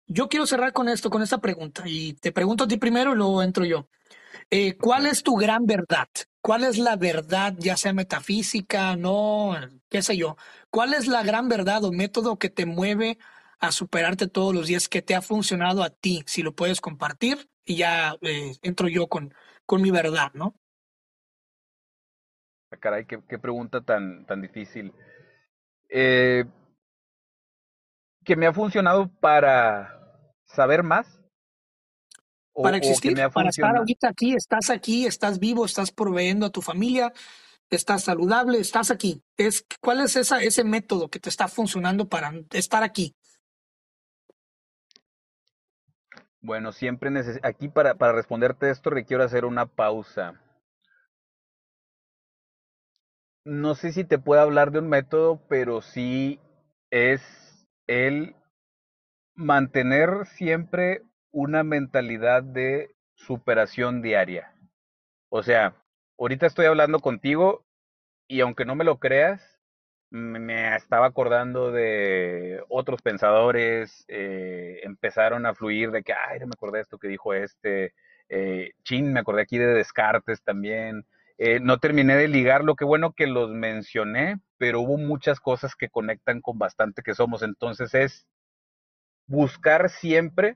[0.07, 3.15] yo quiero cerrar con esto, con esta pregunta, y te pregunto a ti primero y
[3.15, 3.87] luego entro yo.
[4.49, 6.07] Eh, ¿Cuál es tu gran verdad?
[6.41, 9.55] ¿Cuál es la verdad, ya sea metafísica, no,
[9.89, 10.35] qué sé yo?
[10.69, 13.17] ¿Cuál es la gran verdad o método que te mueve
[13.59, 16.23] a superarte todos los días, que te ha funcionado a ti?
[16.27, 19.33] Si lo puedes compartir, y ya eh, entro yo con,
[19.65, 20.55] con mi verdad, ¿no?
[22.73, 24.93] Ah, Caray, qué, qué pregunta tan, tan difícil.
[25.89, 26.45] Eh,
[28.25, 31.19] que me ha funcionado para saber más
[32.53, 36.61] o, Para existir, para estar ahorita aquí, estás aquí, estás vivo, estás proveyendo a tu
[36.61, 37.11] familia,
[37.69, 39.23] estás saludable, estás aquí.
[39.37, 43.15] Es, ¿Cuál es esa, ese método que te está funcionando para estar aquí?
[46.41, 50.42] Bueno, siempre necesito, aquí para, para responderte esto requiero hacer una pausa.
[53.45, 56.39] No sé si te puedo hablar de un método, pero sí
[56.91, 57.21] es
[57.87, 58.35] el
[59.35, 61.01] mantener siempre
[61.31, 64.53] una mentalidad de superación diaria.
[65.29, 65.75] O sea,
[66.19, 67.65] ahorita estoy hablando contigo
[68.27, 69.59] y aunque no me lo creas,
[70.11, 76.53] me estaba acordando de otros pensadores, eh, empezaron a fluir de que, ay, no me
[76.55, 77.93] acordé de esto que dijo este,
[78.29, 81.05] eh, chin, me acordé aquí de Descartes también.
[81.37, 85.89] Eh, no terminé de ligarlo, qué bueno que los mencioné, pero hubo muchas cosas que
[85.89, 87.41] conectan con bastante que somos.
[87.41, 88.27] Entonces es
[89.27, 90.55] buscar siempre,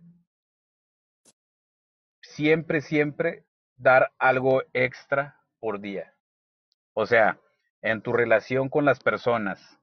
[2.22, 3.46] siempre, siempre
[3.76, 6.14] dar algo extra por día.
[6.94, 7.40] O sea,
[7.82, 9.80] en tu relación con las personas,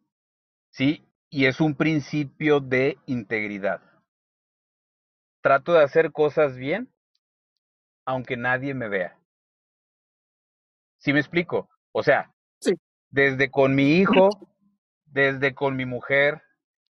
[0.70, 1.06] ¿sí?
[1.30, 3.82] Y es un principio de integridad.
[5.42, 6.92] Trato de hacer cosas bien,
[8.06, 9.18] aunque nadie me vea.
[11.04, 11.68] ¿Sí me explico?
[11.92, 12.76] O sea, Sí.
[13.10, 14.30] desde con mi hijo,
[15.04, 16.40] desde con mi mujer,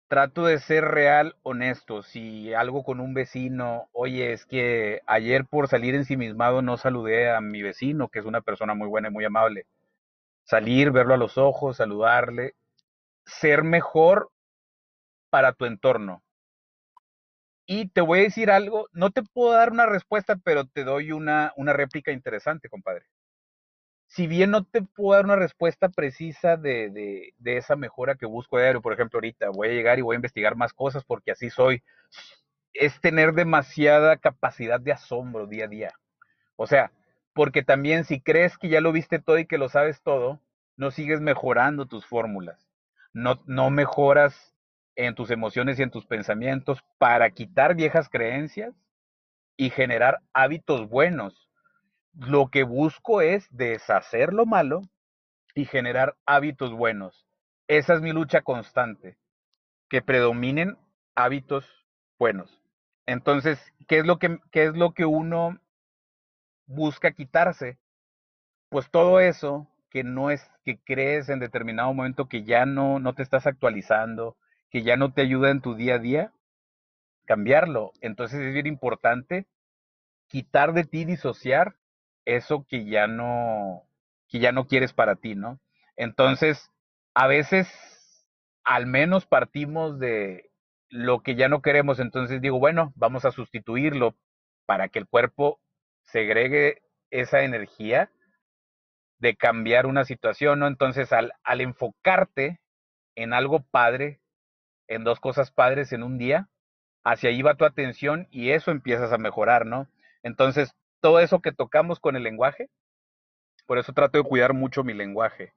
[0.09, 2.03] trato de ser real, honesto.
[2.03, 7.39] Si algo con un vecino, oye, es que ayer por salir ensimismado no saludé a
[7.39, 9.65] mi vecino, que es una persona muy buena y muy amable.
[10.43, 12.55] Salir, verlo a los ojos, saludarle,
[13.25, 14.29] ser mejor
[15.29, 16.21] para tu entorno.
[17.65, 21.13] Y te voy a decir algo, no te puedo dar una respuesta, pero te doy
[21.13, 23.05] una, una réplica interesante, compadre.
[24.11, 28.25] Si bien no te puedo dar una respuesta precisa de, de, de esa mejora que
[28.25, 31.31] busco diario, por ejemplo, ahorita voy a llegar y voy a investigar más cosas porque
[31.31, 31.81] así soy,
[32.73, 35.93] es tener demasiada capacidad de asombro día a día.
[36.57, 36.91] O sea,
[37.33, 40.41] porque también si crees que ya lo viste todo y que lo sabes todo,
[40.75, 42.67] no sigues mejorando tus fórmulas.
[43.13, 44.53] No, no mejoras
[44.95, 48.75] en tus emociones y en tus pensamientos para quitar viejas creencias
[49.55, 51.47] y generar hábitos buenos.
[52.13, 54.81] Lo que busco es deshacer lo malo
[55.55, 57.25] y generar hábitos buenos.
[57.67, 59.17] Esa es mi lucha constante,
[59.89, 60.77] que predominen
[61.15, 61.65] hábitos
[62.19, 62.61] buenos.
[63.05, 65.59] Entonces, ¿qué es lo que, qué es lo que uno
[66.65, 67.77] busca quitarse?
[68.69, 73.13] Pues todo eso que no es que crees en determinado momento que ya no no
[73.13, 74.37] te estás actualizando,
[74.69, 76.33] que ya no te ayuda en tu día a día,
[77.25, 77.91] cambiarlo.
[78.01, 79.45] Entonces es bien importante
[80.27, 81.75] quitar de ti, disociar
[82.25, 83.83] eso que ya no,
[84.27, 85.59] que ya no quieres para ti, ¿no?
[85.95, 86.71] Entonces,
[87.13, 87.69] a veces,
[88.63, 90.49] al menos partimos de
[90.89, 94.15] lo que ya no queremos, entonces digo, bueno, vamos a sustituirlo
[94.65, 95.59] para que el cuerpo
[96.03, 98.11] segregue esa energía
[99.19, 100.67] de cambiar una situación, ¿no?
[100.67, 102.59] Entonces, al, al enfocarte
[103.15, 104.19] en algo padre,
[104.87, 106.49] en dos cosas padres en un día,
[107.03, 109.87] hacia ahí va tu atención y eso empiezas a mejorar, ¿no?
[110.23, 112.69] Entonces, todo eso que tocamos con el lenguaje,
[113.65, 115.53] por eso trato de cuidar mucho mi lenguaje,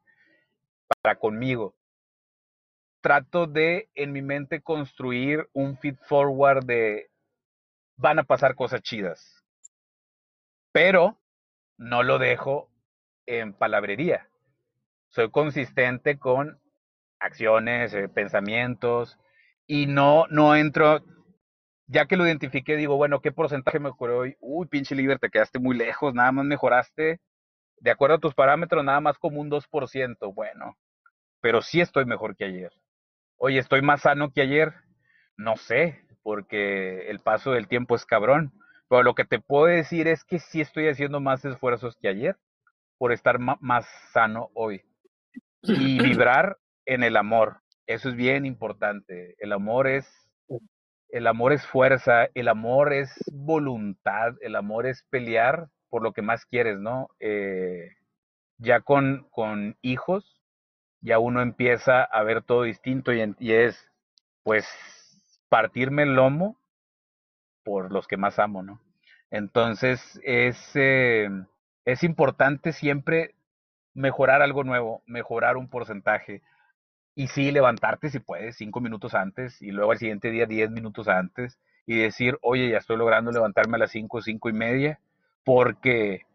[1.03, 1.77] para conmigo.
[3.01, 7.11] Trato de en mi mente construir un feed forward de
[7.97, 9.45] van a pasar cosas chidas,
[10.73, 11.21] pero
[11.77, 12.71] no lo dejo
[13.27, 14.29] en palabrería.
[15.09, 16.59] Soy consistente con
[17.21, 19.19] acciones, eh, pensamientos
[19.67, 21.05] y no no entro
[21.87, 24.37] ya que lo identifiqué, digo, bueno, ¿qué porcentaje mejoró hoy?
[24.41, 27.21] Uy, pinche líder, te quedaste muy lejos, nada más mejoraste,
[27.79, 30.33] de acuerdo a tus parámetros, nada más como un 2%.
[30.35, 30.77] Bueno,
[31.41, 32.73] pero sí estoy mejor que ayer.
[33.37, 34.73] Oye, ¿estoy más sano que ayer?
[35.37, 38.53] No sé, porque el paso del tiempo es cabrón.
[38.89, 42.37] Pero lo que te puedo decir es que sí estoy haciendo más esfuerzos que ayer
[42.97, 44.83] por estar más sano hoy.
[45.63, 47.61] Y vibrar en el amor.
[47.87, 49.35] Eso es bien importante.
[49.39, 50.07] El amor es
[51.15, 56.23] el amor es fuerza, el amor es voluntad, el amor es pelear por lo que
[56.23, 57.09] más quieres, ¿no?
[57.21, 57.91] Eh,
[58.59, 60.43] ya con, con hijos,
[61.01, 63.93] ya uno empieza a ver todo distinto y, es,
[64.43, 64.67] pues,
[65.49, 66.57] partirme el lomo
[67.63, 68.81] por los que más amo, ¿no?
[69.31, 71.29] Entonces, es, eh,
[71.85, 73.37] es importante siempre
[73.95, 76.43] mejorar algo nuevo, mejorar un porcentaje,
[77.15, 81.09] y sí, levantarte si puedes cinco minutos antes y luego al siguiente día diez minutos
[81.09, 85.01] antes y decir, oye, ya estoy logrando levantarme a las cinco, cinco y media,
[85.45, 86.27] porque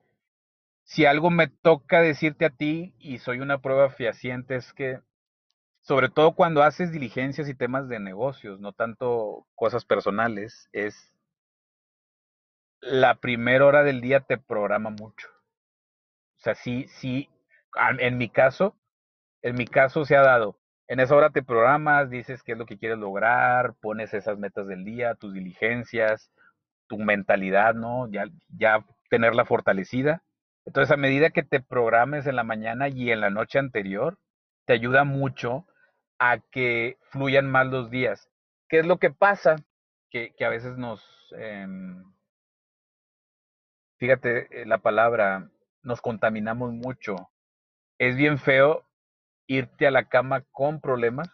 [0.84, 5.00] si algo me toca decirte a ti y soy una prueba fehaciente es que,
[5.82, 11.14] sobre todo cuando haces diligencias y temas de negocios, no tanto cosas personales, es
[12.82, 15.30] la primera hora del día te programa mucho.
[16.38, 17.30] O sea, sí, sí,
[18.00, 18.76] en mi caso,
[19.42, 20.59] en mi caso se ha dado.
[20.90, 24.66] En esa hora te programas, dices qué es lo que quieres lograr, pones esas metas
[24.66, 26.32] del día, tus diligencias,
[26.88, 28.10] tu mentalidad, ¿no?
[28.10, 28.26] Ya,
[28.58, 30.24] ya tenerla fortalecida.
[30.66, 34.18] Entonces, a medida que te programes en la mañana y en la noche anterior,
[34.66, 35.68] te ayuda mucho
[36.18, 38.28] a que fluyan más los días.
[38.68, 39.58] ¿Qué es lo que pasa?
[40.10, 41.04] Que, que a veces nos,
[41.38, 41.68] eh,
[43.98, 45.52] fíjate la palabra,
[45.84, 47.30] nos contaminamos mucho.
[48.00, 48.89] Es bien feo
[49.50, 51.28] irte a la cama con problemas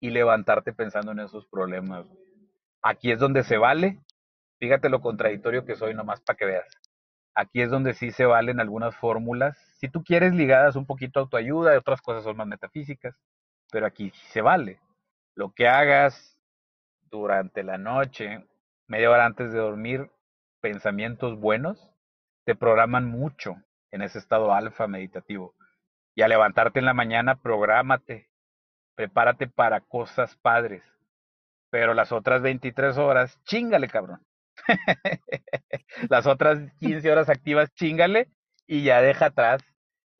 [0.00, 2.06] y levantarte pensando en esos problemas.
[2.80, 3.98] Aquí es donde se vale,
[4.60, 6.66] fíjate lo contradictorio que soy nomás para que veas.
[7.34, 9.58] Aquí es donde sí se valen algunas fórmulas.
[9.80, 13.16] Si tú quieres ligadas un poquito a autoayuda, otras cosas son más metafísicas,
[13.72, 14.78] pero aquí sí se vale.
[15.34, 16.38] Lo que hagas
[17.10, 18.46] durante la noche,
[18.86, 20.08] media hora antes de dormir,
[20.60, 21.90] pensamientos buenos,
[22.44, 23.56] te programan mucho
[23.90, 25.56] en ese estado alfa meditativo.
[26.14, 28.30] Y al levantarte en la mañana, prográmate,
[28.94, 30.82] prepárate para cosas padres.
[31.70, 34.24] Pero las otras 23 horas, chingale, cabrón.
[36.08, 38.28] las otras 15 horas activas, chingale
[38.66, 39.62] y ya deja atrás.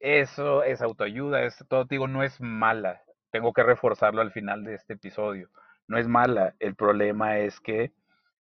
[0.00, 3.02] Eso es autoayuda, es todo, digo, no es mala.
[3.30, 5.48] Tengo que reforzarlo al final de este episodio.
[5.86, 6.54] No es mala.
[6.58, 7.92] El problema es que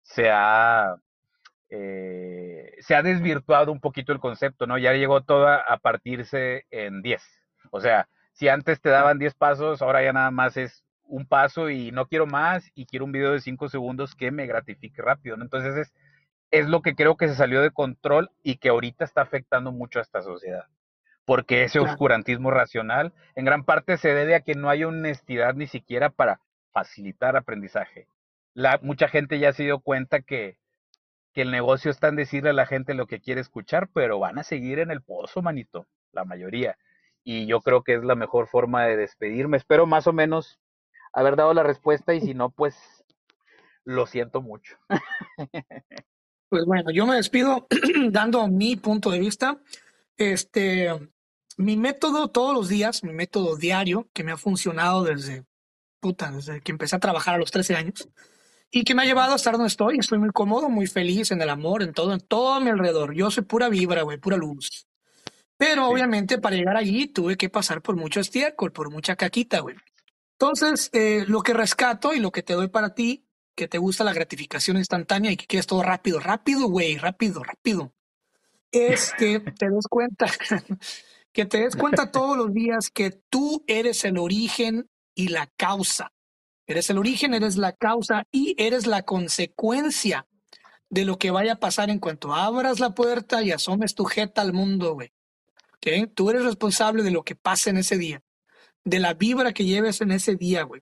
[0.03, 0.95] se ha
[1.69, 4.77] eh, se ha desvirtuado un poquito el concepto, ¿no?
[4.77, 7.38] Ya llegó todo a partirse en 10.
[7.71, 11.69] O sea, si antes te daban 10 pasos, ahora ya nada más es un paso
[11.69, 15.37] y no quiero más y quiero un video de 5 segundos que me gratifique rápido,
[15.37, 15.43] ¿no?
[15.43, 15.93] Entonces es,
[16.51, 19.99] es lo que creo que se salió de control y que ahorita está afectando mucho
[19.99, 20.65] a esta sociedad.
[21.25, 25.67] Porque ese oscurantismo racional en gran parte se debe a que no hay honestidad ni
[25.67, 26.39] siquiera para
[26.71, 28.07] facilitar aprendizaje.
[28.53, 30.57] La, mucha gente ya se dio cuenta que
[31.33, 34.39] que el negocio está en decirle a la gente lo que quiere escuchar, pero van
[34.39, 36.77] a seguir en el pozo, manito, la mayoría.
[37.23, 39.57] Y yo creo que es la mejor forma de despedirme.
[39.57, 40.59] Espero más o menos
[41.13, 42.75] haber dado la respuesta y si no, pues
[43.83, 44.77] lo siento mucho.
[46.49, 47.67] Pues bueno, yo me despido
[48.09, 49.61] dando mi punto de vista.
[50.17, 50.89] Este,
[51.57, 55.45] mi método todos los días, mi método diario, que me ha funcionado desde,
[55.99, 58.09] puta, desde que empecé a trabajar a los 13 años,
[58.71, 59.99] y que me ha llevado a estar donde estoy.
[59.99, 63.13] Estoy muy cómodo, muy feliz en el amor, en todo, en todo a mi alrededor.
[63.13, 64.88] Yo soy pura vibra, güey, pura luz.
[65.59, 69.75] Pero obviamente para llegar allí tuve que pasar por mucho estiércol, por mucha caquita, güey.
[70.39, 74.03] Entonces, eh, lo que rescato y lo que te doy para ti, que te gusta
[74.03, 77.93] la gratificación instantánea y que quieres todo rápido, rápido, güey, rápido, rápido,
[78.71, 80.25] es que te des cuenta,
[81.33, 86.11] que te des cuenta todos los días que tú eres el origen y la causa
[86.69, 90.27] Eres el origen, eres la causa y eres la consecuencia
[90.91, 94.43] de lo que vaya a pasar en cuanto abras la puerta y asomes tu jeta
[94.43, 95.11] al mundo, güey.
[95.79, 96.07] ¿Okay?
[96.07, 98.21] Tú eres responsable de lo que pase en ese día,
[98.83, 100.81] de la vibra que lleves en ese día, güey.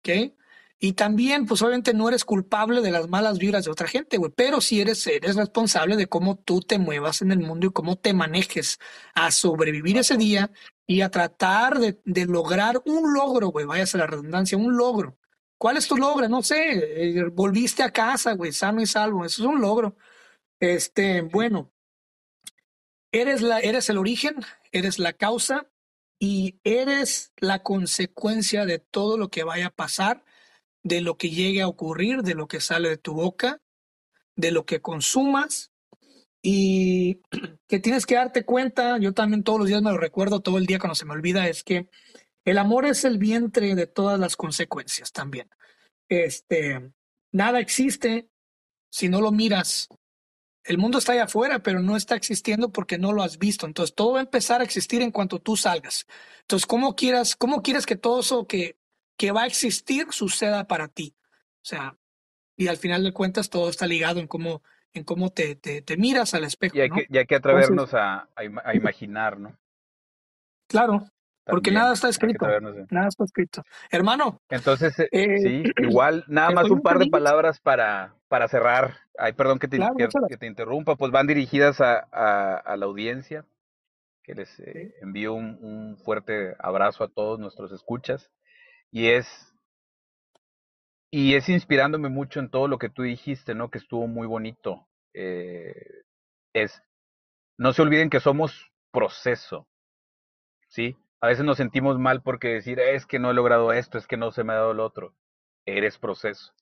[0.00, 0.36] ¿Okay?
[0.78, 4.32] Y también, pues obviamente no eres culpable de las malas vibras de otra gente, güey,
[4.36, 7.96] pero sí eres, eres responsable de cómo tú te muevas en el mundo y cómo
[7.96, 8.78] te manejes
[9.14, 10.50] a sobrevivir ese día
[10.86, 15.16] y a tratar de, de lograr un logro, güey, váyase la redundancia, un logro.
[15.58, 16.28] ¿Cuál es tu logro?
[16.28, 19.24] No sé, eh, volviste a casa, güey, sano y salvo.
[19.24, 19.96] Eso es un logro.
[20.60, 21.72] Este, bueno,
[23.14, 24.36] eres, la, eres el origen,
[24.72, 25.70] eres la causa
[26.18, 30.24] y eres la consecuencia de todo lo que vaya a pasar,
[30.82, 33.62] de lo que llegue a ocurrir, de lo que sale de tu boca,
[34.36, 35.72] de lo que consumas
[36.42, 37.22] y
[37.68, 40.66] que tienes que darte cuenta, yo también todos los días me lo recuerdo, todo el
[40.66, 41.88] día cuando se me olvida, es que
[42.44, 45.48] el amor es el vientre de todas las consecuencias también.
[46.08, 46.92] Este,
[47.32, 48.28] nada existe
[48.90, 49.88] si no lo miras.
[50.64, 53.66] El mundo está allá afuera, pero no está existiendo porque no lo has visto.
[53.66, 56.06] Entonces, todo va a empezar a existir en cuanto tú salgas.
[56.40, 58.78] Entonces, ¿cómo quieras, cómo quieres que todo eso que,
[59.16, 61.14] que va a existir suceda para ti?
[61.62, 61.96] O sea,
[62.56, 64.62] y al final de cuentas todo está ligado en cómo,
[64.94, 66.76] en cómo te, te, miras al espejo.
[66.76, 69.58] Y hay, que, hay que atrevernos a, a, imaginar, ¿no?
[70.66, 71.06] Claro,
[71.46, 72.46] porque nada está escrito.
[72.90, 73.62] Nada está escrito.
[73.90, 74.40] Hermano.
[74.48, 78.96] Entonces, eh, eh, sí, igual, nada más un par de palabras para, para cerrar.
[79.18, 79.78] Ay, perdón que te,
[80.28, 83.44] que, te interrumpa, pues van dirigidas a, a, la audiencia,
[84.22, 88.30] que les eh, envío un, un, fuerte abrazo a todos nuestros escuchas.
[88.90, 89.54] Y es,
[91.10, 93.70] y es inspirándome mucho en todo lo que tú dijiste, ¿no?
[93.70, 94.88] Que estuvo muy bonito.
[95.12, 96.82] es,
[97.58, 99.68] no se olviden que somos proceso,
[100.68, 100.96] ¿sí?
[101.24, 104.18] A veces nos sentimos mal porque decir, es que no he logrado esto, es que
[104.18, 105.14] no se me ha dado lo otro.
[105.64, 106.52] Eres proceso.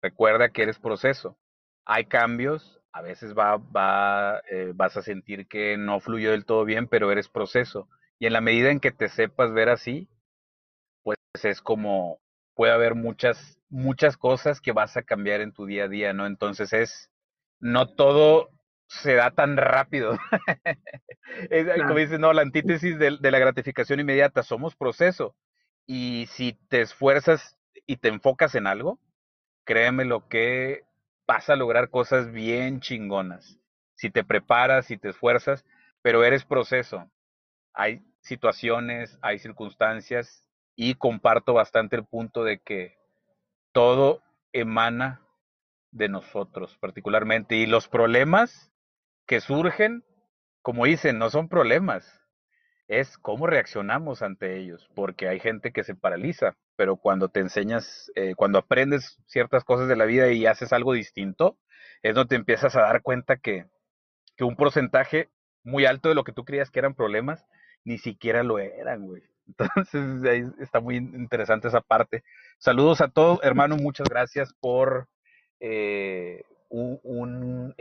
[0.00, 1.36] Recuerda que eres proceso.
[1.84, 6.64] Hay cambios, a veces va, va, eh, vas a sentir que no fluyó del todo
[6.64, 7.86] bien, pero eres proceso.
[8.18, 10.08] Y en la medida en que te sepas ver así,
[11.02, 12.20] pues es como
[12.54, 16.24] puede haber muchas, muchas cosas que vas a cambiar en tu día a día, ¿no?
[16.24, 17.10] Entonces es,
[17.60, 18.48] no todo
[18.88, 20.18] se da tan rápido.
[21.50, 25.34] es, Como dices, no, la antítesis de, de la gratificación inmediata, somos proceso.
[25.86, 28.98] Y si te esfuerzas y te enfocas en algo,
[29.64, 30.84] créeme lo que
[31.26, 33.58] vas a lograr cosas bien chingonas.
[33.94, 35.64] Si te preparas, si te esfuerzas,
[36.02, 37.10] pero eres proceso.
[37.72, 40.46] Hay situaciones, hay circunstancias
[40.76, 42.96] y comparto bastante el punto de que
[43.72, 45.20] todo emana
[45.90, 48.72] de nosotros particularmente y los problemas
[49.26, 50.04] que surgen,
[50.62, 52.20] como dicen, no son problemas,
[52.88, 58.10] es cómo reaccionamos ante ellos, porque hay gente que se paraliza, pero cuando te enseñas,
[58.14, 61.58] eh, cuando aprendes ciertas cosas de la vida y haces algo distinto,
[62.02, 63.66] es donde te empiezas a dar cuenta que,
[64.36, 65.30] que un porcentaje
[65.62, 67.46] muy alto de lo que tú creías que eran problemas,
[67.84, 69.22] ni siquiera lo eran, güey.
[69.46, 72.22] Entonces ahí está muy interesante esa parte.
[72.58, 75.08] Saludos a todos, hermano, muchas gracias por
[75.60, 77.00] eh, un,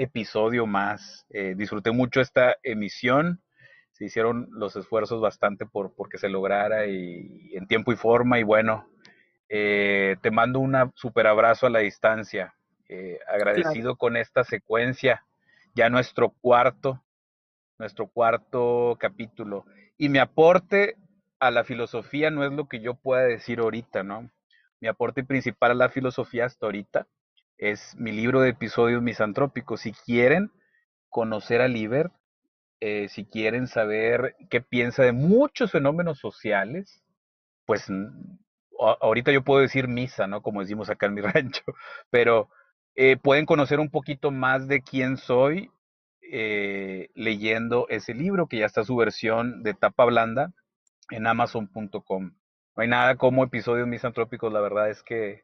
[0.03, 1.25] episodio más.
[1.29, 3.41] Eh, disfruté mucho esta emisión
[3.93, 8.43] se hicieron los esfuerzos bastante por porque se lograra y, en tiempo y forma y
[8.43, 8.89] bueno,
[9.49, 12.55] eh, te mando un super abrazo a la distancia,
[12.89, 15.23] eh, agradecido con esta secuencia,
[15.75, 17.03] ya nuestro cuarto,
[17.77, 19.65] nuestro cuarto capítulo.
[19.97, 20.95] Y mi aporte
[21.39, 24.29] a la filosofía no es lo que yo pueda decir ahorita, ¿no?
[24.79, 27.07] Mi aporte principal a la filosofía hasta ahorita
[27.63, 29.81] es mi libro de episodios misantrópicos.
[29.81, 30.51] Si quieren
[31.09, 32.11] conocer a Liber,
[32.81, 37.01] eh, si quieren saber qué piensa de muchos fenómenos sociales,
[37.65, 37.87] pues
[38.99, 40.41] ahorita yo puedo decir misa, ¿no?
[40.41, 41.63] Como decimos acá en mi rancho,
[42.09, 42.49] pero
[42.95, 45.71] eh, pueden conocer un poquito más de quién soy
[46.21, 50.51] eh, leyendo ese libro, que ya está su versión de tapa blanda
[51.11, 52.33] en amazon.com.
[52.75, 55.43] No hay nada como episodios misantrópicos, la verdad es que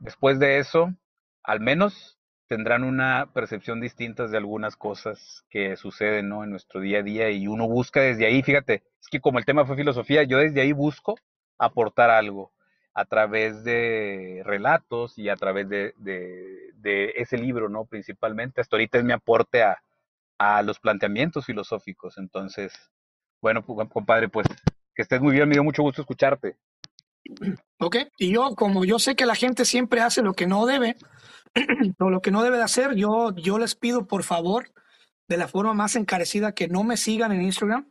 [0.00, 0.94] después de eso,
[1.42, 2.18] al menos
[2.48, 6.44] tendrán una percepción distinta de algunas cosas que suceden ¿no?
[6.44, 9.44] en nuestro día a día y uno busca desde ahí, fíjate, es que como el
[9.44, 11.16] tema fue filosofía, yo desde ahí busco
[11.58, 12.52] aportar algo
[12.94, 17.84] a través de relatos y a través de, de, ese libro, ¿no?
[17.84, 19.82] Principalmente, hasta ahorita es mi aporte a,
[20.38, 22.16] a los planteamientos filosóficos.
[22.16, 22.72] Entonces,
[23.42, 24.46] bueno, compadre, pues
[24.94, 26.56] que estés muy bien, me dio mucho gusto escucharte.
[27.78, 30.96] Ok, y yo, como yo sé que la gente siempre hace lo que no debe,
[31.98, 34.72] o lo que no debe de hacer, yo, yo les pido por favor,
[35.28, 37.90] de la forma más encarecida, que no me sigan en Instagram.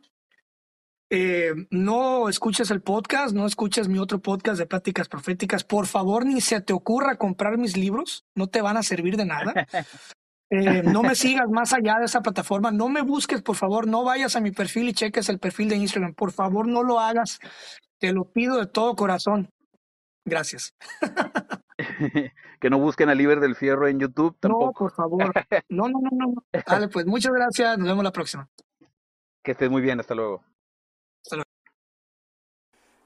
[1.08, 5.62] Eh, no escuches el podcast, no escuches mi otro podcast de pláticas proféticas.
[5.62, 9.26] Por favor, ni se te ocurra comprar mis libros, no te van a servir de
[9.26, 9.66] nada.
[10.48, 14.04] Eh, no me sigas más allá de esa plataforma, no me busques, por favor, no
[14.04, 16.14] vayas a mi perfil y cheques el perfil de Instagram.
[16.14, 17.40] Por favor, no lo hagas.
[17.98, 19.50] Te lo pido de todo corazón.
[20.24, 20.74] Gracias.
[22.60, 24.66] que no busquen a Liber del Fierro en YouTube tampoco.
[24.66, 25.32] No, por favor.
[25.68, 26.34] No, no, no, no.
[26.66, 27.78] Dale, pues muchas gracias.
[27.78, 28.48] Nos vemos la próxima.
[29.42, 30.00] Que estés muy bien.
[30.00, 30.44] Hasta luego.
[31.24, 31.50] Hasta luego.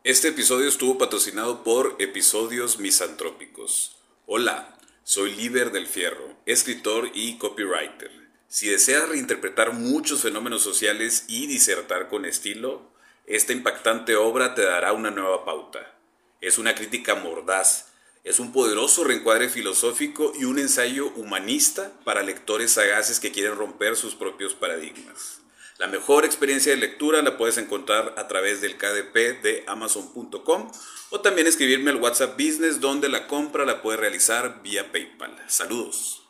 [0.02, 3.98] Este episodio estuvo patrocinado por Episodios Misantrópicos.
[4.26, 8.10] Hola, soy Liber del Fierro, escritor y copywriter.
[8.48, 12.92] Si deseas reinterpretar muchos fenómenos sociales y disertar con estilo,
[13.26, 15.94] esta impactante obra te dará una nueva pauta.
[16.40, 17.90] Es una crítica mordaz
[18.22, 23.96] es un poderoso reencuadre filosófico y un ensayo humanista para lectores sagaces que quieren romper
[23.96, 25.40] sus propios paradigmas.
[25.78, 30.70] La mejor experiencia de lectura la puedes encontrar a través del KDP de amazon.com
[31.08, 35.34] o también escribirme al WhatsApp Business donde la compra la puedes realizar vía PayPal.
[35.48, 36.29] Saludos.